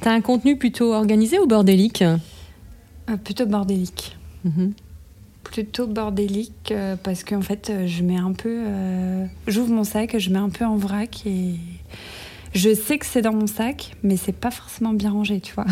T'as 0.00 0.12
un 0.12 0.22
contenu 0.22 0.56
plutôt 0.56 0.94
organisé 0.94 1.38
ou 1.38 1.46
bordélique? 1.46 2.00
Euh, 2.00 3.16
plutôt 3.22 3.44
bordélique. 3.44 4.16
Mhm. 4.44 4.72
Plutôt 5.56 5.86
bordélique 5.86 6.70
euh, 6.70 6.96
parce 7.02 7.24
qu'en 7.24 7.40
fait 7.40 7.70
euh, 7.70 7.86
je 7.86 8.02
mets 8.02 8.18
un 8.18 8.32
peu 8.32 8.64
euh, 8.66 9.24
j'ouvre 9.46 9.72
mon 9.72 9.84
sac 9.84 10.18
je 10.18 10.28
mets 10.28 10.38
un 10.38 10.50
peu 10.50 10.66
en 10.66 10.76
vrac 10.76 11.24
et 11.24 11.54
je 12.56 12.74
sais 12.74 12.98
que 12.98 13.06
c'est 13.06 13.22
dans 13.22 13.32
mon 13.32 13.46
sac 13.46 13.92
mais 14.02 14.16
c'est 14.16 14.34
pas 14.34 14.50
forcément 14.50 14.92
bien 14.92 15.10
rangé 15.10 15.40
tu 15.40 15.54
vois. 15.54 15.66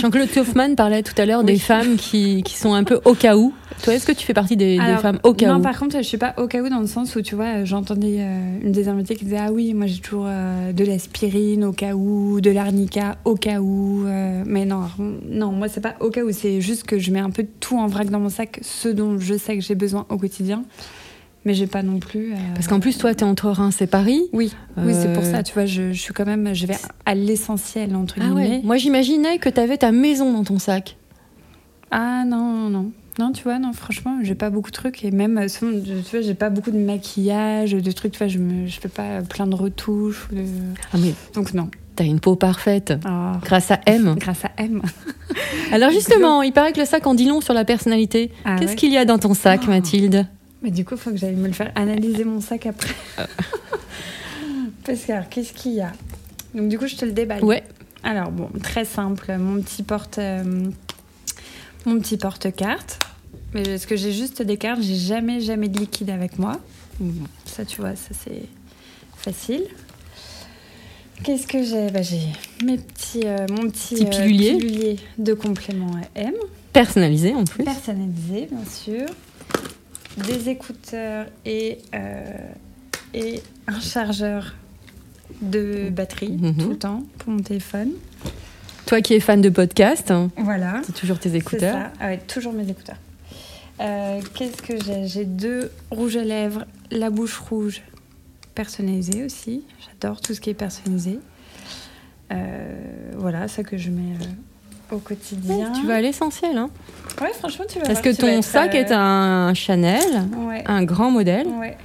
Jean-Claude 0.00 0.30
Kaufmann 0.32 0.76
parlait 0.76 1.02
tout 1.02 1.14
à 1.20 1.26
l'heure 1.26 1.44
des 1.44 1.58
femmes 1.58 1.96
qui, 1.96 2.42
qui 2.42 2.56
sont 2.56 2.74
un 2.74 2.84
peu 2.84 3.00
au 3.04 3.14
cas 3.14 3.36
où. 3.36 3.52
Toi, 3.82 3.94
est-ce 3.94 4.06
que 4.06 4.12
tu 4.12 4.24
fais 4.24 4.34
partie 4.34 4.56
des, 4.56 4.78
femmes 5.00 5.18
au 5.24 5.34
cas 5.34 5.48
non 5.48 5.58
où 5.58 5.62
par 5.62 5.78
contre 5.78 5.96
je 5.96 6.02
suis 6.02 6.18
pas 6.18 6.34
au 6.36 6.46
cas 6.46 6.62
où 6.62 6.68
dans 6.68 6.80
le 6.80 6.86
sens 6.86 7.16
où 7.16 7.22
tu 7.22 7.34
vois 7.34 7.64
j'entendais 7.64 8.18
euh, 8.20 8.60
une 8.62 8.72
des 8.72 8.88
invitées 8.88 9.16
qui 9.16 9.24
disait 9.24 9.40
ah 9.40 9.52
oui 9.52 9.74
moi 9.74 9.86
j'ai 9.86 10.00
toujours 10.00 10.26
euh, 10.28 10.72
de 10.72 10.84
l'aspirine 10.84 11.64
au 11.64 11.72
cas 11.72 11.94
où 11.94 12.40
de 12.40 12.50
l'arnica 12.50 13.16
au 13.24 13.34
cas 13.34 13.60
où 13.60 14.04
euh, 14.06 14.44
mais 14.46 14.64
non 14.64 14.82
non 15.28 15.52
moi 15.52 15.68
c'est 15.68 15.80
pas 15.80 15.94
au 16.00 16.10
cas 16.10 16.22
où 16.22 16.30
c'est 16.30 16.60
juste 16.60 16.84
que 16.84 16.98
je 16.98 17.10
mets 17.10 17.20
un 17.20 17.30
peu 17.30 17.46
tout 17.60 17.78
en 17.78 17.86
vrac 17.86 18.08
dans 18.10 18.20
mon 18.20 18.28
sac 18.28 18.60
ce 18.62 18.88
dont 18.88 19.18
je 19.18 19.36
sais 19.36 19.56
que 19.56 19.62
j'ai 19.62 19.74
besoin 19.74 20.06
au 20.10 20.18
quotidien 20.18 20.62
mais 21.44 21.54
j'ai 21.54 21.66
pas 21.66 21.82
non 21.82 21.98
plus 21.98 22.32
euh, 22.32 22.36
Parce 22.54 22.66
qu'en 22.68 22.80
plus, 22.80 22.96
toi, 22.98 23.14
t'es 23.14 23.24
entre 23.24 23.50
Reims 23.50 23.80
et 23.82 23.86
Paris. 23.86 24.22
Oui, 24.32 24.52
oui, 24.76 24.92
c'est 24.94 25.12
pour 25.12 25.22
Euh, 25.24 25.30
ça, 25.32 25.42
tu 25.42 25.52
vois, 25.54 25.66
je, 25.66 25.92
je 25.92 26.00
suis 26.00 26.12
quand 26.14 26.26
même, 26.26 26.54
je 26.54 26.66
vais 26.66 26.76
à 27.06 27.14
l'essentiel, 27.14 27.94
entre 27.96 28.14
Ah 28.18 28.24
guillemets. 28.24 28.48
ouais. 28.48 28.60
Moi, 28.64 28.76
j'imaginais 28.76 29.38
que 29.38 29.48
t'avais 29.48 29.76
ta 29.78 29.92
maison 29.92 30.32
dans 30.32 30.44
ton 30.44 30.58
sac. 30.58 30.96
Ah 31.90 32.24
non, 32.26 32.38
non, 32.52 32.70
non. 32.70 32.92
Non, 33.18 33.32
tu 33.32 33.42
vois, 33.42 33.58
non, 33.58 33.74
franchement, 33.74 34.18
j'ai 34.22 34.34
pas 34.34 34.48
beaucoup 34.48 34.70
de 34.70 34.74
trucs. 34.76 35.04
Et 35.04 35.10
même, 35.10 35.36
euh, 35.36 35.46
tu 35.46 35.66
vois, 36.10 36.22
j'ai 36.22 36.34
pas 36.34 36.48
beaucoup 36.48 36.70
de 36.70 36.78
maquillage, 36.78 37.72
de 37.72 37.92
trucs, 37.92 38.12
tu 38.12 38.18
vois, 38.18 38.28
je, 38.28 38.38
me, 38.38 38.66
je 38.66 38.80
fais 38.80 38.88
pas 38.88 39.20
plein 39.20 39.46
de 39.46 39.54
retouches. 39.54 40.28
ou 40.32 40.34
de- 40.36 40.42
Ah, 40.94 40.96
mais 40.98 41.12
Donc, 41.34 41.52
non. 41.52 41.68
t'as 41.94 42.04
une 42.04 42.20
peau 42.20 42.36
parfaite. 42.36 42.94
Ah, 43.04 43.38
Grâce 43.44 43.70
à 43.70 43.80
M. 43.84 44.14
grâce 44.18 44.46
à 44.46 44.50
M. 44.56 44.80
Alors 45.72 45.90
justement, 45.92 46.40
il 46.40 46.52
paraît 46.52 46.72
que 46.72 46.80
le 46.80 46.86
sac 46.86 47.06
en 47.06 47.14
dit 47.14 47.26
long 47.26 47.42
sur 47.42 47.52
la 47.52 47.66
personnalité. 47.66 48.30
Ah 48.46 48.56
Qu'est-ce 48.58 48.70
ouais 48.70 48.76
qu'il 48.76 48.92
y 48.92 48.96
a 48.96 49.04
dans 49.04 49.18
ton 49.18 49.34
sac, 49.34 49.60
Oh. 49.64 49.68
Mathilde? 49.70 50.26
Mais 50.62 50.70
du 50.70 50.84
coup, 50.84 50.94
il 50.94 51.00
faut 51.00 51.10
que 51.10 51.16
j'aille 51.16 51.34
me 51.34 51.46
le 51.48 51.52
faire 51.52 51.72
analyser 51.74 52.24
mon 52.24 52.40
sac 52.40 52.66
après. 52.66 52.94
Parce 54.84 55.00
que, 55.04 55.12
alors, 55.12 55.28
qu'est-ce 55.28 55.52
qu'il 55.52 55.72
y 55.72 55.80
a? 55.80 55.92
Donc, 56.54 56.68
du 56.68 56.78
coup, 56.78 56.86
je 56.86 56.96
te 56.96 57.04
le 57.04 57.12
déballe. 57.12 57.44
Ouais. 57.44 57.62
Alors, 58.02 58.30
bon, 58.30 58.48
très 58.62 58.84
simple. 58.84 59.36
Mon 59.38 59.60
petit 59.62 59.82
porte. 59.82 60.18
euh, 60.18 60.70
mon 61.86 61.98
petit 61.98 62.16
porte-carte. 62.16 62.98
Mais 63.54 63.62
est-ce 63.62 63.86
que 63.86 63.96
j'ai 63.96 64.12
juste 64.12 64.40
des 64.42 64.56
cartes 64.56 64.82
J'ai 64.82 64.94
jamais, 64.96 65.40
jamais 65.40 65.68
de 65.68 65.78
liquide 65.78 66.10
avec 66.10 66.38
moi. 66.38 66.58
Ça, 67.44 67.64
tu 67.64 67.80
vois, 67.80 67.96
ça, 67.96 68.10
c'est 68.12 68.42
facile. 69.16 69.64
Qu'est-ce 71.24 71.46
que 71.46 71.62
j'ai? 71.62 71.90
Bah, 71.90 72.02
J'ai 72.02 72.20
mes 72.64 72.78
petits, 72.78 73.22
euh, 73.24 73.46
mon 73.50 73.68
petit, 73.70 73.94
Petit 73.96 74.04
pilulier. 74.06 74.56
pilulier 74.56 74.96
de 75.18 75.34
complément 75.34 75.90
M. 76.14 76.32
Personnalisé 76.72 77.34
en 77.34 77.44
plus. 77.44 77.64
Personnalisé, 77.64 78.48
bien 78.50 78.64
sûr. 78.70 79.06
Des 80.18 80.48
écouteurs 80.50 81.26
et, 81.46 81.78
euh, 81.94 82.22
et 83.14 83.42
un 83.66 83.80
chargeur 83.80 84.54
de 85.40 85.88
batterie 85.90 86.32
Mhm. 86.32 86.56
tout 86.56 86.68
le 86.70 86.78
temps 86.78 87.02
pour 87.18 87.32
mon 87.32 87.40
téléphone. 87.42 87.90
Toi 88.86 89.00
qui 89.00 89.14
es 89.14 89.20
fan 89.20 89.40
de 89.40 89.48
podcast, 89.48 90.10
hein, 90.10 90.30
Voilà. 90.36 90.82
c'est 90.84 90.92
toujours 90.94 91.18
tes 91.18 91.34
écouteurs. 91.34 91.72
ça. 91.74 91.92
Ah 91.98 92.08
ouais, 92.08 92.18
toujours 92.18 92.52
mes 92.52 92.68
écouteurs. 92.68 92.98
Euh, 93.80 94.20
Qu'est-ce 94.34 94.60
que 94.60 94.74
j'ai? 94.84 95.06
J'ai 95.08 95.24
deux 95.24 95.70
rouges 95.90 96.16
à 96.16 96.24
lèvres, 96.24 96.66
la 96.90 97.08
bouche 97.08 97.38
rouge, 97.38 97.80
personnalisée 98.54 99.24
aussi. 99.24 99.64
J'adore 99.86 100.20
tout 100.20 100.34
ce 100.34 100.40
qui 100.42 100.50
est 100.50 100.54
personnalisé. 100.54 101.18
Euh, 102.32 103.12
voilà, 103.16 103.48
ça 103.48 103.62
que 103.64 103.78
je 103.78 103.90
mets 103.90 104.14
au 104.92 104.98
quotidien. 104.98 105.72
Tu 105.72 105.86
vas 105.86 105.96
à 105.96 106.00
l'essentiel. 106.00 106.56
Hein. 106.56 106.70
Ouais, 107.20 107.32
franchement, 107.38 107.64
tu 107.68 107.78
vas 107.78 107.86
Parce 107.86 108.00
que 108.00 108.14
ton 108.14 108.42
sac 108.42 108.74
euh, 108.74 108.78
est 108.78 108.92
un 108.92 109.52
Chanel, 109.54 110.02
Ouais. 110.46 110.62
un 110.66 110.84
grand 110.84 111.10
modèle. 111.10 111.46
Ouais. 111.48 111.76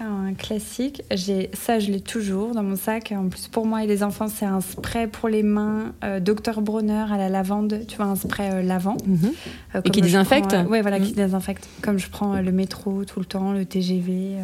Un 0.00 0.32
classique. 0.34 1.02
J'ai 1.12 1.50
ça, 1.52 1.78
je 1.78 1.90
l'ai 1.92 2.00
toujours 2.00 2.54
dans 2.54 2.62
mon 2.62 2.76
sac. 2.76 3.12
En 3.16 3.28
plus, 3.28 3.46
pour 3.48 3.66
moi 3.66 3.84
et 3.84 3.86
les 3.86 4.02
enfants, 4.02 4.26
c'est 4.26 4.46
un 4.46 4.60
spray 4.60 5.06
pour 5.06 5.28
les 5.28 5.42
mains, 5.42 5.92
euh, 6.02 6.18
Dr 6.18 6.60
Bronner 6.62 7.04
à 7.12 7.16
la 7.18 7.28
lavande. 7.28 7.80
Tu 7.86 7.96
vois, 7.98 8.06
un 8.06 8.16
spray 8.16 8.50
euh, 8.50 8.62
lavant. 8.62 8.96
Mhm. 9.06 9.32
Euh, 9.74 9.80
Et 9.84 9.90
qui 9.90 10.00
comme 10.00 10.08
je 10.08 10.12
désinfecte 10.16 10.54
euh, 10.54 10.64
Ouais, 10.64 10.80
voilà, 10.80 10.98
Mhm. 10.98 11.04
qui 11.06 11.12
désinfecte. 11.12 11.68
Comme 11.82 11.98
je 11.98 12.08
prends 12.08 12.34
euh, 12.34 12.40
le 12.40 12.52
métro 12.52 13.04
tout 13.04 13.20
le 13.20 13.26
temps, 13.26 13.52
le 13.52 13.64
TGV. 13.66 14.36
euh, 14.38 14.42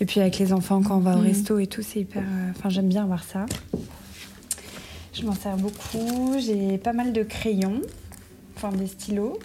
et 0.00 0.04
puis 0.06 0.20
avec 0.20 0.38
les 0.38 0.52
enfants, 0.52 0.82
quand 0.82 0.96
on 0.96 1.00
va 1.00 1.14
au 1.14 1.18
Mhm. 1.20 1.26
resto 1.26 1.58
et 1.58 1.66
tout, 1.66 1.82
c'est 1.82 2.00
hyper. 2.00 2.22
euh, 2.22 2.50
Enfin, 2.56 2.70
j'aime 2.70 2.88
bien 2.88 3.02
avoir 3.04 3.22
ça. 3.24 3.46
Je 5.18 5.24
m'en 5.24 5.34
sers 5.34 5.56
beaucoup. 5.56 6.34
J'ai 6.38 6.78
pas 6.78 6.92
mal 6.92 7.12
de 7.12 7.22
crayons, 7.22 7.80
enfin 8.56 8.70
des 8.76 8.86
stylos. 8.86 9.38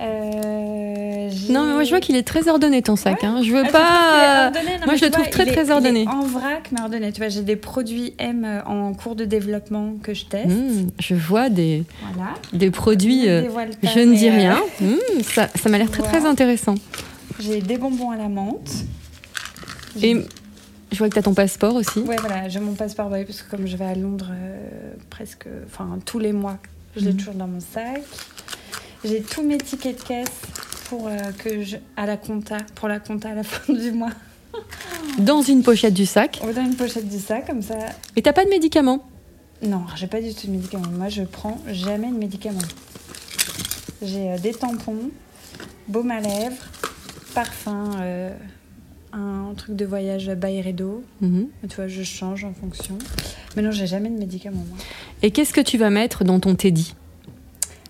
Euh, 0.00 1.30
Non, 1.50 1.66
mais 1.66 1.72
moi 1.74 1.82
je 1.84 1.90
vois 1.90 2.00
qu'il 2.00 2.14
est 2.16 2.22
très 2.22 2.48
ordonné 2.48 2.82
ton 2.82 2.94
sac. 2.96 3.24
hein. 3.24 3.42
Je 3.42 3.52
veux 3.52 3.64
ah, 3.66 3.70
pas. 3.70 4.46
ordonné. 4.46 4.78
Non, 4.78 4.86
moi, 4.86 4.94
je 4.96 5.04
le 5.04 5.10
trouve 5.10 5.28
très, 5.28 5.42
est- 5.48 5.52
très 5.52 5.70
ordonné. 5.72 6.06
en 6.06 6.22
vrac, 6.22 6.68
mais 6.72 6.80
ordonné. 6.80 7.10
Tu 7.12 7.18
vois, 7.20 7.28
j'ai 7.28 7.42
des 7.42 7.56
produits 7.56 8.14
M 8.18 8.44
euh, 8.44 8.62
en 8.64 8.94
cours 8.94 9.16
de 9.16 9.24
développement 9.24 9.94
que 10.02 10.14
je 10.14 10.24
teste. 10.26 10.46
Mmh, 10.48 10.86
je 11.00 11.14
vois 11.16 11.48
des, 11.50 11.82
Voilà. 12.14 12.34
des 12.52 12.70
produits. 12.70 13.24
Je 13.24 13.28
euh, 13.28 13.66
je 13.82 13.98
ne 14.00 14.14
dis 14.14 14.28
euh, 14.28 14.32
rien. 14.36 14.58
Mmh, 14.80 14.94
ça 15.24 15.48
ça 15.54 15.68
m'a 15.68 15.78
l'air 15.78 15.90
très 15.90 16.02
très 16.04 16.24
intéressant. 16.24 16.76
J'ai 17.40 17.60
des 17.60 17.76
bonbons 17.76 18.10
à 18.10 18.16
la 18.16 18.28
menthe. 18.28 18.70
Et 20.00 20.14
je 20.92 20.98
vois 20.98 21.08
que 21.08 21.14
tu 21.14 21.18
as 21.18 21.22
ton 21.22 21.34
passeport 21.34 21.74
aussi. 21.74 22.00
Ouais, 22.00 22.16
voilà, 22.20 22.48
j'ai 22.48 22.60
mon 22.60 22.74
passeport 22.74 23.08
bah 23.08 23.16
oui, 23.18 23.24
parce 23.24 23.42
que 23.42 23.50
comme 23.50 23.66
je 23.66 23.76
vais 23.76 23.84
à 23.84 23.94
Londres 23.94 24.30
euh, 24.32 24.94
presque, 25.10 25.46
enfin 25.66 25.98
tous 26.04 26.18
les 26.18 26.32
mois, 26.32 26.58
je 26.96 27.04
l'ai 27.04 27.12
Mhm. 27.12 27.16
toujours 27.18 27.34
dans 27.34 27.46
mon 27.48 27.60
sac. 27.60 28.02
J'ai 29.04 29.22
tous 29.22 29.42
mes 29.42 29.58
tickets 29.58 29.98
de 29.98 30.02
caisse 30.04 30.28
pour 30.88 31.06
euh, 31.08 31.16
que 31.38 31.62
je 31.62 31.76
à 31.96 32.06
la 32.06 32.16
compta, 32.16 32.56
pour 32.74 32.88
la 32.88 32.98
compta 33.00 33.30
à 33.30 33.34
la 33.34 33.42
fin 33.44 33.72
du 33.72 33.92
mois. 33.92 34.10
Dans 35.18 35.42
une 35.42 35.62
pochette 35.62 35.94
du 35.94 36.06
sac. 36.06 36.40
Dans 36.42 36.62
une 36.62 36.74
pochette 36.74 37.08
du 37.08 37.18
sac 37.18 37.46
comme 37.46 37.62
ça. 37.62 37.74
Et 38.16 38.22
t'as 38.22 38.32
pas 38.32 38.44
de 38.44 38.50
médicaments? 38.50 39.06
Non, 39.62 39.82
j'ai 39.96 40.06
pas 40.06 40.20
du 40.20 40.34
tout 40.34 40.46
de 40.46 40.52
médicaments. 40.52 40.88
Moi, 40.90 41.08
je 41.10 41.22
prends 41.22 41.58
jamais 41.70 42.08
de 42.08 42.16
médicaments. 42.16 42.58
J'ai 44.02 44.30
euh, 44.32 44.38
des 44.38 44.52
tampons, 44.54 45.10
baume 45.88 46.10
à 46.10 46.20
lèvres, 46.20 46.56
parfum, 47.34 47.90
un 49.12 49.52
truc 49.56 49.76
de 49.76 49.84
voyage 49.84 50.28
Byredo. 50.30 51.02
Mhm. 51.20 51.48
Tu 51.68 51.76
vois, 51.76 51.88
je 51.88 52.02
change 52.02 52.44
en 52.44 52.52
fonction. 52.52 52.96
Mais 53.56 53.62
non, 53.62 53.70
j'ai 53.70 53.86
jamais 53.86 54.10
de 54.10 54.18
médicaments. 54.18 54.64
Moi. 54.68 54.78
Et 55.22 55.30
qu'est-ce 55.30 55.52
que 55.52 55.60
tu 55.60 55.78
vas 55.78 55.90
mettre 55.90 56.24
dans 56.24 56.40
ton 56.40 56.54
teddy? 56.54 56.94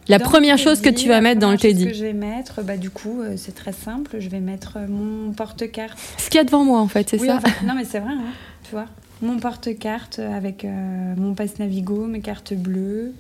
La 0.09 0.19
Dans 0.19 0.25
première 0.25 0.57
chose 0.57 0.81
que 0.81 0.89
tu 0.89 1.09
vas 1.09 1.21
mettre 1.21 1.39
dans 1.41 1.51
le 1.51 1.59
teddy. 1.59 1.87
que 1.87 1.93
je 1.93 2.03
vais 2.05 2.15
mettre, 2.15 2.63
bah, 2.63 2.79
du 2.79 2.89
coup, 2.89 3.21
euh, 3.21 3.35
c'est 3.37 3.55
très 3.55 3.73
simple. 3.75 4.17
Je 4.21 4.29
vais 4.31 4.41
mettre 4.41 4.79
euh, 4.79 4.87
mon 4.89 5.33
porte-carte. 5.33 5.99
Ce 6.17 6.31
qu'il 6.31 6.39
y 6.39 6.41
a 6.41 6.45
devant 6.45 6.65
moi 6.65 6.81
en 6.81 6.89
fait, 6.89 7.11
c'est 7.11 7.21
Oui, 7.21 7.27
ça 7.27 7.41
non, 7.67 7.75
mais 7.75 7.85
c'est 7.85 7.99
vrai, 7.99 8.13
hein, 8.13 8.33
tu 8.65 8.71
vois. 8.71 8.87
Mon 9.21 9.39
porte-carte 9.39 10.19
avec 10.21 10.65
euh, 10.65 11.15
mon 11.17 11.35
passe 11.35 11.59
Navigo, 11.59 12.07
mes 12.07 12.21
cartes 12.21 12.55
bleues, 12.55 13.13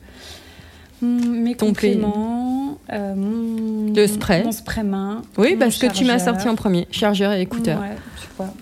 mes 1.03 1.55
Ton 1.55 1.69
compléments, 1.69 2.79
euh, 2.93 3.15
mon, 3.15 3.93
Le 3.95 4.07
spray. 4.07 4.45
mon 4.45 4.53
spray 4.53 4.83
main. 4.83 5.23
Oui, 5.37 5.53
mon 5.53 5.59
parce 5.59 5.79
que 5.79 5.87
tu 5.87 6.05
m'as 6.05 6.19
sorti 6.19 6.49
en 6.49 6.55
premier. 6.55 6.87
Chargeur 6.91 7.33
et 7.33 7.41
écouteur. 7.41 7.81
Ouais, 7.81 7.97
tu 8.21 8.27
vois. 8.37 8.53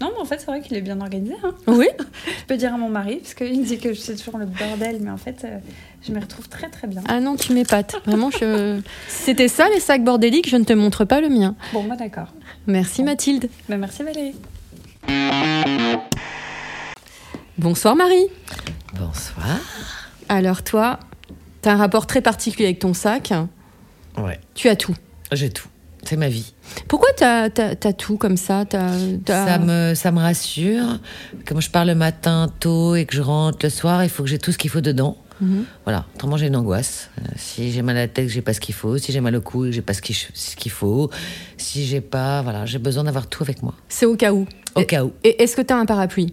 Non, 0.00 0.10
mais 0.14 0.20
en 0.20 0.26
fait, 0.26 0.38
c'est 0.38 0.46
vrai 0.46 0.60
qu'il 0.60 0.76
est 0.76 0.82
bien 0.82 1.00
organisé. 1.00 1.34
Hein. 1.42 1.54
Oui 1.66 1.86
Je 2.40 2.44
peux 2.46 2.56
dire 2.56 2.74
à 2.74 2.76
mon 2.76 2.90
mari, 2.90 3.16
parce 3.16 3.32
qu'il 3.32 3.58
me 3.58 3.64
dit 3.64 3.78
que 3.78 3.94
je 3.94 3.98
suis 3.98 4.14
toujours 4.14 4.38
le 4.38 4.44
bordel, 4.44 4.98
mais 5.00 5.10
en 5.10 5.16
fait, 5.16 5.42
euh, 5.44 5.58
je 6.06 6.12
me 6.12 6.20
retrouve 6.20 6.48
très 6.48 6.68
très 6.68 6.86
bien. 6.86 7.02
Ah 7.08 7.20
non, 7.20 7.36
tu 7.36 7.54
m'épates. 7.54 7.96
Vraiment, 8.04 8.30
je... 8.30 8.80
c'était 9.08 9.48
ça 9.48 9.68
les 9.70 9.80
sacs 9.80 10.04
bordéliques, 10.04 10.50
je 10.50 10.56
ne 10.56 10.64
te 10.64 10.74
montre 10.74 11.06
pas 11.06 11.20
le 11.22 11.30
mien. 11.30 11.54
Bon, 11.72 11.82
moi 11.82 11.96
d'accord. 11.96 12.28
Merci 12.66 13.02
Mathilde. 13.02 13.48
Bah, 13.70 13.78
merci 13.78 14.02
Valérie. 14.02 14.34
Bonsoir 17.58 17.96
Marie. 17.96 18.26
Bonsoir. 18.98 19.46
Alors 20.28 20.62
toi, 20.62 20.98
tu 21.66 21.70
as 21.70 21.74
un 21.74 21.78
rapport 21.78 22.06
très 22.06 22.20
particulier 22.20 22.66
avec 22.66 22.78
ton 22.78 22.94
sac. 22.94 23.32
Ouais, 24.16 24.38
Tu 24.54 24.68
as 24.68 24.76
tout. 24.76 24.94
j'ai 25.32 25.50
tout. 25.50 25.66
C'est 26.04 26.16
ma 26.16 26.28
vie. 26.28 26.52
Pourquoi 26.86 27.08
tu 27.16 27.24
as, 27.24 27.50
tout 27.92 28.16
comme 28.16 28.36
ça? 28.36 28.64
T'as- 28.64 28.92
t'as- 29.24 29.46
Ça 29.46 29.58
me, 29.58 29.94
ça 29.96 30.12
me 30.12 30.20
rassure. 30.20 31.00
Comme 31.44 31.60
je 31.60 31.68
pars 31.68 31.84
le 31.84 31.96
matin 31.96 32.48
tôt 32.60 32.94
et 32.94 33.04
que 33.04 33.16
je 33.16 33.20
rentre 33.22 33.58
le 33.64 33.70
soir, 33.70 34.04
il 34.04 34.08
faut 34.10 34.22
que 34.22 34.28
j'ai 34.28 34.38
tout 34.38 34.52
ce 34.52 34.58
qu'il 34.58 34.70
faut 34.70 34.80
dedans. 34.80 35.16
Mhm. 35.40 35.64
Voilà, 35.84 36.06
autrement 36.14 36.36
j'ai 36.36 36.46
une 36.46 36.54
angoisse. 36.54 37.10
Euh, 37.18 37.24
si 37.34 37.72
j'ai 37.72 37.82
mal 37.82 37.96
à 37.96 38.02
la 38.02 38.08
tête, 38.08 38.28
j'ai 38.28 38.40
pas 38.42 38.52
ce 38.54 38.60
qu'il 38.60 38.74
faut. 38.76 38.96
Si 38.98 39.10
j'ai 39.10 39.20
mal 39.20 39.34
au 39.34 39.40
cou, 39.40 39.72
j'ai 39.72 39.82
pas 39.82 39.92
ce 39.94 40.00
qu'il 40.00 40.70
faut. 40.70 41.10
Si 41.56 41.84
j'ai 41.84 42.00
pas, 42.00 42.40
voilà, 42.42 42.64
j'ai 42.66 42.78
besoin 42.78 43.02
d'avoir 43.02 43.26
tout 43.26 43.42
avec 43.42 43.64
moi. 43.64 43.74
C'est 43.88 44.06
au 44.06 44.14
cas 44.14 44.32
où. 44.32 44.46
Au 44.76 44.80
Et- 44.82 44.86
cas 44.86 45.04
où. 45.04 45.12
Et 45.24 45.42
est-ce 45.42 45.56
que 45.56 45.62
tu 45.62 45.74
as 45.74 45.76
un 45.76 45.86
parapluie? 45.86 46.32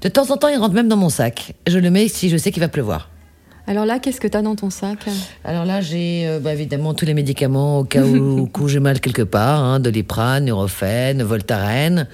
De 0.00 0.08
temps 0.08 0.30
en 0.30 0.38
temps, 0.38 0.48
il 0.48 0.56
rentre 0.56 0.74
même 0.74 0.88
dans 0.88 0.96
mon 0.96 1.10
sac. 1.10 1.54
Je 1.66 1.78
le 1.78 1.90
mets 1.90 2.08
si 2.08 2.30
je 2.30 2.38
sais 2.38 2.50
qu'il 2.52 2.60
va 2.62 2.68
pleuvoir. 2.68 3.10
Alors 3.68 3.84
là, 3.84 3.98
qu'est-ce 3.98 4.18
que 4.18 4.26
tu 4.26 4.36
as 4.36 4.40
dans 4.40 4.56
ton 4.56 4.70
sac 4.70 4.98
Alors 5.44 5.66
là, 5.66 5.82
j'ai 5.82 6.26
euh, 6.26 6.40
bah, 6.40 6.54
évidemment 6.54 6.94
tous 6.94 7.04
les 7.04 7.12
médicaments 7.12 7.80
au 7.80 7.84
cas 7.84 8.02
où, 8.02 8.48
j'ai 8.66 8.80
mal 8.80 8.98
quelque 8.98 9.20
part, 9.22 9.62
hein, 9.62 9.78
Doliprane, 9.78 10.46
Nurofen, 10.46 11.22
Voltaren. 11.22 12.08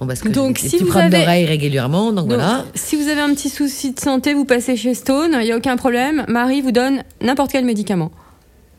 Bon, 0.00 0.06
parce 0.08 0.20
que 0.20 0.28
Donc, 0.28 0.58
si 0.58 0.78
vous 0.78 0.98
avez- 0.98 1.20
d'oreille 1.20 1.46
régulièrement, 1.46 2.06
donc, 2.12 2.26
Donc, 2.26 2.38
voilà. 2.38 2.64
Si 2.74 2.96
vous 2.96 3.08
avez 3.08 3.20
un 3.20 3.32
petit 3.34 3.48
souci 3.48 3.92
de 3.92 4.00
santé, 4.00 4.34
vous 4.34 4.44
passez 4.44 4.76
chez 4.76 4.94
Stone, 4.94 5.30
il 5.40 5.44
n'y 5.44 5.52
a 5.52 5.56
aucun 5.56 5.76
problème. 5.76 6.24
Marie 6.28 6.60
vous 6.60 6.72
donne 6.72 7.04
n'importe 7.22 7.52
quel 7.52 7.64
médicament. 7.64 8.10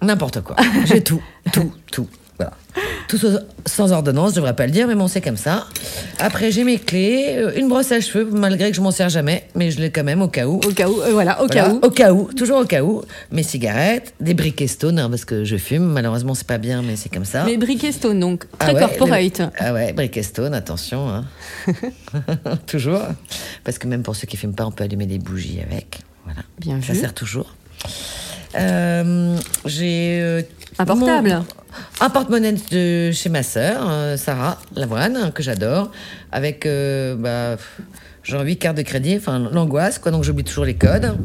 N'importe 0.01 0.41
quoi. 0.41 0.57
J'ai 0.85 1.01
tout, 1.01 1.21
tout, 1.53 1.71
tout. 1.91 2.07
Tout 3.07 3.17
sans, 3.65 3.91
ordonnance, 3.91 4.31
je 4.31 4.35
devrais 4.35 4.55
pas 4.55 4.65
le 4.65 4.71
dire, 4.71 4.87
mais 4.87 4.95
bon, 4.95 5.07
c'est 5.07 5.21
comme 5.21 5.37
ça. 5.37 5.65
Après, 6.19 6.51
j'ai 6.51 6.63
mes 6.63 6.77
clés, 6.77 7.35
euh, 7.37 7.51
une 7.55 7.69
brosse 7.69 7.91
à 7.91 7.99
cheveux, 8.01 8.25
malgré 8.31 8.69
que 8.71 8.75
je 8.75 8.81
m'en 8.81 8.91
sers 8.91 9.09
jamais, 9.09 9.47
mais 9.55 9.71
je 9.71 9.79
l'ai 9.79 9.89
quand 9.91 10.03
même 10.03 10.21
au 10.21 10.27
cas 10.27 10.45
où. 10.47 10.55
Au 10.57 10.71
cas 10.71 10.87
où, 10.89 11.01
euh, 11.01 11.11
voilà, 11.11 11.41
au 11.41 11.47
Voilà, 11.47 11.61
cas 11.63 11.69
où. 11.73 11.79
Au 11.83 11.89
cas 11.89 12.13
où, 12.13 12.31
toujours 12.33 12.59
au 12.59 12.65
cas 12.65 12.83
où. 12.83 13.03
Mes 13.31 13.43
cigarettes, 13.43 14.13
des 14.19 14.33
briquets 14.33 14.67
Stone, 14.67 14.99
hein, 14.99 15.09
parce 15.09 15.25
que 15.25 15.43
je 15.45 15.57
fume. 15.57 15.85
Malheureusement, 15.85 16.33
c'est 16.33 16.47
pas 16.47 16.57
bien, 16.57 16.81
mais 16.81 16.95
c'est 16.97 17.09
comme 17.09 17.25
ça. 17.25 17.45
Les 17.45 17.57
briquets 17.57 17.91
Stone, 17.91 18.19
donc 18.19 18.45
très 18.59 18.71
Ah 18.71 18.73
ouais, 18.73 18.79
corporate. 18.79 19.39
les- 19.39 19.45
Ah 19.59 19.73
ouais, 19.73 19.93
briquet 19.93 20.23
Stone, 20.23 20.53
attention. 20.53 21.07
hein. 21.09 21.25
toujours. 22.67 23.01
Parce 23.63 23.77
que 23.77 23.87
même 23.87 24.03
pour 24.03 24.15
ceux 24.15 24.27
qui 24.27 24.37
fument 24.37 24.53
pas, 24.55 24.65
on 24.65 24.71
peut 24.71 24.83
allumer 24.83 25.05
des 25.05 25.19
bougies 25.19 25.59
avec. 25.65 25.99
Voilà. 26.25 26.41
Bien 26.59 26.79
Ça 26.81 26.93
vu. 26.93 26.99
sert 26.99 27.13
toujours. 27.13 27.55
Euh, 28.55 29.37
j'ai 29.65 30.19
euh, 30.21 30.41
Un 30.79 30.85
portable. 30.85 31.29
mon- 31.29 31.45
un 31.99 32.09
porte-monnaie 32.09 32.55
de 32.71 33.11
chez 33.11 33.29
ma 33.29 33.43
sœur, 33.43 33.87
euh, 33.89 34.17
Sarah 34.17 34.59
Lavoine, 34.75 35.31
que 35.33 35.43
j'adore, 35.43 35.91
avec 36.31 36.65
euh, 36.65 37.15
bah, 37.15 37.61
genre 38.23 38.43
8 38.43 38.57
cartes 38.57 38.77
de 38.77 38.81
crédit, 38.83 39.15
enfin 39.17 39.39
l'angoisse, 39.51 39.99
quoi, 39.99 40.11
donc 40.11 40.23
j'oublie 40.23 40.43
toujours 40.43 40.65
les 40.65 40.75
codes. 40.75 41.17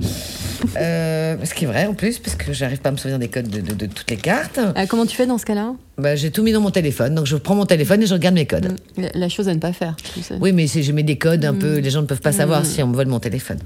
Euh, 0.76 1.36
ce 1.44 1.54
qui 1.54 1.64
est 1.64 1.66
vrai 1.66 1.86
en 1.86 1.94
plus, 1.94 2.18
parce 2.18 2.36
que 2.36 2.52
j'arrive 2.52 2.80
pas 2.80 2.90
à 2.90 2.92
me 2.92 2.96
souvenir 2.96 3.18
des 3.18 3.28
codes 3.28 3.48
de, 3.48 3.86
toutes 3.86 4.10
les 4.10 4.16
cartes. 4.16 4.60
Comment 4.88 5.06
tu 5.06 5.16
fais 5.16 5.26
dans 5.26 5.38
ce 5.38 5.44
cas-là? 5.44 5.72
Bah, 6.02 6.16
j'ai 6.16 6.30
tout 6.32 6.42
mis 6.42 6.50
dans 6.52 6.60
mon 6.60 6.70
téléphone, 6.70 7.14
donc 7.14 7.26
je 7.26 7.36
prends 7.36 7.54
mon 7.54 7.64
téléphone 7.66 8.02
et 8.02 8.06
je 8.06 8.12
regarde 8.14 8.34
mes 8.34 8.46
codes. 8.46 8.76
La- 8.96 9.10
La 9.14 9.28
chose 9.28 9.48
à 9.48 9.54
ne 9.54 9.60
pas 9.60 9.72
faire. 9.72 9.94
tu 10.14 10.20
sais. 10.22 10.34
Oui, 10.40 10.52
mais 10.52 10.66
je 10.66 10.92
mets 10.92 11.02
des 11.04 11.16
codes 11.16 11.44
un 11.44 11.52
Mm. 11.52 11.58
peu, 11.58 11.78
les 11.78 11.90
gens 11.90 12.02
ne 12.02 12.06
peuvent 12.06 12.20
pas 12.20 12.32
savoir 12.32 12.66
si 12.66 12.82
on 12.82 12.88
me 12.88 12.94
vole 12.96 13.06
mon 13.06 13.20
téléphone. 13.20 13.58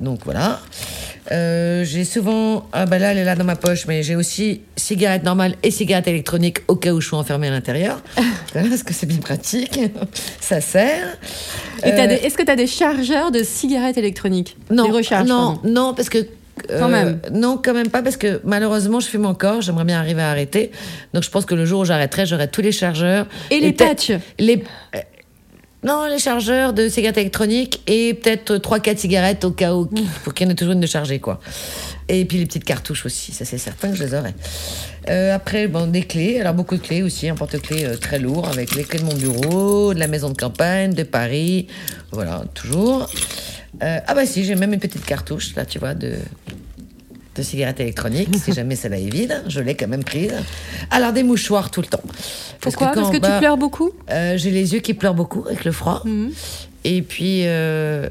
Donc 0.00 0.20
voilà. 0.24 0.60
Euh, 1.32 1.84
j'ai 1.84 2.04
souvent, 2.04 2.66
ah 2.72 2.84
bah 2.86 2.98
là, 2.98 3.12
elle 3.12 3.18
est 3.18 3.24
là 3.24 3.34
dans 3.34 3.44
ma 3.44 3.56
poche, 3.56 3.86
mais 3.86 4.02
j'ai 4.02 4.14
aussi 4.16 4.60
cigarette 4.76 5.22
normale 5.24 5.54
et 5.62 5.70
cigarette 5.70 6.06
électronique 6.08 6.58
au 6.68 6.76
cas 6.76 6.92
où 6.92 7.00
je 7.00 7.06
suis 7.06 7.16
enfermée 7.16 7.48
à 7.48 7.50
l'intérieur. 7.50 8.02
Parce 8.52 8.82
que 8.82 8.92
c'est 8.94 9.06
bien 9.06 9.18
pratique. 9.18 9.78
Ça 10.40 10.60
sert. 10.60 11.16
Euh, 11.84 11.88
est-ce 12.22 12.36
que 12.36 12.42
tu 12.44 12.50
as 12.50 12.56
des 12.56 12.66
chargeurs 12.66 13.30
de 13.30 13.42
cigarettes 13.42 13.96
électroniques? 13.98 14.56
Non, 14.70 14.84
Des 14.86 14.90
recharges 14.92 15.28
non, 15.28 15.54
pardon. 15.56 15.60
non, 15.68 15.94
parce 15.94 16.08
que. 16.08 16.18
Quand 16.68 16.88
même. 16.88 17.20
Non, 17.32 17.60
quand 17.62 17.74
même 17.74 17.90
pas, 17.90 18.02
parce 18.02 18.16
que 18.16 18.40
malheureusement, 18.44 19.00
je 19.00 19.06
fume 19.06 19.26
encore. 19.26 19.60
J'aimerais 19.60 19.84
bien 19.84 19.98
arriver 19.98 20.22
à 20.22 20.30
arrêter. 20.30 20.70
Donc, 21.12 21.22
je 21.22 21.30
pense 21.30 21.44
que 21.44 21.54
le 21.54 21.64
jour 21.64 21.80
où 21.80 21.84
j'arrêterai, 21.84 22.26
j'aurai 22.26 22.48
tous 22.48 22.62
les 22.62 22.72
chargeurs. 22.72 23.26
Et 23.50 23.60
les 23.60 23.72
patchs 23.72 24.12
Les. 24.38 24.62
euh, 24.94 24.98
Non, 25.82 26.06
les 26.06 26.18
chargeurs 26.18 26.72
de 26.72 26.88
cigarettes 26.88 27.18
électroniques 27.18 27.82
et 27.86 28.14
peut-être 28.14 28.56
3-4 28.56 28.96
cigarettes 28.96 29.44
au 29.44 29.50
cas 29.50 29.74
où, 29.74 29.86
pour 30.22 30.32
qu'il 30.32 30.46
y 30.46 30.48
en 30.48 30.52
ait 30.52 30.56
toujours 30.56 30.72
une 30.74 30.80
de 30.80 30.86
chargée, 30.86 31.18
quoi. 31.18 31.40
Et 32.08 32.24
puis 32.26 32.38
les 32.38 32.46
petites 32.46 32.64
cartouches 32.64 33.04
aussi, 33.06 33.32
ça 33.32 33.44
c'est 33.46 33.56
certain 33.58 33.90
que 33.90 33.96
je 33.96 34.04
les 34.04 34.14
aurai. 34.14 34.34
Euh, 35.08 35.34
après, 35.34 35.68
bon, 35.68 35.86
des 35.86 36.02
clés, 36.02 36.38
alors 36.40 36.52
beaucoup 36.54 36.76
de 36.76 36.82
clés 36.82 37.02
aussi, 37.02 37.28
un 37.30 37.34
porte-clés 37.34 37.84
euh, 37.84 37.96
très 37.96 38.18
lourd 38.18 38.46
avec 38.48 38.74
les 38.74 38.84
clés 38.84 38.98
de 39.00 39.04
mon 39.04 39.14
bureau, 39.14 39.92
de 39.94 39.98
la 39.98 40.06
maison 40.06 40.28
de 40.30 40.36
campagne, 40.36 40.92
de 40.94 41.02
Paris, 41.02 41.66
voilà, 42.12 42.44
toujours. 42.54 43.08
Euh, 43.82 43.98
ah 44.06 44.14
bah 44.14 44.26
si, 44.26 44.44
j'ai 44.44 44.54
même 44.54 44.72
une 44.72 44.80
petite 44.80 45.04
cartouche, 45.04 45.54
là, 45.56 45.64
tu 45.64 45.78
vois, 45.78 45.94
de, 45.94 46.16
de 47.34 47.42
cigarettes 47.42 47.80
électroniques, 47.80 48.34
si 48.42 48.52
jamais 48.54 48.76
celle-là 48.76 48.98
est 48.98 49.12
vide, 49.12 49.42
je 49.48 49.60
l'ai 49.60 49.74
quand 49.74 49.88
même 49.88 50.04
prise. 50.04 50.34
Alors 50.90 51.12
des 51.12 51.22
mouchoirs 51.22 51.70
tout 51.70 51.80
le 51.80 51.86
temps. 51.86 52.02
Pourquoi 52.60 52.92
Parce 52.92 53.10
que 53.10 53.16
tu 53.16 53.38
pleures 53.38 53.56
beaucoup 53.56 53.90
euh, 54.10 54.36
J'ai 54.36 54.50
les 54.50 54.74
yeux 54.74 54.80
qui 54.80 54.94
pleurent 54.94 55.14
beaucoup 55.14 55.44
avec 55.46 55.64
le 55.64 55.72
froid. 55.72 56.02
Mhm. 56.04 56.32
Et 56.84 57.02
puis, 57.02 57.46
euh, 57.46 58.08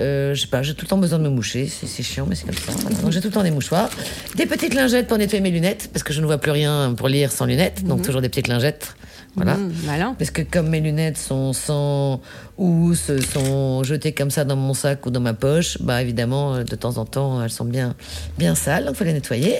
euh, 0.00 0.34
je 0.34 0.40
sais 0.40 0.46
pas, 0.46 0.62
j'ai 0.62 0.74
tout 0.74 0.84
le 0.84 0.88
temps 0.88 0.98
besoin 0.98 1.18
de 1.18 1.24
me 1.24 1.28
moucher. 1.28 1.68
C'est 1.68 2.02
chiant, 2.02 2.26
mais 2.28 2.34
c'est 2.34 2.46
comme 2.46 2.54
ça. 2.54 2.72
Voilà. 2.80 2.96
Donc 2.98 3.12
j'ai 3.12 3.20
tout 3.20 3.28
le 3.28 3.34
temps 3.34 3.42
des 3.42 3.50
mouchoirs. 3.50 3.90
Des 4.36 4.46
petites 4.46 4.74
lingettes 4.74 5.06
pour 5.06 5.18
nettoyer 5.18 5.42
mes 5.42 5.50
lunettes, 5.50 5.90
parce 5.92 6.02
que 6.02 6.12
je 6.12 6.20
ne 6.20 6.26
vois 6.26 6.38
plus 6.38 6.50
rien 6.50 6.94
pour 6.96 7.08
lire 7.08 7.30
sans 7.30 7.46
lunettes. 7.46 7.84
Donc 7.84 8.02
toujours 8.02 8.20
des 8.20 8.28
petites 8.28 8.48
lingettes. 8.48 8.94
Voilà. 9.34 9.56
Malin. 9.86 10.14
Parce 10.18 10.30
que 10.30 10.42
comme 10.42 10.68
mes 10.68 10.80
lunettes 10.80 11.16
sont 11.16 11.52
sans 11.54 12.20
housse, 12.58 13.10
sont 13.32 13.82
jetées 13.82 14.12
comme 14.12 14.30
ça 14.30 14.44
dans 14.44 14.56
mon 14.56 14.74
sac 14.74 15.06
ou 15.06 15.10
dans 15.10 15.20
ma 15.20 15.32
poche, 15.32 15.78
bah 15.80 16.02
évidemment, 16.02 16.54
euh, 16.56 16.64
de 16.64 16.76
temps 16.76 16.98
en 16.98 17.04
temps, 17.06 17.42
elles 17.42 17.50
sont 17.50 17.64
bien, 17.64 17.94
bien 18.38 18.54
sales, 18.54 18.84
donc 18.84 18.94
faut 18.96 19.04
les 19.04 19.14
nettoyer. 19.14 19.56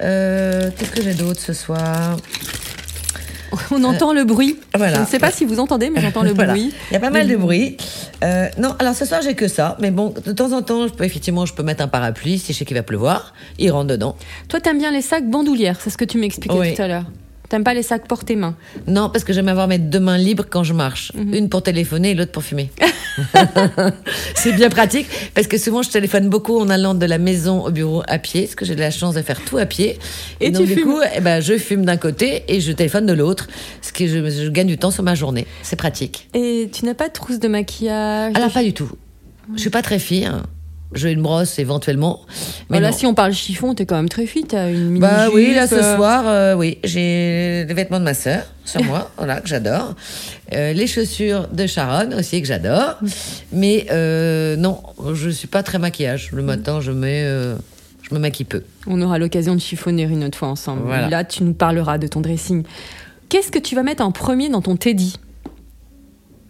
Euh, 0.00 0.70
Qu'est-ce 0.76 0.90
que 0.90 1.02
j'ai 1.02 1.14
d'autre 1.14 1.40
ce 1.40 1.52
soir? 1.52 2.16
On 3.70 3.84
entend 3.84 4.14
le 4.14 4.24
bruit. 4.24 4.58
voilà. 4.74 4.96
Je 4.96 5.00
ne 5.02 5.06
sais 5.06 5.18
pas 5.18 5.30
si 5.30 5.44
vous 5.44 5.60
entendez, 5.60 5.90
mais 5.90 6.00
j'entends 6.00 6.22
le 6.22 6.32
Voilà. 6.34 6.52
bruit. 6.54 6.72
Il 6.90 6.94
y 6.94 6.96
a 6.96 7.00
pas 7.00 7.10
mal 7.10 7.28
de 7.28 7.36
bruit. 7.36 7.76
Euh, 8.24 8.48
non, 8.56 8.74
alors 8.78 8.94
ce 8.94 9.04
soir 9.04 9.20
j'ai 9.22 9.34
que 9.34 9.46
ça, 9.48 9.76
mais 9.80 9.90
bon, 9.90 10.14
de 10.24 10.32
temps 10.32 10.52
en 10.52 10.62
temps, 10.62 10.86
je 10.88 10.92
peux 10.94 11.04
effectivement, 11.04 11.44
je 11.44 11.52
peux 11.52 11.62
mettre 11.62 11.82
un 11.84 11.88
parapluie 11.88 12.38
si 12.38 12.54
je 12.54 12.58
sais 12.58 12.64
qu'il 12.64 12.76
va 12.76 12.82
pleuvoir. 12.82 13.34
Il 13.58 13.70
rentre 13.70 13.88
dedans. 13.88 14.16
Toi, 14.48 14.60
t'aimes 14.60 14.78
bien 14.78 14.90
les 14.90 15.02
sacs 15.02 15.28
bandoulières, 15.28 15.78
c'est 15.82 15.90
ce 15.90 15.98
que 15.98 16.06
tu 16.06 16.16
m'expliquais 16.16 16.56
Oui. 16.58 16.74
tout 16.74 16.80
à 16.80 16.88
l'heure. 16.88 17.04
T'aimes 17.52 17.64
pas 17.64 17.74
les 17.74 17.82
sacs 17.82 18.08
portés 18.08 18.34
main. 18.34 18.56
Non, 18.86 19.10
parce 19.10 19.24
que 19.24 19.34
j'aime 19.34 19.46
avoir 19.48 19.68
mes 19.68 19.76
deux 19.76 20.00
mains 20.00 20.16
libres 20.16 20.46
quand 20.48 20.64
je 20.64 20.72
marche. 20.72 21.12
Mhm. 21.14 21.34
Une 21.34 21.48
pour 21.50 21.62
téléphoner 21.62 22.12
et 22.12 22.14
l'autre 22.14 22.32
pour 22.32 22.42
fumer. 22.42 22.70
c'est 24.34 24.52
bien 24.52 24.70
pratique 24.70 25.06
parce 25.34 25.46
que 25.46 25.58
souvent 25.58 25.82
je 25.82 25.90
téléphone 25.90 26.30
beaucoup 26.30 26.58
en 26.58 26.70
allant 26.70 26.94
de 26.94 27.04
la 27.04 27.18
maison 27.18 27.62
au 27.66 27.70
bureau 27.70 28.02
à 28.08 28.18
pied, 28.18 28.44
parce 28.44 28.54
que 28.54 28.64
j'ai 28.64 28.74
de 28.74 28.80
la 28.80 28.90
chance 28.90 29.14
de 29.16 29.20
faire 29.20 29.38
tout 29.44 29.58
à 29.58 29.66
pied. 29.66 29.98
Et 30.40 30.50
donc 30.50 30.62
tu 30.62 30.68
du 30.68 30.74
fumes. 30.76 30.84
coup, 30.84 31.00
eh 31.14 31.20
ben, 31.20 31.40
je 31.42 31.58
fume 31.58 31.84
d'un 31.84 31.98
côté 31.98 32.42
et 32.48 32.62
je 32.62 32.72
téléphone 32.72 33.04
de 33.04 33.12
l'autre, 33.12 33.48
ce 33.82 33.92
qui 33.92 34.08
je, 34.08 34.30
je 34.30 34.48
gagne 34.48 34.66
du 34.68 34.78
temps 34.78 34.90
sur 34.90 35.02
ma 35.02 35.14
journée. 35.14 35.46
C'est 35.62 35.76
pratique. 35.76 36.30
Et 36.32 36.70
tu 36.72 36.86
n'as 36.86 36.94
pas 36.94 37.08
de 37.08 37.12
trousse 37.12 37.38
de 37.38 37.48
maquillage? 37.48 38.32
Alors 38.34 38.48
de- 38.48 38.54
pas 38.54 38.62
du 38.64 38.72
tout. 38.72 38.90
Je 39.54 39.60
suis 39.60 39.68
pas 39.68 39.82
très 39.82 39.98
fine. 39.98 40.42
J'ai 40.94 41.12
une 41.12 41.22
brosse 41.22 41.58
éventuellement. 41.58 42.20
Mais 42.28 42.78
Voilà, 42.78 42.90
non. 42.90 42.96
si 42.96 43.06
on 43.06 43.14
parle 43.14 43.32
chiffon, 43.32 43.74
t'es 43.74 43.86
quand 43.86 43.96
même 43.96 44.08
très 44.08 44.26
fit. 44.26 44.46
Une 44.52 44.88
mini 44.90 45.00
Bah 45.00 45.28
oui, 45.32 45.54
là 45.54 45.66
ce 45.66 45.76
euh, 45.76 45.96
soir, 45.96 46.24
euh, 46.26 46.54
oui, 46.54 46.78
j'ai 46.84 47.64
les 47.66 47.74
vêtements 47.74 47.98
de 47.98 48.04
ma 48.04 48.14
sœur 48.14 48.42
sur 48.64 48.82
moi, 48.84 49.10
voilà 49.16 49.40
que 49.40 49.48
j'adore, 49.48 49.94
Euh, 50.52 50.72
les 50.74 50.86
chaussures 50.86 51.48
de 51.48 51.66
Sharon 51.66 52.12
aussi 52.18 52.42
que 52.42 52.46
j'adore, 52.46 52.96
mais 53.52 53.86
non, 54.58 54.82
je 55.14 55.30
suis 55.30 55.48
pas 55.48 55.62
très 55.62 55.78
maquillage. 55.78 56.30
Le 56.32 56.42
matin, 56.42 56.80
je 56.80 56.92
mets, 56.92 57.24
je 58.02 58.14
me 58.14 58.18
maquille 58.18 58.44
peu. 58.46 58.62
On 58.86 59.00
aura 59.00 59.18
l'occasion 59.18 59.54
de 59.54 59.60
chiffonner 59.60 60.02
une 60.02 60.24
autre 60.24 60.36
fois 60.36 60.48
ensemble. 60.48 60.82
Voilà. 60.84 61.08
Là, 61.08 61.24
tu 61.24 61.42
nous 61.42 61.54
parleras 61.54 61.96
de 61.98 62.06
ton 62.06 62.20
dressing. 62.20 62.64
Qu'est-ce 63.30 63.50
que 63.50 63.58
tu 63.58 63.74
vas 63.74 63.82
mettre 63.82 64.04
en 64.04 64.12
premier 64.12 64.50
dans 64.50 64.60
ton 64.60 64.76
teddy? 64.76 65.16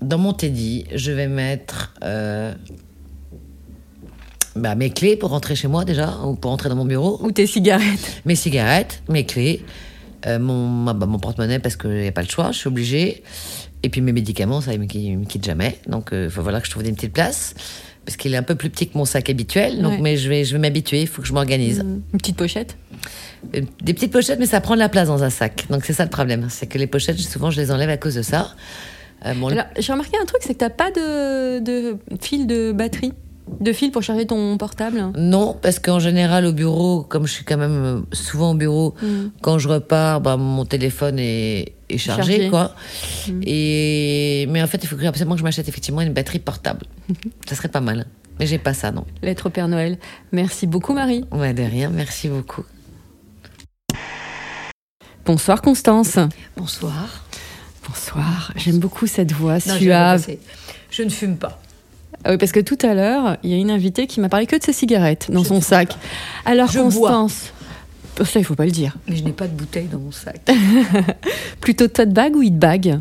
Dans 0.00 0.18
mon 0.18 0.32
teddy, 0.32 0.84
je 0.92 1.12
vais 1.12 1.28
mettre 1.28 1.94
bah, 4.56 4.74
mes 4.74 4.90
clés 4.90 5.16
pour 5.16 5.30
rentrer 5.30 5.54
chez 5.56 5.68
moi 5.68 5.84
déjà, 5.84 6.18
ou 6.24 6.34
pour 6.34 6.50
rentrer 6.50 6.68
dans 6.68 6.76
mon 6.76 6.84
bureau. 6.84 7.18
Ou 7.22 7.32
tes 7.32 7.46
cigarettes 7.46 8.22
Mes 8.24 8.34
cigarettes, 8.34 9.02
mes 9.08 9.24
clés, 9.24 9.64
euh, 10.26 10.38
mon, 10.38 10.84
bah, 10.94 11.06
mon 11.06 11.18
porte-monnaie 11.18 11.58
parce 11.58 11.76
qu'il 11.76 11.90
n'y 11.90 12.08
a 12.08 12.12
pas 12.12 12.22
le 12.22 12.28
choix, 12.28 12.52
je 12.52 12.58
suis 12.58 12.68
obligée. 12.68 13.22
Et 13.82 13.88
puis 13.88 14.00
mes 14.00 14.12
médicaments, 14.12 14.60
ça, 14.60 14.72
ils 14.74 14.80
me, 14.80 14.86
ils 14.94 15.18
me 15.18 15.24
quittent 15.24 15.44
jamais. 15.44 15.78
Donc 15.88 16.10
il 16.12 16.30
faut 16.30 16.42
voilà 16.42 16.60
que 16.60 16.66
je 16.66 16.70
trouve 16.70 16.86
une 16.86 16.94
petite 16.94 17.12
place. 17.12 17.54
Parce 18.04 18.16
qu'il 18.16 18.34
est 18.34 18.36
un 18.36 18.42
peu 18.42 18.56
plus 18.56 18.68
petit 18.68 18.88
que 18.88 18.98
mon 18.98 19.04
sac 19.04 19.30
habituel. 19.30 19.80
Donc, 19.80 19.92
Ouais. 19.92 19.98
mais 20.00 20.16
je 20.16 20.28
vais, 20.28 20.44
je 20.44 20.52
vais 20.54 20.58
m'habituer, 20.58 21.02
il 21.02 21.06
faut 21.06 21.22
que 21.22 21.28
je 21.28 21.32
m'organise. 21.32 21.84
Une 22.12 22.18
petite 22.18 22.36
pochette 22.36 22.76
Euh, 23.54 23.60
Des 23.80 23.94
petites 23.94 24.10
pochettes, 24.12 24.40
mais 24.40 24.46
ça 24.46 24.60
prend 24.60 24.74
de 24.74 24.80
la 24.80 24.88
place 24.88 25.06
dans 25.06 25.22
un 25.22 25.30
sac. 25.30 25.66
Donc 25.70 25.84
c'est 25.84 25.92
ça 25.92 26.02
le 26.02 26.10
problème. 26.10 26.46
C'est 26.50 26.66
que 26.66 26.78
les 26.78 26.88
pochettes, 26.88 27.18
souvent, 27.20 27.50
je 27.52 27.60
les 27.60 27.70
enlève 27.70 27.90
à 27.90 27.96
cause 27.96 28.16
de 28.16 28.22
ça. 28.22 28.54
Euh, 29.24 29.34
bon, 29.34 29.48
Alors, 29.50 29.66
j'ai 29.78 29.92
remarqué 29.92 30.16
un 30.20 30.24
truc, 30.24 30.40
c'est 30.44 30.54
que 30.54 30.58
t'as 30.58 30.70
pas 30.70 30.90
de, 30.90 31.60
de 31.60 31.96
fil 32.20 32.48
de 32.48 32.72
batterie 32.72 33.12
De 33.60 33.72
fil 33.72 33.90
pour 33.90 34.02
charger 34.02 34.26
ton 34.26 34.56
portable 34.56 35.10
Non, 35.16 35.56
parce 35.60 35.78
qu'en 35.78 35.98
général, 35.98 36.46
au 36.46 36.52
bureau, 36.52 37.02
comme 37.02 37.26
je 37.26 37.32
suis 37.32 37.44
quand 37.44 37.56
même 37.56 37.72
euh, 37.84 38.00
souvent 38.12 38.52
au 38.52 38.54
bureau, 38.54 38.94
Mm. 39.02 39.30
quand 39.40 39.58
je 39.58 39.68
repars, 39.68 40.20
bah, 40.20 40.36
mon 40.36 40.64
téléphone 40.64 41.18
est, 41.18 41.74
est 41.90 41.98
chargé, 41.98 42.32
Chargé. 42.34 42.50
quoi. 42.50 42.74
Mm. 43.28 43.40
Et... 43.44 44.46
Mais 44.50 44.62
en 44.62 44.66
fait, 44.66 44.82
il 44.82 44.86
faut 44.88 44.96
absolument 45.04 45.34
que 45.34 45.40
je 45.40 45.44
m'achète 45.44 45.68
effectivement 45.68 46.00
une 46.00 46.12
batterie 46.12 46.38
portable. 46.38 46.86
ça 47.48 47.54
serait 47.56 47.68
pas 47.68 47.80
mal. 47.80 48.06
Mais 48.40 48.46
j'ai 48.46 48.58
pas 48.58 48.74
ça, 48.74 48.90
non. 48.92 49.04
Lettre 49.22 49.46
au 49.46 49.50
Père 49.50 49.68
Noël. 49.68 49.98
Merci 50.32 50.66
beaucoup, 50.66 50.94
Marie. 50.94 51.24
Ouais, 51.32 51.52
de 51.52 51.62
rien, 51.62 51.90
merci 51.90 52.28
beaucoup. 52.28 52.64
Bonsoir, 55.24 55.62
Constance. 55.62 56.18
Bonsoir. 56.56 57.24
Bonsoir. 57.88 58.52
J'aime 58.56 58.78
beaucoup 58.78 59.06
cette 59.06 59.32
voix 59.32 59.58
Non, 59.66 59.74
suave. 59.76 60.26
Je 60.90 61.02
ne 61.02 61.10
fume 61.10 61.36
pas. 61.36 61.60
Ah 62.24 62.30
oui, 62.30 62.38
parce 62.38 62.52
que 62.52 62.60
tout 62.60 62.78
à 62.82 62.94
l'heure, 62.94 63.36
il 63.42 63.50
y 63.50 63.54
a 63.54 63.56
une 63.56 63.70
invitée 63.70 64.06
qui 64.06 64.20
m'a 64.20 64.28
parlé 64.28 64.46
que 64.46 64.56
de 64.56 64.62
ses 64.62 64.72
cigarettes 64.72 65.30
dans 65.30 65.44
son 65.44 65.60
sac. 65.60 65.96
Alors, 66.44 66.70
Je 66.70 66.80
Constance. 66.80 67.52
Ça, 68.24 68.38
il 68.38 68.44
faut 68.44 68.54
pas 68.54 68.66
le 68.66 68.70
dire. 68.70 68.96
Mais 69.08 69.16
je 69.16 69.24
n'ai 69.24 69.32
pas 69.32 69.48
de 69.48 69.54
bouteille 69.54 69.86
dans 69.86 69.98
mon 69.98 70.12
sac. 70.12 70.40
Plutôt 71.60 71.88
tote 71.88 72.10
bag 72.10 72.36
ou 72.36 72.42
hit 72.42 72.56
bag? 72.56 73.00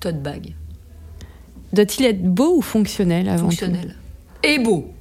Tote 0.00 0.22
bag. 0.22 0.54
Doit-il 1.72 2.06
être 2.06 2.22
beau 2.22 2.56
ou 2.56 2.62
fonctionnel 2.62 3.28
avant 3.28 3.44
tout? 3.44 3.50
Fonctionnel. 3.50 3.96
Et 4.42 4.58
beau. 4.58 4.92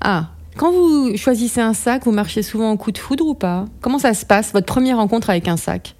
Ah, 0.00 0.30
quand 0.56 0.72
vous 0.72 1.16
choisissez 1.16 1.60
un 1.60 1.74
sac, 1.74 2.04
vous 2.04 2.12
marchez 2.12 2.42
souvent 2.42 2.70
en 2.70 2.76
coup 2.76 2.90
de 2.90 2.98
foudre 2.98 3.26
ou 3.26 3.34
pas? 3.34 3.66
Comment 3.80 3.98
ça 3.98 4.14
se 4.14 4.26
passe, 4.26 4.52
votre 4.52 4.66
première 4.66 4.96
rencontre 4.96 5.30
avec 5.30 5.48
un 5.48 5.56
sac? 5.56 5.94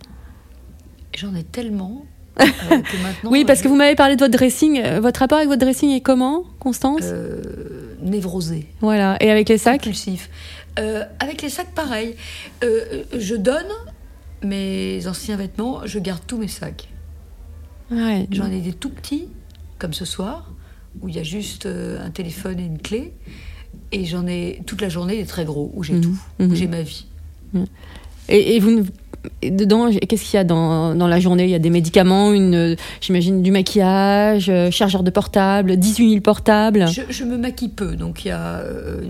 J'en 1.15 1.35
ai 1.35 1.45
tellement. 1.45 2.05
Oui, 3.25 3.45
parce 3.45 3.61
que 3.61 3.65
je- 3.65 3.69
vous 3.69 3.77
m'avez 3.77 3.95
parlé 3.95 4.17
de 4.17 4.21
votre 4.21 4.37
dressing. 4.37 4.81
Euh, 4.83 5.01
Votre 5.01 5.21
rapport 5.21 5.39
avec 5.39 5.49
votre 5.49 5.61
dressing 5.61 5.91
est 5.91 6.01
comment, 6.01 6.45
Constance 6.59 7.01
Euh, 7.05 7.95
névrosé. 8.03 8.67
Voilà. 8.81 9.17
Et 9.21 9.31
avec 9.31 9.49
les 9.49 9.59
sacs 9.59 9.81
Compulsif. 9.81 10.29
Euh, 10.79 11.05
avec 11.21 11.43
les 11.43 11.49
sacs, 11.49 11.73
pareil. 11.75 12.15
Euh, 12.65 13.05
je 13.17 13.35
donne 13.35 13.67
mes 14.43 15.07
anciens 15.07 15.37
vêtements, 15.37 15.81
je 15.87 15.99
garde 15.99 16.21
tous 16.27 16.37
mes 16.37 16.49
sacs. 16.49 16.89
Ouais. 17.91 18.27
J'en 18.31 18.51
ai 18.51 18.61
des 18.61 18.73
tout 18.73 18.91
petits, 18.91 19.29
comme 19.79 19.95
ce 19.95 20.05
soir, 20.05 20.51
où 21.01 21.09
il 21.09 21.17
y 21.17 21.19
a 21.19 21.23
juste 21.23 21.67
euh, 21.67 22.05
un 22.05 22.11
téléphone 22.11 22.61
et 22.61 22.65
une 22.65 22.79
clé. 22.79 23.13
Et 23.93 24.05
j'en 24.05 24.27
ai 24.27 24.61
toute 24.67 24.81
la 24.83 24.89
journée 24.89 25.17
des 25.17 25.27
très 25.27 25.45
gros, 25.45 25.71
où 25.75 25.83
j'ai 25.83 25.95
Mhm. 25.95 26.01
tout, 26.03 26.19
où 26.41 26.43
Mhm. 26.45 26.55
j'ai 26.55 26.67
ma 26.67 26.83
vie. 26.83 27.07
Et, 28.29 28.57
et 28.57 28.61
vous, 28.61 28.71
ne- 28.71 28.83
dedans, 29.43 29.91
qu'est-ce 29.91 30.25
qu'il 30.25 30.35
y 30.35 30.41
a 30.41 30.45
dans, 30.45 30.95
dans 30.95 31.09
la 31.09 31.21
journée? 31.21 31.45
Il 31.45 31.51
y 31.51 31.55
a 31.55 31.59
des 31.59 31.71
médicaments, 31.71 32.33
une, 32.33 32.77
j'imagine 33.01 33.43
du 33.43 33.51
maquillage, 33.51 34.49
euh, 34.49 34.71
chargeur 34.71 35.03
de 35.03 35.11
portable, 35.11 35.77
18 35.77 36.11
000 36.11 36.21
portables. 36.21 36.87
Je, 36.89 37.25
me 37.25 37.37
maquille 37.37 37.69
peu, 37.69 37.97
donc 37.97 38.25
il 38.25 38.29
y 38.29 38.31
a 38.31 38.59
euh, 38.59 39.05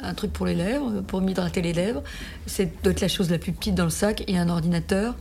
un 0.00 0.14
truc 0.14 0.32
pour 0.32 0.46
les 0.46 0.54
lèvres, 0.54 1.02
pour 1.06 1.20
m'hydrater 1.20 1.62
les 1.62 1.72
lèvres. 1.72 2.02
C'est 2.46 2.82
doit 2.82 2.92
être 2.92 3.00
la 3.00 3.08
chose 3.08 3.30
la 3.30 3.38
plus 3.38 3.52
petite 3.52 3.74
dans 3.74 3.84
le 3.84 3.90
sac. 3.90 4.24
Il 4.28 4.34
y 4.34 4.38
a 4.38 4.42
un 4.42 4.48
ordinateur. 4.48 5.14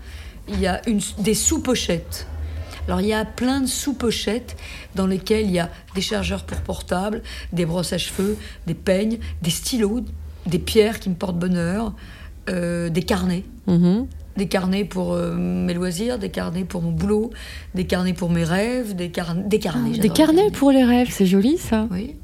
Il 0.48 0.60
y 0.60 0.68
a 0.68 0.82
une, 0.88 1.02
des 1.18 1.34
sous-pochettes 1.34 2.28
Alors 2.88 3.02
il 3.02 3.08
y 3.08 3.14
a 3.14 3.26
plein 3.26 3.62
de 3.62 3.66
sous-pochettes 3.66 4.56
dans 4.94 5.08
lesquelles 5.08 5.48
il 5.48 5.52
y 5.52 5.60
a 5.60 5.72
des 5.96 6.02
chargeurs 6.02 6.44
pour 6.44 6.60
portable, 6.60 7.24
des 7.52 7.66
brosses 7.66 7.94
à 7.94 7.98
cheveux, 7.98 8.38
des 8.68 8.76
peignes, 8.76 9.18
des 9.42 9.50
stylos, 9.50 10.06
des 10.46 10.60
pierres 10.60 11.00
qui 11.00 11.10
me 11.10 11.16
portent 11.16 11.40
bonheur, 11.40 11.94
euh, 12.50 12.90
des 12.90 13.04
carnets. 13.04 13.44
Mhm. 13.68 14.08
Des 14.38 14.48
carnets 14.48 14.84
pour 14.84 15.14
euh, 15.14 15.34
mes 15.34 15.74
loisirs, 15.74 16.20
des 16.20 16.30
carnets 16.30 16.66
pour 16.66 16.82
mon 16.82 16.92
boulot, 16.92 17.30
des 17.74 17.86
carnets 17.86 18.14
pour 18.14 18.30
mes 18.30 18.44
rêves, 18.44 18.94
des, 18.96 19.10
car- 19.10 19.34
des 19.36 19.60
carnets. 19.60 19.92
Des 19.92 19.96
j'adore 19.96 20.14
carnets 20.14 20.52
pour 20.52 20.72
les 20.72 20.84
rêves, 20.84 21.08
c'est 21.10 21.26
joli 21.26 21.58
ça. 21.58 21.88
Oui. 21.92 22.16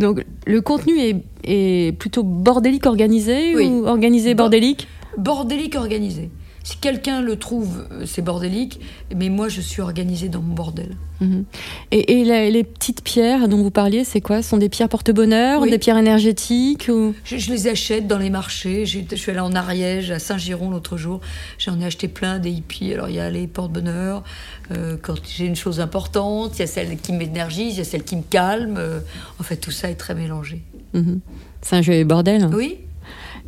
Donc 0.00 0.24
le 0.46 0.60
contenu 0.60 0.98
est, 0.98 1.24
est 1.44 1.96
plutôt 1.96 2.24
bordélique 2.24 2.86
organisé 2.86 3.54
Oui. 3.54 3.66
ou 3.66 3.86
organisé 3.86 4.34
bordélique? 4.34 4.88
Bordélique 5.16 5.76
organisé. 5.76 6.30
Si 6.64 6.78
quelqu'un 6.78 7.20
le 7.20 7.36
trouve, 7.36 7.86
euh, 7.92 8.06
c'est 8.06 8.22
bordélique, 8.22 8.80
mais 9.14 9.28
moi 9.28 9.48
je 9.48 9.60
suis 9.60 9.82
organisée 9.82 10.28
dans 10.30 10.40
mon 10.40 10.54
bordel. 10.54 10.96
Mhm. 11.20 11.44
Et, 11.92 12.20
et 12.20 12.24
la- 12.24 12.48
les 12.48 12.64
petites 12.64 13.02
pierres 13.04 13.48
dont 13.48 13.58
vous 13.62 13.70
parliez, 13.70 14.02
c'est 14.02 14.22
quoi? 14.22 14.42
Ce 14.42 14.48
sont 14.48 14.56
des 14.56 14.70
pierres 14.70 14.88
porte-bonheur, 14.88 15.60
Oui. 15.60 15.70
des 15.70 15.78
pierres 15.78 15.98
énergétiques 15.98 16.88
ou... 16.90 17.14
Je, 17.24 17.36
je 17.36 17.50
les 17.52 17.68
achète 17.68 18.06
dans 18.08 18.16
les 18.18 18.30
marchés. 18.30 18.86
Je 18.86 19.00
suis 19.14 19.30
allée 19.30 19.40
en 19.40 19.52
Ariège, 19.54 20.10
à 20.10 20.18
Saint-Giron 20.18 20.70
l'autre 20.70 20.96
jour. 20.96 21.20
J'en 21.58 21.78
ai 21.80 21.84
acheté 21.84 22.08
plein 22.08 22.38
des 22.38 22.50
hippies. 22.50 22.94
Alors 22.94 23.10
il 23.10 23.16
y 23.16 23.20
a 23.20 23.28
les 23.30 23.46
porte-bonheur. 23.46 24.24
euh, 24.72 24.96
quand 25.00 25.14
j'ai 25.24 25.44
une 25.44 25.56
chose 25.56 25.80
importante, 25.80 26.56
il 26.56 26.60
y 26.60 26.62
a 26.62 26.66
celle 26.66 26.96
qui 26.96 27.12
m'énergise, 27.12 27.74
il 27.74 27.78
y 27.78 27.82
a 27.82 27.84
celle 27.84 28.04
qui 28.04 28.16
me 28.16 28.22
calme. 28.22 28.76
euh, 28.78 29.00
en 29.38 29.42
fait, 29.42 29.56
tout 29.56 29.70
ça 29.70 29.90
est 29.90 29.96
très 29.96 30.14
mélangé. 30.14 30.62
Mhm. 30.94 31.20
C'est 31.60 31.76
un 31.76 31.82
jeu 31.82 32.02
bordel. 32.04 32.48
Oui. 32.54 32.78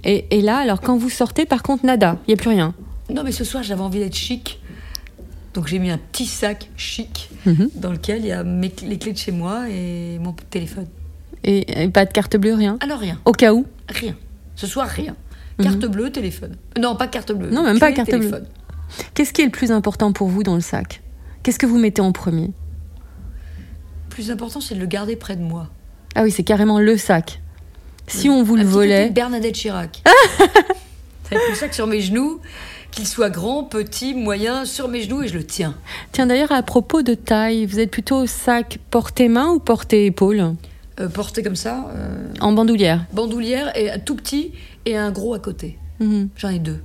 Et, 0.05 0.27
et 0.31 0.43
là, 0.43 0.59
alors 0.59 0.83
quand 0.83 0.99
vous 0.99 1.09
sortez, 1.11 1.47
par 1.47 1.63
contre, 1.63 1.87
nada, 1.87 2.19
il 2.29 2.35
n'y 2.35 2.35
a 2.35 2.37
plus 2.37 2.51
rien. 2.51 2.75
Non, 3.11 3.23
mais 3.25 3.33
ce 3.33 3.45
soir, 3.45 3.63
j'avais 3.63 3.81
envie 3.83 3.99
d'être 4.01 4.15
chic. 4.17 4.61
Donc 5.55 5.69
j'ai 5.69 5.79
mis 5.79 5.91
un 5.91 5.99
petit 5.99 6.27
sac 6.27 6.69
chic 6.77 7.31
Mhm. 7.47 7.71
dans 7.77 7.91
lequel 7.93 8.19
il 8.21 8.27
y 8.27 8.33
a 8.33 8.45
mes 8.45 8.71
les 8.83 8.99
clés 8.99 9.13
de 9.13 9.19
chez 9.19 9.33
moi 9.33 9.69
et 9.71 10.19
mon 10.19 10.33
téléphone. 10.51 10.87
Et, 11.45 11.85
et 11.85 11.89
pas 11.89 12.05
de 12.05 12.13
carte 12.13 12.37
bleue, 12.37 12.55
rien? 12.55 12.77
Alors 12.81 12.99
rien, 12.99 13.19
Au 13.25 13.33
cas 13.33 13.55
où? 13.55 13.65
Rien. 13.89 14.15
Ce 14.57 14.67
soir, 14.67 14.87
rien. 14.89 15.15
Carte 15.63 15.87
bleue, 15.87 16.11
téléphone. 16.13 16.57
Non, 16.79 16.97
pas 16.97 17.07
carte 17.07 17.33
bleue. 17.33 17.49
Mhm. 17.49 17.55
Non, 17.55 17.63
même 17.63 17.79
pas 17.79 17.93
carte 17.93 18.11
bleue. 18.11 18.43
Qu'est-ce 19.15 19.33
qui 19.33 19.41
est 19.43 19.47
le 19.47 19.51
plus 19.51 19.73
important 19.73 20.13
pour 20.13 20.29
vous 20.29 20.43
dans 20.43 20.55
le 20.55 20.61
sac? 20.61 21.01
Qu'est-ce 21.43 21.59
que 21.59 21.67
vous 21.67 21.79
mettez 21.79 22.03
en 22.03 22.13
premier? 22.13 22.51
Plus 24.11 24.31
important, 24.31 24.61
c'est 24.61 24.75
de 24.75 24.81
le 24.81 24.87
garder 24.87 25.17
près 25.17 25.37
de 25.37 25.43
moi. 25.43 25.69
Ah 26.15 26.23
oui, 26.25 26.31
c'est 26.31 26.43
carrément 26.45 26.79
le 26.81 26.97
sac. 26.99 27.41
Si 28.09 28.29
on 28.29 28.43
vous 28.43 28.55
Un 28.57 28.63
le 28.63 28.65
volait, 28.69 29.11
Bernadette 29.11 29.55
Chirac. 29.55 30.03
C'est 31.29 31.35
le 31.35 31.55
sac 31.55 31.75
sur 31.75 31.87
mes 31.87 32.01
genoux, 32.01 32.41
qu'il 32.97 33.07
soit 33.07 33.29
grand, 33.29 33.63
petit, 33.63 34.15
moyen, 34.15 34.65
sur 34.65 34.89
mes 34.89 35.03
genoux 35.03 35.23
et 35.23 35.29
je 35.29 35.35
le 35.35 35.45
tiens. 35.45 35.75
Tiens 36.13 36.27
d'ailleurs 36.27 36.51
à 36.51 36.63
propos 36.63 37.03
de 37.03 37.13
taille, 37.13 37.67
vous 37.67 37.79
êtes 37.79 37.91
plutôt 37.91 38.27
sac 38.27 38.79
porté-main 38.91 39.49
ou 39.51 39.59
porté-épaule 39.59 40.55
Euh, 40.99 41.09
porté 41.11 41.43
comme 41.43 41.57
ça, 41.57 41.91
euh, 41.95 42.33
En 42.41 42.53
bandoulière. 42.53 43.05
bandoulière 43.13 43.77
et 43.77 43.91
un 43.91 43.99
tout 43.99 44.17
petit 44.17 44.53
et 44.87 44.97
un 44.97 45.11
gros 45.11 45.35
à 45.35 45.39
côté. 45.39 45.79
Mhm. 46.01 46.31
J'en 46.37 46.49
ai 46.49 46.59
deux, 46.59 46.81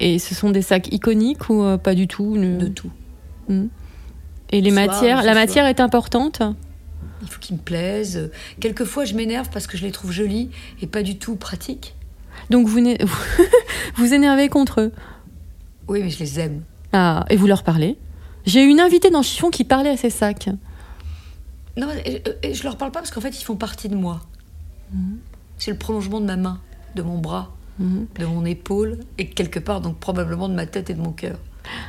Et 0.00 0.18
ce 0.18 0.34
sont 0.34 0.48
des 0.50 0.62
sacs 0.62 0.90
iconiques 0.92 1.50
ou 1.50 1.62
euh, 1.62 1.76
pas 1.76 1.94
du 1.94 2.08
tout 2.08 2.34
de 2.38 2.66
tout. 2.68 2.90
Mhm. 3.50 3.68
Et 4.50 4.62
les 4.62 4.70
soir, 4.70 4.86
matières, 4.86 5.22
la 5.22 5.34
matière 5.34 5.66
est 5.66 5.80
importante 5.80 6.40
Il 7.20 7.28
faut 7.28 7.40
qu'ils 7.40 7.56
me 7.56 7.60
plaisent. 7.60 8.30
Quelquefois, 8.60 9.04
je 9.04 9.14
m'énerve 9.14 9.50
parce 9.52 9.66
que 9.66 9.76
je 9.76 9.84
les 9.84 9.90
trouve 9.92 10.10
jolis 10.12 10.48
et 10.80 10.86
pas 10.86 11.02
du 11.02 11.18
tout 11.18 11.36
pratiques. 11.36 11.95
Donc 12.50 12.66
vous 12.68 12.80
vous 13.96 14.14
énervez 14.14 14.48
contre 14.48 14.80
eux. 14.80 14.92
Oui, 15.88 16.02
mais 16.02 16.10
je 16.10 16.18
les 16.18 16.40
aime. 16.40 16.62
Ah, 16.92 17.24
et 17.30 17.36
vous 17.36 17.46
leur 17.46 17.62
parlez? 17.62 17.96
J'ai 18.44 18.62
une 18.62 18.80
invitée 18.80 19.10
dans 19.10 19.22
Chiffon 19.22 19.50
qui 19.50 19.64
parlait 19.64 19.90
à 19.90 19.96
ces 19.96 20.10
sacs. 20.10 20.48
Non, 21.76 21.88
euh, 21.88 22.18
euh, 22.26 22.52
je 22.54 22.62
leur 22.62 22.76
parle 22.76 22.92
pas 22.92 23.00
parce 23.00 23.10
qu'en 23.10 23.20
fait, 23.20 23.38
ils 23.40 23.44
font 23.44 23.56
partie 23.56 23.88
de 23.88 23.96
moi. 23.96 24.20
Mhm. 24.92 25.18
C'est 25.58 25.70
le 25.70 25.76
prolongement 25.78 26.20
de 26.20 26.26
ma 26.26 26.36
main, 26.36 26.60
de 26.94 27.02
mon 27.02 27.18
bras, 27.18 27.50
Mhm. 27.78 28.06
de 28.18 28.24
mon 28.24 28.44
épaule 28.44 28.98
et 29.18 29.28
quelque 29.28 29.58
part, 29.58 29.80
donc 29.80 29.98
probablement 29.98 30.48
de 30.48 30.54
ma 30.54 30.66
tête 30.66 30.88
et 30.90 30.94
de 30.94 31.00
mon 31.00 31.12
cœur. 31.12 31.38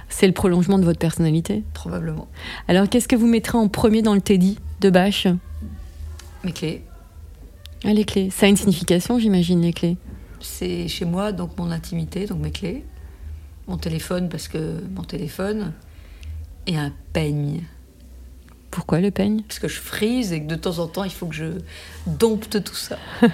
C'est 0.09 0.27
le 0.27 0.33
prolongement 0.33 0.79
de 0.79 0.83
votre 0.83 0.99
personnalité? 0.99 1.63
Probablement. 1.73 2.27
Alors 2.67 2.89
qu'est-ce 2.89 3.07
que 3.07 3.15
vous 3.15 3.27
mettrez 3.27 3.57
en 3.57 3.67
premier 3.67 4.01
dans 4.01 4.15
le 4.15 4.21
Teddy 4.21 4.57
de 4.81 4.89
Bâche 4.89 5.27
Mes 6.43 6.51
clés, 6.51 6.83
Ah, 7.85 7.93
les 7.93 8.03
clés. 8.03 8.29
Ça 8.31 8.47
a 8.47 8.49
une 8.49 8.57
signification, 8.57 9.19
j'imagine, 9.19 9.61
les 9.61 9.71
clés. 9.73 9.97
C'est 10.39 10.87
chez 10.87 11.05
moi, 11.05 11.31
donc 11.31 11.57
mon 11.57 11.71
intimité, 11.71 12.25
donc 12.25 12.39
mes 12.39 12.51
clés. 12.51 12.85
Mon 13.67 13.77
téléphone, 13.77 14.29
parce 14.29 14.47
que 14.47 14.81
mon 14.95 15.03
téléphone. 15.03 15.73
Et 16.67 16.77
un 16.77 16.91
peigne. 17.13 17.63
Pourquoi 18.71 18.99
le 18.99 19.11
peigne? 19.11 19.41
Parce 19.43 19.59
que 19.59 19.67
je 19.67 19.79
frise 19.79 20.33
et 20.33 20.41
que 20.41 20.47
de 20.47 20.55
temps 20.55 20.79
en 20.79 20.87
temps, 20.87 21.03
il 21.03 21.11
faut 21.11 21.27
que 21.27 21.35
je 21.35 21.59
dompte 22.05 22.63
tout 22.63 22.75
ça. 22.75 22.97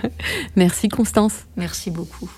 Merci 0.55 0.87
Constance. 0.89 1.45
Merci 1.57 1.91
beaucoup. 1.91 2.29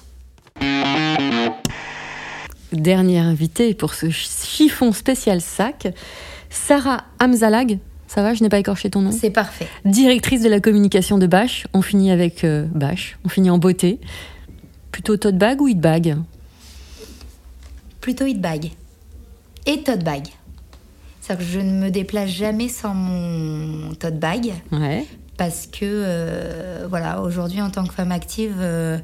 Dernière 2.71 3.25
invitée 3.25 3.73
pour 3.73 3.93
ce 3.93 4.09
chiffon 4.09 4.91
spécial 4.91 5.41
sac, 5.41 5.93
Sarah 6.49 7.03
Hamzalag. 7.19 7.79
Ça 8.07 8.21
va, 8.21 8.33
je 8.33 8.43
n'ai 8.43 8.49
pas 8.49 8.59
écorché 8.59 8.89
ton 8.89 9.01
nom? 9.01 9.11
C'est 9.11 9.29
parfait. 9.29 9.67
Directrice 9.83 10.41
de 10.41 10.49
la 10.49 10.59
communication 10.59 11.17
de 11.17 11.27
Bâche. 11.27 11.67
On 11.73 11.81
finit 11.81 12.11
avec 12.11 12.43
euh. 12.43 12.67
On 13.23 13.29
finit 13.29 13.49
en 13.49 13.57
beauté. 13.57 13.99
Plutôt 14.95 15.17
tote 15.17 15.37
bag 15.37 15.61
ou 15.61 15.67
hit 15.67 15.81
bag 15.81 16.15
Plutôt 17.99 18.25
hit 18.25 18.39
bag. 18.39 18.71
Et 19.65 19.83
tote 19.83 20.05
bag. 20.05 20.23
C'est-à-dire 21.19 21.45
que 21.45 21.51
je 21.51 21.59
ne 21.59 21.71
me 21.71 21.91
déplace 21.91 22.29
jamais 22.29 22.69
sans 22.69 22.93
mon 22.93 23.93
tote 23.95 24.17
bag. 24.17 24.53
Ouais. 24.71 25.05
Parce 25.35 25.67
que, 25.67 25.79
euh, 25.83 26.87
voilà, 26.89 27.19
aujourd'hui, 27.21 27.61
en 27.61 27.71
tant 27.71 27.85
que 27.85 27.93
femme 27.93 28.13
active, 28.13 28.55
euh, 28.61 28.97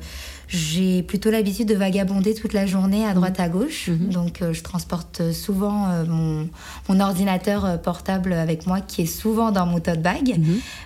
j'ai 0.54 1.02
plutôt 1.02 1.32
l'habitude 1.32 1.66
de 1.70 1.76
vagabonder 1.76 2.34
toute 2.34 2.52
la 2.52 2.66
journée 2.66 3.06
à 3.08 3.14
droite 3.14 3.40
à 3.40 3.48
gauche. 3.48 3.90
Donc, 3.90 4.42
euh, 4.42 4.52
je 4.52 4.62
transporte 4.64 5.32
souvent 5.32 5.88
euh, 5.90 6.04
mon, 6.06 6.50
mon 6.90 7.00
ordinateur 7.00 7.64
euh, 7.64 7.78
portable 7.78 8.34
avec 8.34 8.68
moi, 8.68 8.82
qui 8.82 9.04
est 9.04 9.06
souvent 9.06 9.52
dans 9.52 9.66
mon 9.66 9.80
tote 9.80 10.02
bag. 10.02 10.42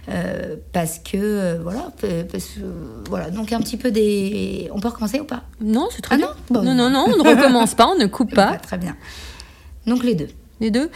Euh, 0.09 0.55
parce 0.71 0.99
que, 0.99 1.57
voilà, 1.63 1.91
parce 2.31 2.49
voilà, 3.09 3.31
donc 3.31 3.51
un 3.53 3.59
petit 3.59 3.77
peu 3.77 3.89
des. 3.89 4.69
On 4.71 4.79
peut 4.79 4.89
recommencer 4.89 5.19
ou 5.19 5.25
pas? 5.25 5.41
Non, 5.59 5.87
c'est 5.89 6.03
très 6.03 6.13
Ah 6.13 6.17
bien. 6.19 6.27
non? 6.27 6.33
Bon. 6.51 6.61
Non, 6.63 6.75
non, 6.75 6.89
non, 6.91 7.05
on 7.11 7.23
ne 7.23 7.27
recommence 7.27 7.73
pas, 7.73 7.87
on 7.87 7.97
ne 7.99 8.05
coupe 8.05 8.35
pas. 8.35 8.51
Bah, 8.51 8.57
Très 8.59 8.77
bien. 8.77 8.95
Donc, 9.87 10.03
les 10.03 10.13
deux. 10.13 10.27
Les 10.59 10.69
deux. 10.69 10.91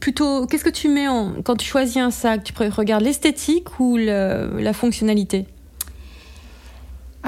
Plutôt, 0.00 0.46
qu'est-ce 0.46 0.64
que 0.64 0.68
tu 0.70 0.88
mets 0.88 1.06
en, 1.06 1.34
quand 1.44 1.54
tu 1.54 1.64
choisis 1.66 1.98
un 1.98 2.10
sac 2.10 2.42
Tu 2.42 2.52
regardes 2.68 3.04
l'esthétique 3.04 3.78
ou 3.78 3.96
le- 3.96 4.58
la 4.58 4.72
fonctionnalité? 4.72 5.46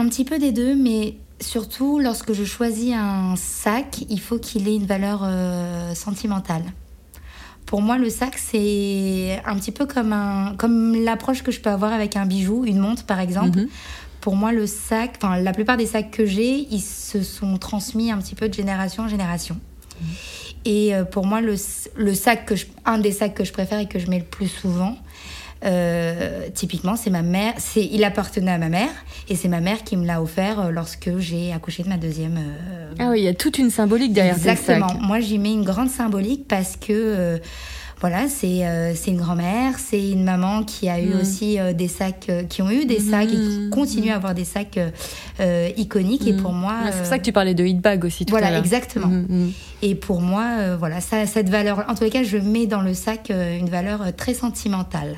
Un 0.01 0.09
petit 0.09 0.25
peu 0.25 0.39
des 0.39 0.51
deux, 0.51 0.75
mais 0.75 1.17
surtout 1.43 1.99
lorsque 1.99 2.33
je 2.33 2.43
choisis 2.43 2.95
un 2.97 3.37
sac, 3.37 4.03
il 4.09 4.19
faut 4.19 4.39
qu'il 4.39 4.67
ait 4.67 4.75
une 4.75 4.87
valeur 4.87 5.21
euh, 5.25 5.95
sentimentale. 5.95 6.63
Pour 7.67 7.83
moi, 7.83 7.99
le 7.99 8.09
sac, 8.09 8.39
c'est 8.39 9.43
un 9.45 9.57
petit 9.57 9.73
peu 9.73 9.85
comme, 9.85 10.15
un, 10.15 10.55
comme 10.57 10.95
l'approche 11.05 11.43
que 11.43 11.53
je 11.53 11.61
peux 11.61 11.69
avoir 11.69 11.93
avec 11.93 12.17
un 12.17 12.25
bijou, 12.25 12.65
une 12.65 12.79
montre 12.79 13.05
par 13.05 13.21
exemple. 13.21 13.59
Mhm. 13.59 13.69
Pour 14.23 14.37
moi, 14.37 14.53
le 14.53 14.67
sac, 14.67 15.19
enfin 15.23 15.39
la 15.39 15.53
plupart 15.53 15.77
des 15.77 15.85
sacs 15.85 16.11
que 16.11 16.25
j'ai, 16.25 16.67
ils 16.71 16.81
se 16.81 17.23
sont 17.23 17.59
transmis 17.59 18.11
un 18.11 18.17
petit 18.17 18.35
peu 18.35 18.49
de 18.49 18.55
génération 18.55 19.03
en 19.03 19.09
génération. 19.09 19.59
Et 20.65 20.95
euh, 20.95 21.05
pour 21.05 21.27
moi, 21.27 21.43
le, 21.43 21.57
le 21.97 22.15
sac 22.15 22.47
que 22.47 22.57
je, 22.57 22.65
un 22.87 22.97
des 22.97 23.13
sacs 23.13 23.35
que 23.35 23.45
je 23.45 23.53
préfère 23.53 23.79
et 23.79 23.87
que 23.87 23.99
je 23.99 24.09
mets 24.09 24.19
le 24.19 24.25
plus 24.25 24.49
souvent, 24.49 24.97
euh, 25.65 26.47
typiquement, 26.55 26.97
c'est 26.97 27.11
ma 27.11 27.23
mère. 27.23 27.55
C'est, 27.59 27.85
il 27.85 28.03
appartenait 28.05 28.53
à 28.53 28.59
ma 28.59 28.69
mère 28.69 28.89
et 29.29 29.37
c'est 29.37 29.49
ma 29.49 29.61
mère 29.61 29.85
qui 29.85 29.97
me 29.97 30.07
l'a 30.07 30.23
offert 30.23 30.61
euh, 30.61 30.71
lorsque 30.71 31.19
j'ai 31.19 31.53
accouché 31.53 31.83
de 31.83 31.89
ma 31.89 31.97
deuxième. 31.99 32.37
euh, 32.39 32.93
Ah 32.99 33.09
oui, 33.11 33.21
il 33.21 33.25
y 33.25 33.29
a 33.29 33.35
toute 33.35 33.59
une 33.59 33.71
symbolique 33.71 34.13
derrière 34.13 34.37
ces 34.37 34.49
Exactement. 34.49 34.95
Moi, 35.01 35.21
j'y 35.21 35.39
mets 35.39 35.53
une 35.53 35.65
grande 35.65 35.91
symbolique 35.91 36.47
parce 36.49 36.77
que. 36.77 36.93
euh, 36.93 37.39
voilà, 38.03 38.31
c'est 38.31 38.67
euh, 38.67 38.95
c'est 38.95 39.11
une 39.11 39.19
grand-mère, 39.19 39.79
c'est 39.79 40.13
une 40.13 40.25
maman 40.25 40.63
qui 40.63 40.89
a 40.89 40.99
eu 40.99 41.09
Mhm. 41.13 41.21
aussi 41.21 41.59
des 41.75 41.87
sacs, 41.87 42.31
euh, 42.31 42.45
qui 42.45 42.63
ont 42.63 42.71
eu 42.71 42.87
des 42.87 42.99
sacs 42.99 43.29
et 43.29 43.33
qui 43.37 43.59
Mhm. 43.59 43.69
continuent 43.69 44.13
à 44.13 44.17
avoir 44.17 44.33
des 44.35 44.47
sacs 44.47 44.79
iconiques. 45.77 46.27
Et 46.27 46.33
pour 46.33 46.53
moi, 46.53 46.77
c'est 46.93 46.97
pour 46.99 47.07
ça 47.07 47.19
que 47.19 47.25
tu 47.25 47.33
parlais 47.33 47.53
de 47.53 47.63
hit 47.63 47.79
bag 47.79 48.03
aussi 48.07 48.25
tout 48.25 48.31
voilà, 48.31 48.57
exactement. 48.59 49.11
Et 49.83 49.95
pour 49.95 50.23
moi, 50.23 50.45
euh, 50.61 50.77
voilà, 50.79 51.03
ça, 51.03 51.27
cette 51.27 51.51
valeur. 51.51 51.85
En 51.89 51.95
tous 51.95 52.05
les 52.05 52.11
cas, 52.11 52.23
je 52.23 52.39
mets 52.39 52.65
dans 52.67 52.81
le 52.81 52.95
sac 52.95 53.31
une 53.31 53.69
valeur 53.69 54.01
très 54.17 54.33
sentimentale. 54.33 55.17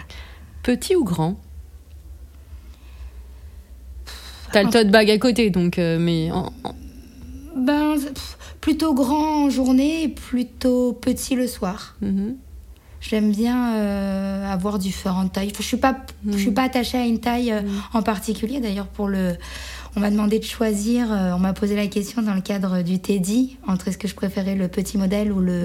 Petit 0.62 0.94
ou 0.96 1.04
grand 1.04 1.36
T'as 4.52 4.62
le 4.64 4.70
tote 4.70 4.90
bag 4.90 5.10
à 5.10 5.18
côté, 5.18 5.48
donc, 5.50 5.78
euh, 5.78 5.98
mais 5.98 6.30
en- 6.30 6.52
en- 6.64 6.74
Ben, 7.56 7.94
pff, 7.98 8.36
plutôt 8.60 8.92
grand 8.92 9.44
en 9.46 9.50
journée, 9.50 10.02
et 10.04 10.08
plutôt 10.08 10.92
petit 10.92 11.34
le 11.36 11.46
soir. 11.46 11.96
Mhm. 12.02 12.36
J'aime 13.00 13.32
bien 13.32 13.74
euh, 13.76 14.52
avoir 14.52 14.78
différentes 14.78 15.32
tailles. 15.32 15.52
Je 15.56 15.62
suis 15.62 15.76
pas, 15.78 15.96
je 16.30 16.36
suis 16.36 16.50
pas 16.52 16.62
attachée 16.64 16.98
à 16.98 17.04
une 17.06 17.18
taille 17.18 17.50
euh, 17.50 17.62
en 17.94 18.02
particulier. 18.02 18.60
D'ailleurs, 18.60 18.86
pour 18.86 19.08
le, 19.08 19.34
on 19.96 20.00
m'a 20.00 20.10
demandé 20.10 20.38
de 20.38 20.44
choisir. 20.44 21.08
on 21.10 21.38
m'a 21.38 21.52
posé 21.52 21.74
la 21.74 21.86
question 21.88 22.22
dans 22.22 22.34
le 22.34 22.40
cadre 22.42 22.82
du 22.82 23.00
Teddy 23.00 23.56
entre 23.66 23.88
est-ce 23.88 23.98
que 23.98 24.06
je 24.06 24.14
préférais 24.14 24.54
le 24.54 24.68
petit 24.68 24.98
modèle 24.98 25.32
ou 25.32 25.40
le 25.40 25.64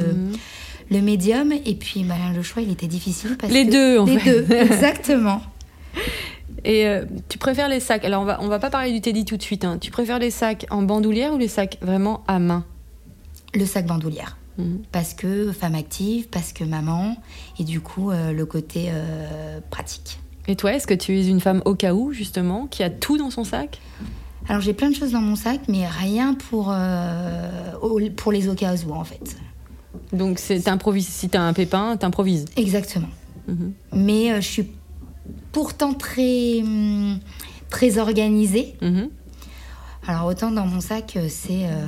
Le 0.90 1.02
médium, 1.02 1.52
et 1.52 1.76
puis 1.76 2.04
bah, 2.04 2.16
le 2.36 2.42
choix, 2.42 2.62
il 2.62 2.72
était 2.72 2.88
difficile. 2.88 3.36
Parce 3.38 3.52
Les 3.52 3.66
que- 3.66 3.72
deux, 3.72 4.00
en 4.00 4.06
Les 4.06 4.20
fait. 4.20 4.42
deux, 4.44 4.56
exactement. 4.56 5.42
Et 6.64 6.88
euh, 6.88 7.06
tu 7.30 7.38
préfères 7.38 7.70
les 7.70 7.80
sacs 7.80 8.04
Alors, 8.06 8.22
on 8.22 8.26
va, 8.26 8.40
on 8.42 8.48
va 8.48 8.60
pas 8.60 8.70
parler 8.70 8.92
du 8.92 9.02
Teddy 9.02 9.26
tout 9.26 9.38
de 9.38 9.42
suite. 9.42 9.64
hein. 9.66 9.78
Tu 9.80 9.92
préfères 9.92 10.20
les 10.20 10.32
sacs 10.32 10.66
en 10.70 10.82
bandoulière 10.82 11.34
ou 11.34 11.38
les 11.38 11.48
sacs 11.48 11.78
vraiment 11.82 12.24
à 12.28 12.40
main? 12.40 12.66
Le 13.54 13.66
sac 13.66 13.86
bandoulière. 13.86 14.38
Mhm. 14.58 14.82
Parce 14.92 15.14
que 15.14 15.52
femme 15.52 15.76
active, 15.76 16.28
parce 16.30 16.52
que 16.54 16.64
maman, 16.64 17.16
et 17.60 17.64
du 17.64 17.80
coup, 17.80 18.12
euh, 18.12 18.32
le 18.32 18.46
côté 18.46 18.88
euh, 18.90 19.60
pratique. 19.70 20.20
Et 20.48 20.56
toi, 20.56 20.74
est-ce 20.74 20.88
que 20.88 20.94
tu 20.94 21.18
es 21.20 21.28
une 21.28 21.42
femme 21.42 21.62
au 21.66 21.76
cas 21.76 21.94
où, 21.94 22.12
justement, 22.14 22.68
qui 22.68 22.82
a 22.82 22.90
tout 22.90 23.18
dans 23.18 23.30
son 23.30 23.44
sac? 23.44 23.80
Alors 24.50 24.62
j'ai 24.62 24.74
plein 24.74 24.90
de 24.90 24.96
choses 24.96 25.12
dans 25.12 25.22
mon 25.22 25.36
sac, 25.36 25.60
mais 25.68 25.86
rien 25.86 26.34
pour, 26.34 26.72
euh, 26.74 27.50
pour 28.16 28.32
les 28.32 28.48
au 28.48 28.54
cas 28.56 28.74
où, 28.88 28.94
en 28.94 29.04
fait. 29.04 29.36
Donc, 30.14 30.40
c'est 30.40 30.60
t'improvises. 30.62 31.08
Si 31.08 31.30
t'as 31.30 31.42
un 31.42 31.54
pépin, 31.54 31.98
t'improvises. 31.98 32.46
Exactement. 32.56 33.08
Mhm. 33.48 33.74
Mais 33.94 34.32
euh, 34.32 34.42
je 34.42 34.48
suis 34.48 34.68
pourtant 35.52 35.94
très, 35.94 36.62
hum, 36.62 37.20
très 37.70 37.98
organisée. 37.98 38.76
Mhm. 38.82 39.10
Alors 40.08 40.26
autant 40.28 40.52
dans 40.52 40.66
mon 40.66 40.80
sac, 40.80 41.16
euh, 41.18 41.28
c'est 41.30 41.66
euh, 41.66 41.86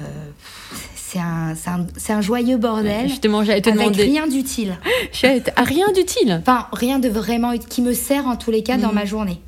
c'est 0.95 1.19
un, 1.19 1.55
c'est 1.55 2.11
un, 2.11 2.17
un 2.17 2.21
joyeux 2.21 2.57
bordel. 2.57 3.07
Justement, 3.07 3.43
j'allais 3.43 3.61
te 3.61 3.69
avec 3.69 3.79
demander. 3.81 4.03
rien 4.03 4.27
d'utile. 4.27 4.77
Ah, 5.55 5.63
rien 5.63 5.91
d'utile 5.91 6.37
Enfin, 6.41 6.67
rien 6.71 6.99
de 6.99 7.09
vraiment 7.09 7.57
qui 7.57 7.81
me 7.81 7.93
sert 7.93 8.27
en 8.27 8.35
tous 8.35 8.51
les 8.51 8.61
cas 8.63 8.77
dans 8.77 8.89
Mhm. 8.89 8.95
ma 8.95 9.05
journée. 9.05 9.39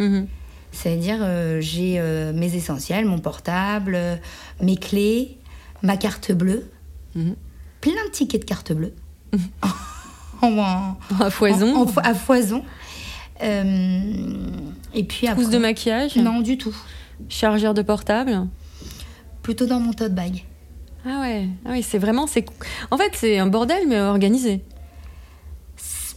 C'est-à-dire, 0.71 1.17
euh, 1.21 1.59
j'ai 1.61 1.95
euh, 1.99 2.31
mes 2.33 2.55
essentiels, 2.55 3.05
mon 3.05 3.19
portable, 3.19 3.97
mes 4.61 4.77
clés, 4.77 5.37
ma 5.83 5.97
carte 5.97 6.31
bleue. 6.31 6.69
Plein 7.81 8.05
de 8.05 8.11
tickets 8.11 8.41
de 8.41 8.45
carte 8.45 8.71
bleue. 8.73 8.93
en, 10.41 10.57
en- 10.57 10.97
À 11.19 11.29
foison 11.29 11.75
en- 11.75 11.97
à 12.01 12.13
foison. 12.13 12.63
Euh, 13.43 14.01
et 14.93 15.03
puis 15.03 15.27
après. 15.27 15.41
Trousse 15.41 15.53
de 15.53 15.57
maquillage? 15.59 16.15
Non, 16.15 16.41
du 16.41 16.57
tout. 16.57 16.75
Chargeur 17.29 17.73
de 17.73 17.81
portable? 17.81 18.47
Plutôt 19.41 19.65
dans 19.65 19.79
mon 19.79 19.93
tote 19.93 20.13
bag. 20.13 20.45
Ah 21.05 21.19
ouais, 21.21 21.47
ah 21.65 21.69
oui, 21.71 21.81
c'est 21.81 21.97
vraiment. 21.97 22.27
c'est 22.27 22.45
En 22.91 22.97
fait, 22.97 23.11
c'est 23.15 23.39
un 23.39 23.47
bordel, 23.47 23.87
mais 23.87 23.99
organisé. 23.99 24.61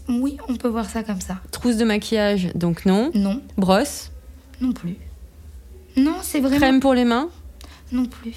Oui, 0.09 0.37
on 0.49 0.57
peut 0.57 0.69
voir 0.69 0.89
ça 0.91 1.03
comme 1.03 1.23
ça. 1.23 1.39
Trousse 1.51 1.77
de 1.79 1.85
maquillage, 1.87 2.49
donc 2.55 2.85
non. 2.85 3.11
Non, 3.15 3.41
Brosse? 3.57 4.11
non 4.61 4.73
plus. 4.73 4.97
Non, 5.97 6.17
c'est 6.21 6.41
vraiment. 6.41 6.57
Crème 6.59 6.81
pour 6.81 6.93
les 6.93 7.05
mains? 7.05 7.31
Non 7.93 8.05
plus. 8.05 8.35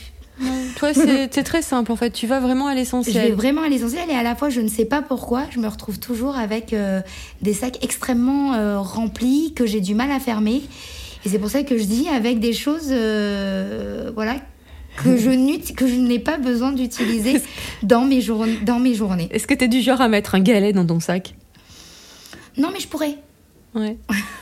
Toi, 0.77 0.93
c'est 1.31 1.43
très 1.43 1.61
simple 1.61 1.91
en 1.91 1.95
fait. 1.95 2.11
Tu 2.11 2.27
vas 2.27 2.39
vraiment 2.39 2.67
à 2.67 2.71
Je 2.71 2.75
vais 2.75 2.79
l'essentiel. 2.81 3.33
vraiment 3.33 3.61
à 3.63 3.69
l'essentiel 3.69 4.09
et 4.09 4.13
à 4.15 4.23
la 4.23 4.35
fois, 4.35 4.49
je 4.49 4.61
ne 4.61 4.67
sais 4.69 4.85
pas 4.85 5.01
pourquoi, 5.01 5.43
je 5.51 5.59
me 5.59 5.67
retrouve 5.67 5.99
toujours 5.99 6.35
avec 6.38 6.73
euh, 6.73 7.01
des 7.41 7.53
sacs 7.53 7.83
extrêmement 7.83 8.53
euh, 8.53 8.79
remplis 8.79 9.53
que 9.55 9.65
j'ai 9.65 9.81
du 9.81 9.95
mal 9.95 10.11
à 10.11 10.19
fermer. 10.19 10.61
Et 11.25 11.29
c'est 11.29 11.39
pour 11.39 11.49
ça 11.49 11.63
que 11.63 11.77
je 11.77 11.83
dis 11.85 12.07
avec 12.09 12.39
des 12.39 12.53
choses, 12.53 12.89
euh, 12.91 14.11
voilà, 14.13 14.35
que 15.03 15.17
je 15.17 15.29
n'ut- 15.45 15.73
que 15.75 15.88
je 15.88 15.95
n'ai 15.95 16.19
pas 16.19 16.38
besoin 16.38 16.71
d'utiliser 16.71 17.41
dans 17.83 18.05
mes 18.05 18.21
journées, 18.21 18.59
dans 18.63 18.79
mes 18.79 18.93
journées. 18.93 19.27
Est-ce 19.31 19.47
que 19.47 19.53
t'es 19.55 19.67
du 19.67 19.81
genre 19.81 20.01
à 20.01 20.07
mettre 20.07 20.35
un 20.35 20.39
galet 20.39 20.73
dans 20.73 20.85
ton 20.85 20.99
sac? 20.99 21.33
Non, 22.57 22.69
mais 22.73 22.79
je 22.79 22.88
pourrais. 22.88 23.15
Ouais. 23.75 23.97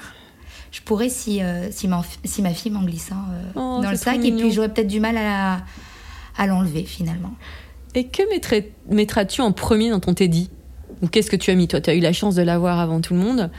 Je 0.76 0.82
pourrais 0.82 1.08
si, 1.08 1.42
euh, 1.42 1.70
si, 1.72 1.88
ma, 1.88 2.04
si 2.26 2.42
ma 2.42 2.50
fille 2.54 2.70
m'en 2.70 2.84
glissant 2.84 3.16
euh, 3.32 3.52
Oh, 3.56 3.80
dans 3.82 3.92
le 3.92 3.96
sac 3.96 4.18
et 4.26 4.32
puis 4.36 4.52
j'aurais 4.52 4.68
peut-être 4.74 4.90
du 4.90 5.00
mal 5.00 5.16
à, 5.16 5.60
à 6.38 6.48
l'enlever 6.48 6.84
finalement. 6.84 7.34
Et 7.94 8.08
que 8.08 8.24
mettras-tu 8.94 9.40
en 9.40 9.54
premier 9.54 9.90
dans 9.90 10.02
ton 10.02 10.14
Teddy? 10.14 10.50
Ou 11.02 11.08
qu'est-ce 11.08 11.32
que 11.32 11.38
tu 11.38 11.50
as 11.50 11.56
mis 11.56 11.70
Toi, 11.70 11.80
tu 11.80 11.90
as 11.90 11.96
eu 11.96 12.02
la 12.02 12.12
chance 12.12 12.36
de 12.36 12.42
l'avoir 12.42 12.82
avant 12.82 13.00
tout 13.00 13.14
le 13.14 13.22
monde. 13.22 13.50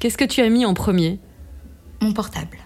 Qu'est-ce 0.00 0.18
que 0.18 0.24
tu 0.24 0.40
as 0.42 0.48
mis 0.48 0.66
en 0.66 0.74
premier? 0.74 1.20
Mon 2.02 2.12
portable. 2.12 2.58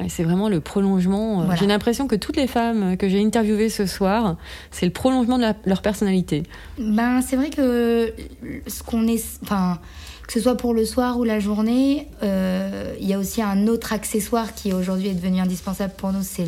Ouais, 0.00 0.08
c'est 0.08 0.24
vraiment 0.24 0.48
le 0.48 0.60
prolongement. 0.60 1.42
euh, 1.42 1.44
Voilà. 1.44 1.60
J'ai 1.60 1.66
l'impression 1.68 2.08
que 2.08 2.16
toutes 2.16 2.36
les 2.36 2.48
femmes 2.48 2.96
que 2.96 3.08
j'ai 3.08 3.24
interviewées 3.24 3.68
ce 3.68 3.86
soir, 3.86 4.36
c'est 4.72 4.86
le 4.86 4.92
prolongement 4.92 5.36
de 5.36 5.42
la- 5.42 5.54
leur 5.66 5.82
personnalité. 5.82 6.42
Ben, 6.80 7.20
c'est 7.22 7.36
vrai 7.36 7.50
que 7.50 8.12
ce 8.66 8.82
qu'on 8.82 9.06
est, 9.06 9.24
enfin, 9.42 9.78
que 10.28 10.34
ce 10.34 10.40
soit 10.40 10.56
pour 10.56 10.74
le 10.74 10.84
soir 10.84 11.18
ou 11.18 11.24
la 11.24 11.40
journée, 11.40 12.06
euh, 12.22 12.94
il 13.00 13.08
y 13.08 13.14
a 13.14 13.18
aussi 13.18 13.40
un 13.40 13.66
autre 13.66 13.94
accessoire 13.94 14.54
qui 14.54 14.74
aujourd'hui 14.74 15.08
est 15.08 15.14
devenu 15.14 15.40
indispensable 15.40 15.94
pour 15.96 16.12
nous, 16.12 16.22
c'est 16.22 16.44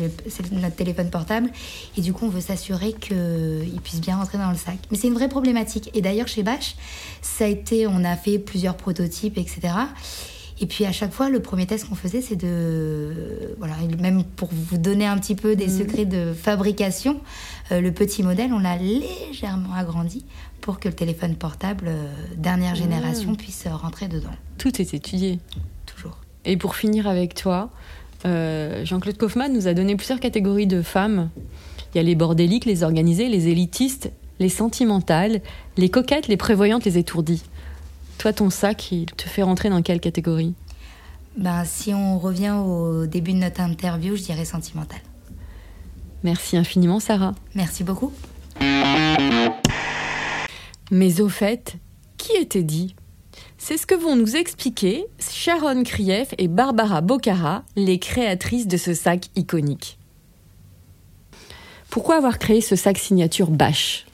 notre 0.51 0.75
téléphone 0.75 1.09
portable. 1.09 1.49
Et 1.97 2.01
du 2.01 2.13
coup, 2.13 2.27
on 2.27 2.29
veut 2.29 2.41
s'assurer 2.41 2.93
qu'il 2.93 3.81
puisse 3.83 3.99
bien 3.99 4.17
rentrer 4.17 4.37
dans 4.37 4.51
le 4.51 4.55
sac. 4.55 4.77
Mais 4.91 4.97
c'est 4.97 5.07
une 5.07 5.15
vraie 5.15 5.29
problématique. 5.29 5.89
Et 5.95 6.01
d'ailleurs, 6.01 6.27
chez 6.27 6.43
Bash, 6.43 6.75
ça 7.23 7.45
a 7.45 7.47
été, 7.47 7.87
on 7.87 8.03
a 8.03 8.15
fait 8.15 8.37
plusieurs 8.37 8.77
prototypes, 8.77 9.39
etc. 9.39 9.73
Et 10.61 10.67
puis 10.67 10.85
à 10.85 10.91
chaque 10.91 11.11
fois, 11.11 11.29
le 11.29 11.41
premier 11.41 11.65
test 11.65 11.89
qu'on 11.89 11.95
faisait, 11.95 12.21
c'est 12.21 12.35
de, 12.35 13.55
voilà, 13.57 13.73
même 13.99 14.23
pour 14.23 14.49
vous 14.51 14.77
donner 14.77 15.07
un 15.07 15.17
petit 15.17 15.33
peu 15.33 15.55
des 15.55 15.67
secrets 15.67 16.05
de 16.05 16.33
fabrication, 16.33 17.19
euh, 17.71 17.81
le 17.81 17.91
petit 17.91 18.21
modèle, 18.21 18.53
on 18.53 18.59
l'a 18.59 18.77
légèrement 18.77 19.73
agrandi 19.73 20.23
pour 20.61 20.79
que 20.79 20.87
le 20.87 20.93
téléphone 20.93 21.35
portable 21.35 21.85
euh, 21.87 22.07
dernière 22.37 22.75
génération 22.75 23.33
puisse 23.33 23.65
rentrer 23.67 24.07
dedans. 24.07 24.29
Tout 24.59 24.79
est 24.79 24.93
étudié. 24.93 25.39
Toujours. 25.87 26.17
Et 26.45 26.57
pour 26.57 26.75
finir 26.75 27.07
avec 27.07 27.33
toi, 27.33 27.71
euh, 28.25 28.85
Jean-Claude 28.85 29.17
Kaufmann 29.17 29.51
nous 29.51 29.67
a 29.67 29.73
donné 29.73 29.95
plusieurs 29.95 30.19
catégories 30.19 30.67
de 30.67 30.83
femmes. 30.83 31.31
Il 31.93 31.97
y 31.97 31.99
a 31.99 32.03
les 32.03 32.15
bordéliques, 32.15 32.65
les 32.65 32.83
organisées, 32.83 33.29
les 33.29 33.47
élitistes, 33.47 34.11
les 34.39 34.49
sentimentales, 34.49 35.41
les 35.77 35.89
coquettes, 35.89 36.27
les 36.27 36.37
prévoyantes, 36.37 36.85
les 36.85 36.99
étourdies. 36.99 37.43
Toi, 38.21 38.33
ton 38.33 38.51
sac, 38.51 38.91
il 38.91 39.07
te 39.07 39.27
fait 39.27 39.41
rentrer 39.41 39.71
dans 39.71 39.81
quelle 39.81 39.99
catégorie? 39.99 40.53
Ben, 41.37 41.65
si 41.65 41.91
on 41.91 42.19
revient 42.19 42.51
au 42.51 43.07
début 43.07 43.33
de 43.33 43.39
notre 43.39 43.61
interview, 43.61 44.15
je 44.15 44.21
dirais 44.21 44.45
sentimental. 44.45 44.99
Merci 46.21 46.55
infiniment, 46.55 46.99
Sarah. 46.99 47.33
Merci 47.55 47.83
beaucoup. 47.83 48.13
Mais 50.91 51.19
au 51.19 51.29
fait, 51.29 51.77
qui 52.17 52.33
était 52.33 52.61
dit? 52.61 52.95
C'est 53.57 53.77
ce 53.77 53.87
que 53.87 53.95
vont 53.95 54.15
nous 54.15 54.35
expliquer 54.35 55.07
Sharon 55.19 55.81
Krief 55.81 56.35
et 56.37 56.47
Barbara 56.47 57.01
Bocara, 57.01 57.63
les 57.75 57.97
créatrices 57.97 58.67
de 58.67 58.77
ce 58.77 58.93
sac 58.93 59.29
iconique. 59.35 59.97
Pourquoi 61.89 62.17
avoir 62.17 62.37
créé 62.37 62.61
ce 62.61 62.75
sac 62.75 62.99
signature 62.99 63.49
Bash 63.49 64.05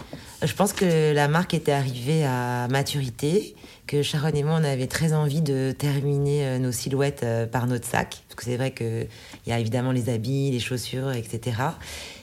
Je 0.42 0.54
pense 0.54 0.72
que 0.72 1.14
la 1.14 1.28
marque 1.28 1.54
était 1.54 1.74
arrivée 1.74 2.24
à 2.24 2.70
maturité, 2.70 3.54
que 3.88 4.04
Sharon 4.04 4.32
et 4.34 4.44
moi, 4.44 4.60
on 4.60 4.64
avait 4.66 4.88
très 4.88 5.14
envie 5.14 5.42
de 5.42 5.72
terminer 5.72 6.46
euh, 6.46 6.60
nos 6.60 6.74
silhouettes 6.74 7.24
euh, 7.24 7.48
par 7.48 7.68
notre 7.68 7.86
sac. 7.86 8.22
Parce 8.28 8.36
que 8.36 8.44
c'est 8.44 8.58
vrai 8.58 8.72
qu'il 8.72 9.08
y 9.48 9.52
a 9.52 9.60
évidemment 9.60 9.94
les 9.94 10.10
habits, 10.10 10.52
les 10.52 10.60
chaussures, 10.60 11.12
etc. 11.14 11.58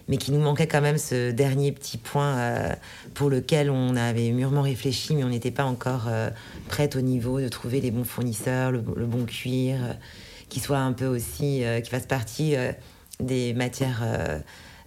Mais 0.07 0.19
qu'il 0.19 0.35
nous 0.35 0.41
manquait 0.41 0.67
quand 0.67 0.83
même 0.83 0.99
ce 0.99 1.31
dernier 1.31 1.73
petit 1.73 1.97
point 1.97 2.37
euh, 2.37 2.73
pour 3.15 3.31
lequel 3.31 3.71
on 3.71 3.97
avait 3.97 4.31
mûrement 4.31 4.61
réfléchi, 4.63 5.17
mais 5.17 5.25
on 5.25 5.31
n'était 5.31 5.51
pas 5.51 5.65
encore 5.65 6.09
prête 6.69 6.95
au 6.97 7.01
niveau 7.01 7.41
de 7.41 7.49
trouver 7.49 7.81
les 7.81 7.91
bons 7.91 8.05
fournisseurs, 8.05 8.71
le, 8.71 8.85
le 8.95 9.07
bon 9.07 9.25
cuir, 9.25 9.79
qui 10.51 10.61
soit 10.61 10.79
un 10.79 10.93
peu 10.93 11.07
aussi, 11.07 11.63
qui 11.83 11.91
fasse 11.91 12.07
partie 12.07 12.55
des 13.19 13.55
matières. 13.55 14.05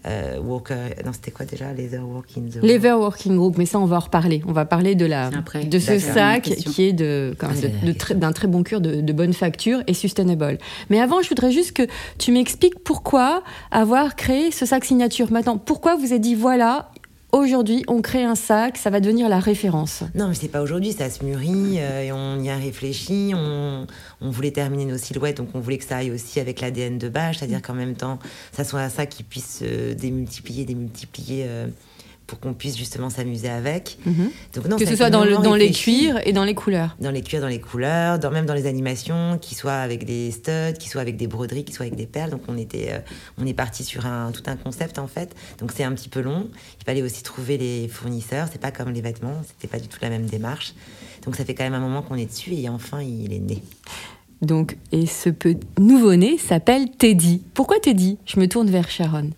Euh, 0.08 0.40
Walker, 0.40 0.76
non 1.06 1.12
c'était 1.14 1.32
quoi 1.32 1.46
déjà 1.46 1.72
Leather 1.74 2.02
Lever 2.64 2.94
Working 2.94 3.36
Group, 3.36 3.58
mais 3.58 3.66
ça 3.66 3.80
on 3.80 3.86
va 3.86 3.98
en 3.98 4.00
reparler. 4.00 4.42
On 4.48 4.52
va 4.54 4.66
parler 4.66 4.96
de 4.96 5.06
la 5.06 5.28
Après. 5.28 5.66
de 5.66 5.80
ce 5.80 6.00
sac 6.00 6.44
qui 6.44 6.84
est 6.84 7.02
Ah, 7.42 8.14
d'un 8.14 8.32
très 8.32 8.48
bon 8.48 8.64
cure, 8.64 8.82
de, 8.82 9.02
de 9.02 9.14
bonne 9.14 9.34
facture 9.34 9.82
et 9.88 9.94
sustainable. 9.94 10.58
Mais 10.90 11.00
avant, 11.00 11.22
je 11.22 11.30
voudrais 11.30 11.52
juste 11.52 11.74
que 11.74 11.84
tu 12.18 12.32
m'expliques 12.32 12.80
pourquoi 12.84 13.44
avoir 13.72 14.16
créé 14.16 14.52
ce 14.52 14.66
sac 14.66 14.86
signature. 14.86 15.32
Maintenant, 15.32 15.58
pourquoi 15.58 15.96
vous 15.96 16.06
avez 16.06 16.20
dit 16.20 16.36
voilà, 16.36 16.92
aujourd'hui 17.32 17.84
on 17.88 18.02
crée 18.02 18.24
un 18.24 18.36
sac, 18.36 18.78
ça 18.78 18.90
va 18.90 19.00
devenir 19.00 19.30
la 19.30 19.40
référence. 19.40 20.04
Non, 20.16 20.28
mais 20.28 20.36
c'est 20.36 20.48
pas 20.48 20.62
aujourd'hui, 20.62 20.94
ça 20.94 21.10
se 21.10 21.24
mûrit, 21.24 21.78
euh, 21.80 22.04
et 22.04 22.12
on 22.12 22.42
y 22.42 22.50
a 22.50 22.58
réfléchi, 22.58 23.34
on, 23.36 23.88
on 24.22 24.30
voulait 24.30 24.52
terminer 24.52 24.86
nos 24.86 24.98
silhouettes, 24.98 25.38
donc 25.38 25.50
on 25.54 25.60
voulait 25.60 25.78
que 25.78 25.86
ça 25.86 25.98
aille 25.98 26.12
aussi 26.12 26.40
avec 26.40 26.62
l'ADN 26.62 26.98
de 26.98 27.10
Bâche, 27.10 27.38
c'est-à-dire 27.38 27.62
qu'en 27.62 27.74
même 27.74 27.96
temps, 27.96 28.20
ça 28.52 28.64
soit 28.64 28.90
ça 28.90 29.06
qui 29.06 29.24
puisse 29.24 29.60
se 29.60 29.94
démultiplier, 29.94 30.66
démultiplier, 30.66 31.46
euh, 31.48 31.68
pour 32.28 32.40
qu'on 32.42 32.54
puisse 32.54 32.78
justement 32.78 33.10
s'amuser 33.10 33.48
avec. 33.50 33.98
Donc 34.54 34.66
non, 34.68 34.76
que 34.78 34.86
ce 34.86 34.96
soit 34.98 35.10
dans, 35.10 35.24
le- 35.24 35.30
mûrement 35.32 35.44
dans 35.46 35.56
les 35.56 35.72
cuirs 35.72 36.20
et 36.28 36.34
dans 36.34 36.44
les 36.44 36.54
couleurs. 36.54 36.96
Dans 37.00 37.10
les 37.10 37.22
cuirs, 37.22 37.40
dans 37.42 37.48
les 37.48 37.62
couleurs, 37.62 38.20
dans, 38.20 38.30
même 38.32 38.46
dans 38.46 38.54
les 38.54 38.68
animations, 38.68 39.38
qui 39.42 39.56
soient 39.56 39.78
avec 39.78 40.06
des 40.06 40.30
studs, 40.32 40.78
qui 40.78 40.90
soient 40.90 41.02
avec 41.02 41.16
des 41.18 41.28
broderies, 41.28 41.64
qui 41.64 41.72
soient 41.74 41.86
avec 41.86 41.96
des 41.98 42.06
perles. 42.06 42.32
Donc 42.32 42.42
on 42.50 42.58
était, 42.58 42.90
euh, 42.92 43.00
on 43.38 43.46
est 43.48 43.54
parti 43.54 43.84
sur 43.86 44.06
un 44.06 44.32
tout 44.32 44.44
un 44.48 44.58
concept 44.58 45.00
en 45.00 45.08
fait. 45.08 45.34
Donc 45.60 45.72
c'est 45.74 45.84
un 45.86 45.94
petit 45.94 46.10
peu 46.10 46.20
long. 46.22 46.50
Il 46.82 46.84
fallait 46.86 47.02
aussi 47.02 47.24
trouver 47.24 47.58
les 47.58 47.88
fournisseurs. 47.88 48.48
C'est 48.52 48.62
pas 48.62 48.72
comme 48.72 48.92
les 48.92 49.02
vêtements, 49.02 49.42
c'était 49.48 49.68
pas 49.72 49.80
du 49.80 49.88
tout 49.88 49.98
la 50.02 50.10
même 50.10 50.26
démarche. 50.26 50.74
Donc 51.26 51.36
ça 51.38 51.46
fait 51.46 51.56
quand 51.56 51.64
même 51.64 51.74
un 51.74 51.80
moment 51.80 52.02
qu'on 52.02 52.16
est 52.16 52.26
dessus 52.26 52.54
et 52.54 52.68
enfin 52.70 53.02
il 53.02 53.34
est 53.34 53.40
né. 53.40 53.64
Donc, 54.42 54.78
et 54.92 55.08
ce 55.08 55.30
nouveau-né 55.80 56.38
s'appelle 56.38 56.92
Teddy. 56.92 57.42
Pourquoi 57.56 57.80
Teddy? 57.80 58.18
Je 58.26 58.40
me 58.40 58.48
tourne 58.48 58.70
vers 58.70 58.88
Sharon. 58.90 59.32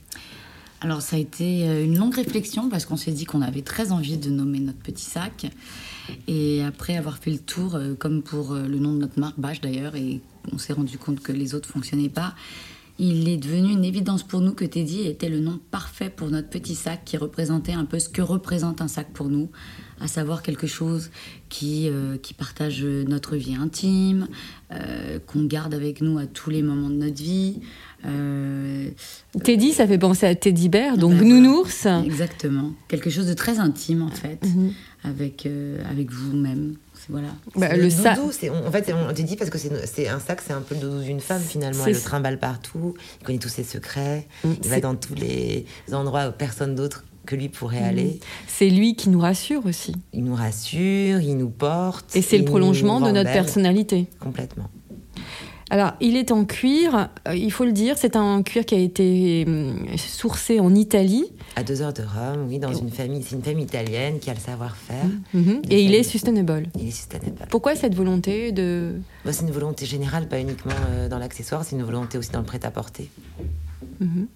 Alors 0.81 1.01
ça 1.01 1.17
a 1.17 1.19
été 1.19 1.67
euh, 1.67 1.83
une 1.83 1.97
longue 1.97 2.15
réflexion 2.15 2.69
parce 2.69 2.85
qu'on 2.85 2.95
s'est 2.95 3.11
dit 3.11 3.25
qu'on 3.25 3.41
avait 3.41 3.61
très 3.61 3.91
envie 3.91 4.17
de 4.17 4.29
nommer 4.29 4.59
notre 4.59 4.79
petit 4.79 5.03
sac. 5.03 5.47
Et 6.27 6.63
après 6.63 6.95
avoir 6.95 7.17
fait 7.17 7.31
le 7.31 7.39
tour, 7.39 7.75
euh, 7.75 7.95
comme 7.95 8.23
pour 8.23 8.53
euh, 8.53 8.65
le 8.65 8.79
nom 8.79 8.93
de 8.93 8.99
notre 8.99 9.19
marque, 9.19 9.37
Bâche 9.39 9.59
d'ailleurs, 9.59 9.95
et 9.95 10.21
on 10.53 10.57
s'est 10.57 10.73
rendu 10.73 10.97
compte 10.97 11.19
que 11.19 11.33
les 11.33 11.53
autres 11.53 11.67
fonctionnaient 11.67 12.09
pas, 12.09 12.33
il 12.97 13.27
est 13.27 13.37
devenu 13.37 13.71
une 13.71 13.85
évidence 13.85 14.23
pour 14.23 14.41
nous 14.41 14.53
que 14.53 14.65
Teddy 14.65 15.01
était 15.01 15.29
le 15.29 15.39
nom 15.39 15.59
parfait 15.71 16.09
pour 16.09 16.29
notre 16.29 16.49
petit 16.49 16.75
sac 16.75 17.01
qui 17.05 17.17
représentait 17.17 17.73
un 17.73 17.85
peu 17.85 17.99
ce 17.99 18.09
que 18.09 18.21
représente 18.21 18.81
un 18.81 18.89
sac 18.89 19.11
pour 19.13 19.29
nous, 19.29 19.49
à 20.01 20.07
savoir 20.07 20.43
quelque 20.43 20.67
chose 20.67 21.09
qui, 21.47 21.89
qui 22.21 22.33
partage 22.33 22.83
notre 22.83 23.37
vie 23.37 23.55
intime, 23.55 24.27
qu'on 25.27 25.45
garde 25.45 25.73
avec 25.73 26.01
nous 26.01 26.17
à 26.17 26.25
tous 26.25 26.49
les 26.49 26.61
moments 26.61 26.89
de 26.89 26.95
notre 26.95 27.23
vie. 27.23 27.61
Euh, 28.05 28.89
Teddy, 29.43 29.73
ça 29.73 29.87
fait 29.87 29.97
penser 29.97 30.25
à 30.25 30.35
Teddy 30.35 30.69
Bear, 30.69 30.97
donc 30.97 31.13
ben, 31.15 31.27
nounours. 31.27 31.85
Exactement. 32.05 32.71
Quelque 32.87 33.09
chose 33.09 33.27
de 33.27 33.33
très 33.33 33.59
intime 33.59 34.01
en 34.03 34.09
fait, 34.09 34.39
Mhm. 34.45 34.71
avec, 35.03 35.45
euh, 35.45 35.77
avec 35.89 36.11
vous-même. 36.11 36.75
C'est- 36.93 37.07
Voilà. 37.11 37.27
Bah, 37.55 37.75
le 37.75 37.83
le 37.83 37.89
doudou, 37.89 38.31
on- 38.63 38.67
en 38.67 38.71
fait, 38.71 38.93
on 38.93 39.13
te 39.13 39.21
dit 39.21 39.35
parce 39.35 39.49
que 39.49 39.57
c'est 39.57 40.07
un 40.07 40.19
sac, 40.19 40.41
c'est 40.45 40.53
un 40.53 40.61
peu 40.61 40.75
le 40.75 40.81
doudou 40.81 41.01
d'une 41.03 41.19
femme 41.19 41.41
finalement. 41.41 41.83
Elle 41.87 41.93
le 41.93 41.99
trimballe 41.99 42.39
partout, 42.39 42.93
il 43.21 43.25
connaît 43.25 43.39
tous 43.39 43.49
ses 43.49 43.63
secrets, 43.63 44.27
Mm, 44.43 44.49
il 44.63 44.69
va 44.69 44.79
dans 44.79 44.95
tous 44.95 45.15
les 45.15 45.65
endroits 45.91 46.29
où 46.29 46.31
personne 46.31 46.75
d'autre 46.75 47.03
que 47.25 47.35
lui 47.35 47.47
pourrait 47.49 47.83
aller. 47.83 48.19
C'est 48.47 48.69
lui 48.69 48.95
qui 48.95 49.09
nous 49.09 49.19
rassure 49.19 49.65
aussi. 49.65 49.93
Il 50.13 50.23
nous 50.23 50.35
rassure, 50.35 51.19
il 51.21 51.35
nous 51.37 51.49
porte. 51.49 52.15
Et 52.15 52.21
c'est 52.21 52.37
le 52.37 52.45
prolongement 52.45 52.99
de 53.01 53.11
notre 53.11 53.31
personnalité. 53.31 54.07
Complètement. 54.19 54.69
Alors, 55.71 55.93
il 55.99 56.17
est 56.17 56.31
en 56.31 56.45
cuir, 56.45 57.09
euh, 57.27 57.35
il 57.35 57.51
faut 57.51 57.63
le 57.63 57.71
dire, 57.71 57.97
c'est 57.97 58.15
un 58.15 58.41
cuir 58.41 58.65
qui 58.65 58.75
a 58.75 58.79
été 58.79 59.45
hum, 59.47 59.85
sourcé 59.97 60.59
en 60.59 60.73
Italie. 60.73 61.25
À 61.55 61.63
deux 61.63 61.81
heures 61.81 61.93
de 61.93 62.01
Rome, 62.01 62.47
oui, 62.47 62.57
dans 62.57 62.73
une 62.73 62.89
famille, 62.89 63.23
c'est 63.23 63.35
une 63.35 63.43
famille 63.43 63.65
italienne 63.65 64.19
qui 64.19 64.29
a 64.29 64.33
le 64.33 64.39
savoir-faire. 64.39 65.05
Mhm. 65.33 65.61
Et 65.69 65.83
il 65.83 65.93
est 65.93 66.03
sustainable. 66.03 66.67
Il 66.79 66.87
est 66.87 66.91
sustainable. 66.91 67.47
Pourquoi 67.49 67.75
cette 67.75 67.93
volonté 67.95 68.51
de... 68.51 68.95
Bah, 69.25 69.33
c'est 69.33 69.45
une 69.45 69.51
volonté 69.51 69.85
générale, 69.85 70.27
pas 70.27 70.39
uniquement 70.39 70.73
euh, 70.89 71.07
dans 71.07 71.19
l'accessoire, 71.19 71.63
c'est 71.63 71.75
une 71.75 71.83
volonté 71.83 72.17
aussi 72.17 72.31
dans 72.31 72.39
le 72.39 72.45
prêt-à-porter. 72.45 73.09
Mhm. 73.99 74.27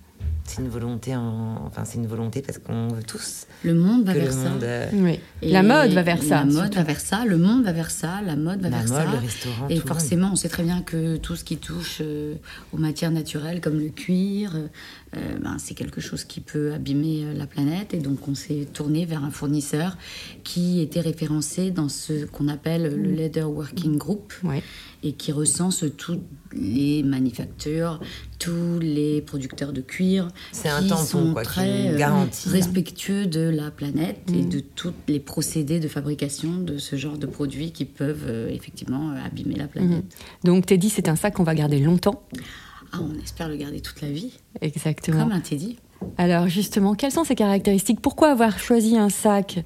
C'est 0.45 0.61
une 0.61 0.67
volonté, 0.67 1.15
en... 1.15 1.63
enfin, 1.65 1.83
c'est 1.85 1.97
une 1.97 2.05
volonté 2.07 2.41
parce 2.41 2.57
qu'on 2.57 2.89
veut 2.89 3.03
tous 3.03 3.47
Le 3.63 3.73
monde 3.73 4.03
va 4.05 4.13
vers 4.13 4.33
ça. 4.33 4.49
monde, 4.49 4.63
euh, 4.63 4.87
Oui. 4.93 5.19
Et 5.41 5.51
La 5.51 5.63
mode 5.63 5.91
va 5.91 6.01
vers 6.03 6.21
ça. 6.21 6.39
La 6.39 6.45
mode 6.45 6.53
surtout. 6.55 6.75
va 6.75 6.83
vers 6.83 6.99
ça, 6.99 7.25
le 7.25 7.37
monde 7.37 7.63
va 7.63 7.71
vers 7.71 7.89
ça, 7.91 8.21
la 8.25 8.35
mode 8.35 8.61
va 8.61 8.69
La 8.69 8.79
vers 8.79 8.87
mode, 8.89 8.97
ça. 9.05 9.11
le 9.11 9.17
restaurant, 9.19 9.67
Et 9.69 9.79
tout 9.79 9.87
forcément, 9.87 10.29
on 10.33 10.35
sait 10.35 10.49
très 10.49 10.63
bien 10.63 10.81
que 10.81 11.15
tout 11.17 11.35
ce 11.37 11.43
qui 11.45 11.57
touche 11.57 11.99
euh, 12.01 12.35
aux 12.73 12.77
matières 12.77 13.11
naturelles 13.11 13.61
comme 13.61 13.79
le 13.79 13.87
cuir, 13.89 14.51
euh, 15.15 15.39
ben, 15.41 15.57
c'est 15.59 15.73
quelque 15.73 16.01
chose 16.01 16.23
qui 16.23 16.39
peut 16.41 16.73
abîmer 16.73 17.23
euh, 17.25 17.33
la 17.33 17.45
planète. 17.47 17.93
Et 17.93 17.99
donc, 17.99 18.27
on 18.27 18.35
s'est 18.35 18.67
tourné 18.73 19.05
vers 19.05 19.23
un 19.23 19.31
fournisseur 19.31 19.97
qui 20.43 20.81
était 20.81 21.01
référencé 21.01 21.71
dans 21.71 21.89
ce 21.89 22.25
qu'on 22.25 22.47
appelle 22.47 22.83
le 22.83 23.11
Mm. 23.11 23.15
Leather 23.15 23.49
Working 23.51 23.97
Group 23.97 24.33
Ouais. 24.43 24.63
et 25.03 25.13
qui 25.13 25.31
recense 25.31 25.83
toutes 25.97 26.21
les 26.55 27.03
manufactures, 27.03 27.99
tous 28.39 28.79
les 28.79 29.21
producteurs 29.21 29.73
de 29.73 29.81
cuir. 29.81 30.27
C'est 30.51 30.69
un 30.69 30.81
qui 30.81 30.89
tampon, 30.89 31.03
sont 31.03 31.33
quoi, 31.33 31.41
qui 31.43 31.47
très 31.49 31.93
euh, 31.93 31.97
garantit. 31.97 32.49
respectueux 32.49 33.25
de 33.25 33.41
la 33.49 33.71
planète 33.71 34.19
et 34.29 34.41
Mm. 34.43 34.49
de 34.49 34.59
tous 34.59 34.93
les 35.07 35.19
procédés 35.19 35.79
de 35.79 35.87
fabrication 35.87 36.57
de 36.57 36.77
ce 36.77 36.95
genre 36.95 37.17
de 37.17 37.25
produits 37.27 37.71
qui 37.71 37.85
peuvent 37.85 38.25
euh, 38.27 38.49
effectivement 38.49 39.11
abîmer 39.25 39.55
la 39.55 39.67
planète. 39.67 40.03
Mhm. 40.03 40.03
Donc 40.43 40.65
Teddy, 40.65 40.89
c'est 40.89 41.07
un 41.09 41.15
sac 41.15 41.33
qu'on 41.35 41.43
va 41.43 41.55
garder 41.55 41.79
longtemps. 41.79 42.23
Ah, 42.93 42.99
on 43.01 43.19
espère 43.21 43.49
le 43.49 43.55
garder 43.57 43.81
toute 43.81 44.01
la 44.01 44.09
vie, 44.11 44.33
Exactement. 44.61 45.23
comme 45.23 45.31
un 45.31 45.39
Teddy. 45.39 45.77
Alors 46.17 46.47
justement, 46.47 46.93
quelles 46.93 47.11
sont 47.11 47.23
ses 47.23 47.35
caractéristiques? 47.35 47.99
Pourquoi 48.01 48.29
avoir 48.31 48.59
choisi 48.59 48.97
un 48.97 49.09
sac 49.09 49.59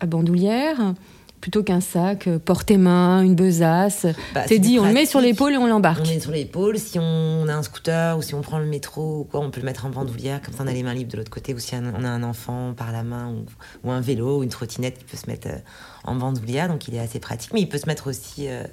à 0.00 0.06
bandoulière? 0.06 0.94
Plutôt 1.40 1.62
qu'un 1.62 1.80
sac 1.80 2.26
euh, 2.26 2.38
porte-main, 2.38 3.22
une 3.22 3.34
besace 3.34 4.06
Bah, 4.34 4.42
c'est 4.48 4.58
plus 4.60 4.78
on 4.80 4.86
le 4.86 4.92
met 4.92 5.06
sur 5.06 5.20
l'épaule 5.20 5.52
et 5.54 5.56
on 5.56 5.66
l'embarque. 5.66 6.02
On 6.06 6.10
est 6.10 6.20
sur 6.20 6.32
l'épaule. 6.32 6.78
Si 6.78 6.98
on 6.98 7.46
a 7.48 7.54
un 7.54 7.62
scooter 7.62 8.16
ou 8.18 8.22
si 8.22 8.34
on 8.34 8.40
prend 8.42 8.58
le 8.58 8.66
métro 8.66 9.20
ou 9.20 9.24
quoi, 9.24 9.40
on 9.40 9.50
peut 9.50 9.60
le 9.60 9.66
mettre 9.66 9.86
en 9.86 9.90
bandoulière. 9.90 10.40
Comme 10.42 10.54
ça, 10.54 10.64
on 10.64 10.66
a 10.66 10.72
les 10.72 10.82
mains 10.82 10.94
libres 10.94 11.12
de 11.12 11.16
l'autre 11.18 11.30
côté. 11.30 11.54
Ou 11.54 11.58
si 11.58 11.74
on 11.74 12.04
a 12.04 12.08
un 12.08 12.22
enfant 12.22 12.74
par 12.76 12.90
la 12.92 13.02
main 13.02 13.30
ou, 13.32 13.44
ou 13.88 13.92
un 13.92 14.00
vélo 14.00 14.38
ou 14.38 14.42
une 14.42 14.48
trottinette 14.50 14.98
qui 14.98 15.04
peut 15.04 15.16
se 15.16 15.28
mettre 15.30 15.48
euh, 15.48 15.58
en 16.04 16.14
bandoulière. 16.16 16.68
Donc, 16.68 16.88
il 16.88 16.94
est 16.94 17.00
assez 17.00 17.20
pratique. 17.20 17.52
Mais 17.52 17.60
il 17.60 17.68
peut 17.68 17.78
se 17.78 17.86
mettre 17.86 18.08
aussi 18.08 18.48
euh, 18.48 18.64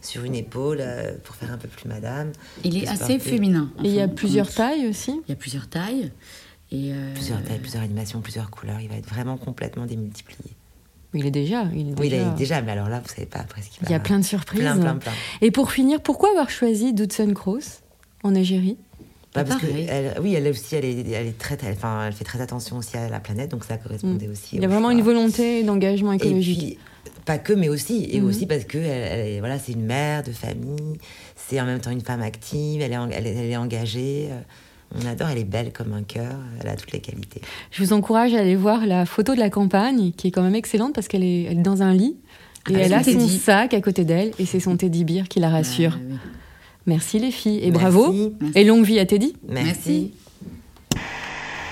sur 0.00 0.24
une 0.24 0.34
épaule 0.34 0.78
euh, 0.80 1.12
pour 1.24 1.34
faire 1.36 1.52
un 1.52 1.58
peu 1.58 1.68
plus 1.68 1.88
madame. 1.88 2.32
Il 2.64 2.76
est 2.82 2.86
assez 2.88 2.98
porter. 2.98 3.18
féminin. 3.18 3.70
Et 3.84 3.88
il 3.88 3.94
y 3.94 4.00
a 4.00 4.08
plusieurs 4.08 4.48
on- 4.48 4.54
tailles 4.54 4.86
aussi 4.88 5.20
Il 5.26 5.30
y 5.30 5.32
a 5.32 5.36
plusieurs 5.36 5.68
tailles. 5.68 6.10
Et 6.70 6.92
euh, 6.94 7.12
Plusieurs 7.14 7.42
tailles, 7.42 7.58
plusieurs 7.58 7.82
animations, 7.82 8.20
plusieurs 8.22 8.50
couleurs. 8.50 8.80
Il 8.80 8.88
va 8.88 8.94
être 8.96 9.08
vraiment 9.08 9.36
complètement 9.36 9.84
démultiplié. 9.84 10.52
Il 11.14 11.26
est 11.26 11.30
déjà. 11.30 11.64
Il 11.74 11.90
est 11.90 12.00
Oui, 12.00 12.06
il 12.06 12.10
déjà... 12.10 12.22
est 12.28 12.36
déjà. 12.36 12.62
Mais 12.62 12.72
alors 12.72 12.88
là, 12.88 13.00
vous 13.04 13.08
savez 13.08 13.26
pas 13.26 13.40
après 13.40 13.60
ce 13.62 13.68
qu'il 13.68 13.82
va. 13.82 13.88
Il 13.88 13.92
y 13.92 13.94
a 13.94 14.00
plein 14.00 14.18
de 14.18 14.24
surprises. 14.24 14.60
Plein, 14.60 14.76
plein, 14.78 14.96
plein. 14.96 15.12
Et 15.40 15.50
pour 15.50 15.70
finir, 15.70 16.00
pourquoi 16.00 16.30
avoir 16.30 16.48
choisi 16.50 16.92
Dudson 16.94 17.32
Cross 17.34 17.80
en 18.22 18.34
Égérie 18.34 18.76
Bah, 19.34 19.44
parce 19.44 19.60
que 19.60 19.66
elle, 19.66 20.14
oui, 20.22 20.34
elle 20.34 20.46
aussi, 20.48 20.74
elle, 20.76 20.84
est, 20.84 21.10
elle 21.10 21.26
est 21.26 21.38
très, 21.38 21.58
elle, 21.64 21.72
enfin, 21.74 22.06
elle 22.06 22.12
fait 22.12 22.24
très 22.24 22.40
attention 22.40 22.76
aussi 22.78 22.96
à 22.96 23.08
la 23.08 23.20
planète, 23.20 23.50
donc 23.50 23.64
ça 23.64 23.76
correspondait 23.76 24.28
aussi. 24.28 24.56
Mm. 24.56 24.58
Il 24.58 24.62
y 24.62 24.64
a 24.64 24.68
vraiment 24.68 24.88
choix. 24.88 24.92
une 24.98 25.02
volonté 25.02 25.62
d'engagement 25.64 26.12
Et 26.12 26.16
écologique. 26.16 26.58
puis, 27.04 27.12
pas 27.24 27.38
que, 27.38 27.52
mais 27.52 27.68
aussi, 27.68 28.08
et 28.10 28.20
Mhm. 28.20 28.26
aussi 28.28 28.46
parce 28.46 28.64
que 28.64 28.78
elle, 28.78 29.38
voilà, 29.40 29.58
c'est 29.58 29.72
une 29.72 29.84
mère 29.84 30.22
de 30.22 30.32
famille, 30.32 30.98
c'est 31.36 31.60
en 31.60 31.64
même 31.66 31.80
temps 31.80 31.90
une 31.90 32.00
femme 32.00 32.22
active, 32.22 32.80
elle 32.80 32.92
est, 32.92 32.96
en- 32.96 33.10
elle, 33.10 33.26
est- 33.26 33.34
elle 33.34 33.50
est 33.50 33.56
engagée. 33.56 34.28
On 34.94 35.06
adore, 35.06 35.28
elle 35.28 35.38
est 35.38 35.44
belle 35.44 35.72
comme 35.72 35.92
un 35.94 36.02
cœur, 36.02 36.34
elle 36.60 36.68
a 36.68 36.76
toutes 36.76 36.92
les 36.92 37.00
qualités. 37.00 37.40
Je 37.70 37.82
vous 37.82 37.92
encourage 37.92 38.34
à 38.34 38.40
aller 38.40 38.56
voir 38.56 38.84
la 38.86 39.06
photo 39.06 39.34
de 39.34 39.40
la 39.40 39.48
campagne, 39.50 40.12
qui 40.16 40.28
est 40.28 40.30
quand 40.30 40.42
même 40.42 40.54
excellente 40.54 40.94
parce 40.94 41.08
qu'elle 41.08 41.24
est, 41.24 41.44
elle 41.44 41.58
est 41.60 41.62
dans 41.62 41.82
un 41.82 41.94
lit 41.94 42.16
et 42.70 42.74
Ah, 42.76 42.78
elle 42.80 42.90
son 42.90 42.94
a 42.96 43.02
son 43.02 43.10
teddy. 43.12 43.38
sac 43.38 43.74
à 43.74 43.80
côté 43.80 44.04
d'elle 44.04 44.32
et 44.38 44.44
c'est 44.46 44.60
son 44.60 44.76
teddy 44.76 45.04
bear 45.04 45.28
qui 45.28 45.40
la 45.40 45.48
rassure. 45.48 45.92
Ah, 45.96 46.04
oui. 46.10 46.16
Merci 46.86 47.18
les 47.20 47.30
filles 47.30 47.58
et 47.58 47.70
Merci. 47.70 47.72
bravo 47.72 48.12
Merci. 48.40 48.58
et 48.58 48.64
longue 48.64 48.84
vie 48.84 48.98
à 48.98 49.06
Teddy. 49.06 49.34
Merci. 49.48 49.64
Merci. 49.66 50.12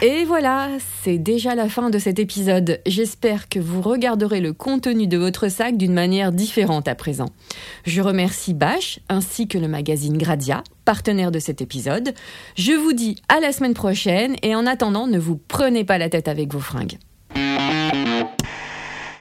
Et 0.03 0.24
voilà, 0.24 0.70
c'est 1.03 1.18
déjà 1.18 1.55
la 1.55 1.68
fin 1.68 1.90
de 1.90 1.98
cet 1.98 2.18
épisode. 2.18 2.80
J'espère 2.86 3.51
que 3.51 3.59
vous 3.59 3.82
regarderez 3.82 4.40
le 4.40 4.55
contenu 4.55 5.07
de 5.07 5.18
votre 5.18 5.48
sac 5.48 5.76
d'une 5.76 5.92
manière 5.92 6.32
différente 6.32 6.88
à 6.88 6.94
présent. 6.94 7.28
Je 7.84 8.01
remercie 8.01 8.55
Bash 8.55 9.01
ainsi 9.11 9.46
que 9.46 9.59
le 9.59 9.68
magazine 9.68 10.16
Gradia, 10.16 10.64
partenaire 10.86 11.30
de 11.30 11.38
cet 11.38 11.61
épisode. 11.61 12.14
Je 12.57 12.72
vous 12.72 12.94
dis 12.94 13.16
à 13.28 13.40
la 13.40 13.53
semaine 13.53 13.74
prochaine 13.74 14.36
et 14.42 14.55
en 14.55 14.66
attendant, 14.66 15.07
ne 15.07 15.18
vous 15.18 15.36
prenez 15.36 15.84
pas 15.84 15.98
la 15.98 16.09
tête 16.09 16.28
avec 16.28 16.51
vos 16.51 16.61
fringues. 16.61 16.96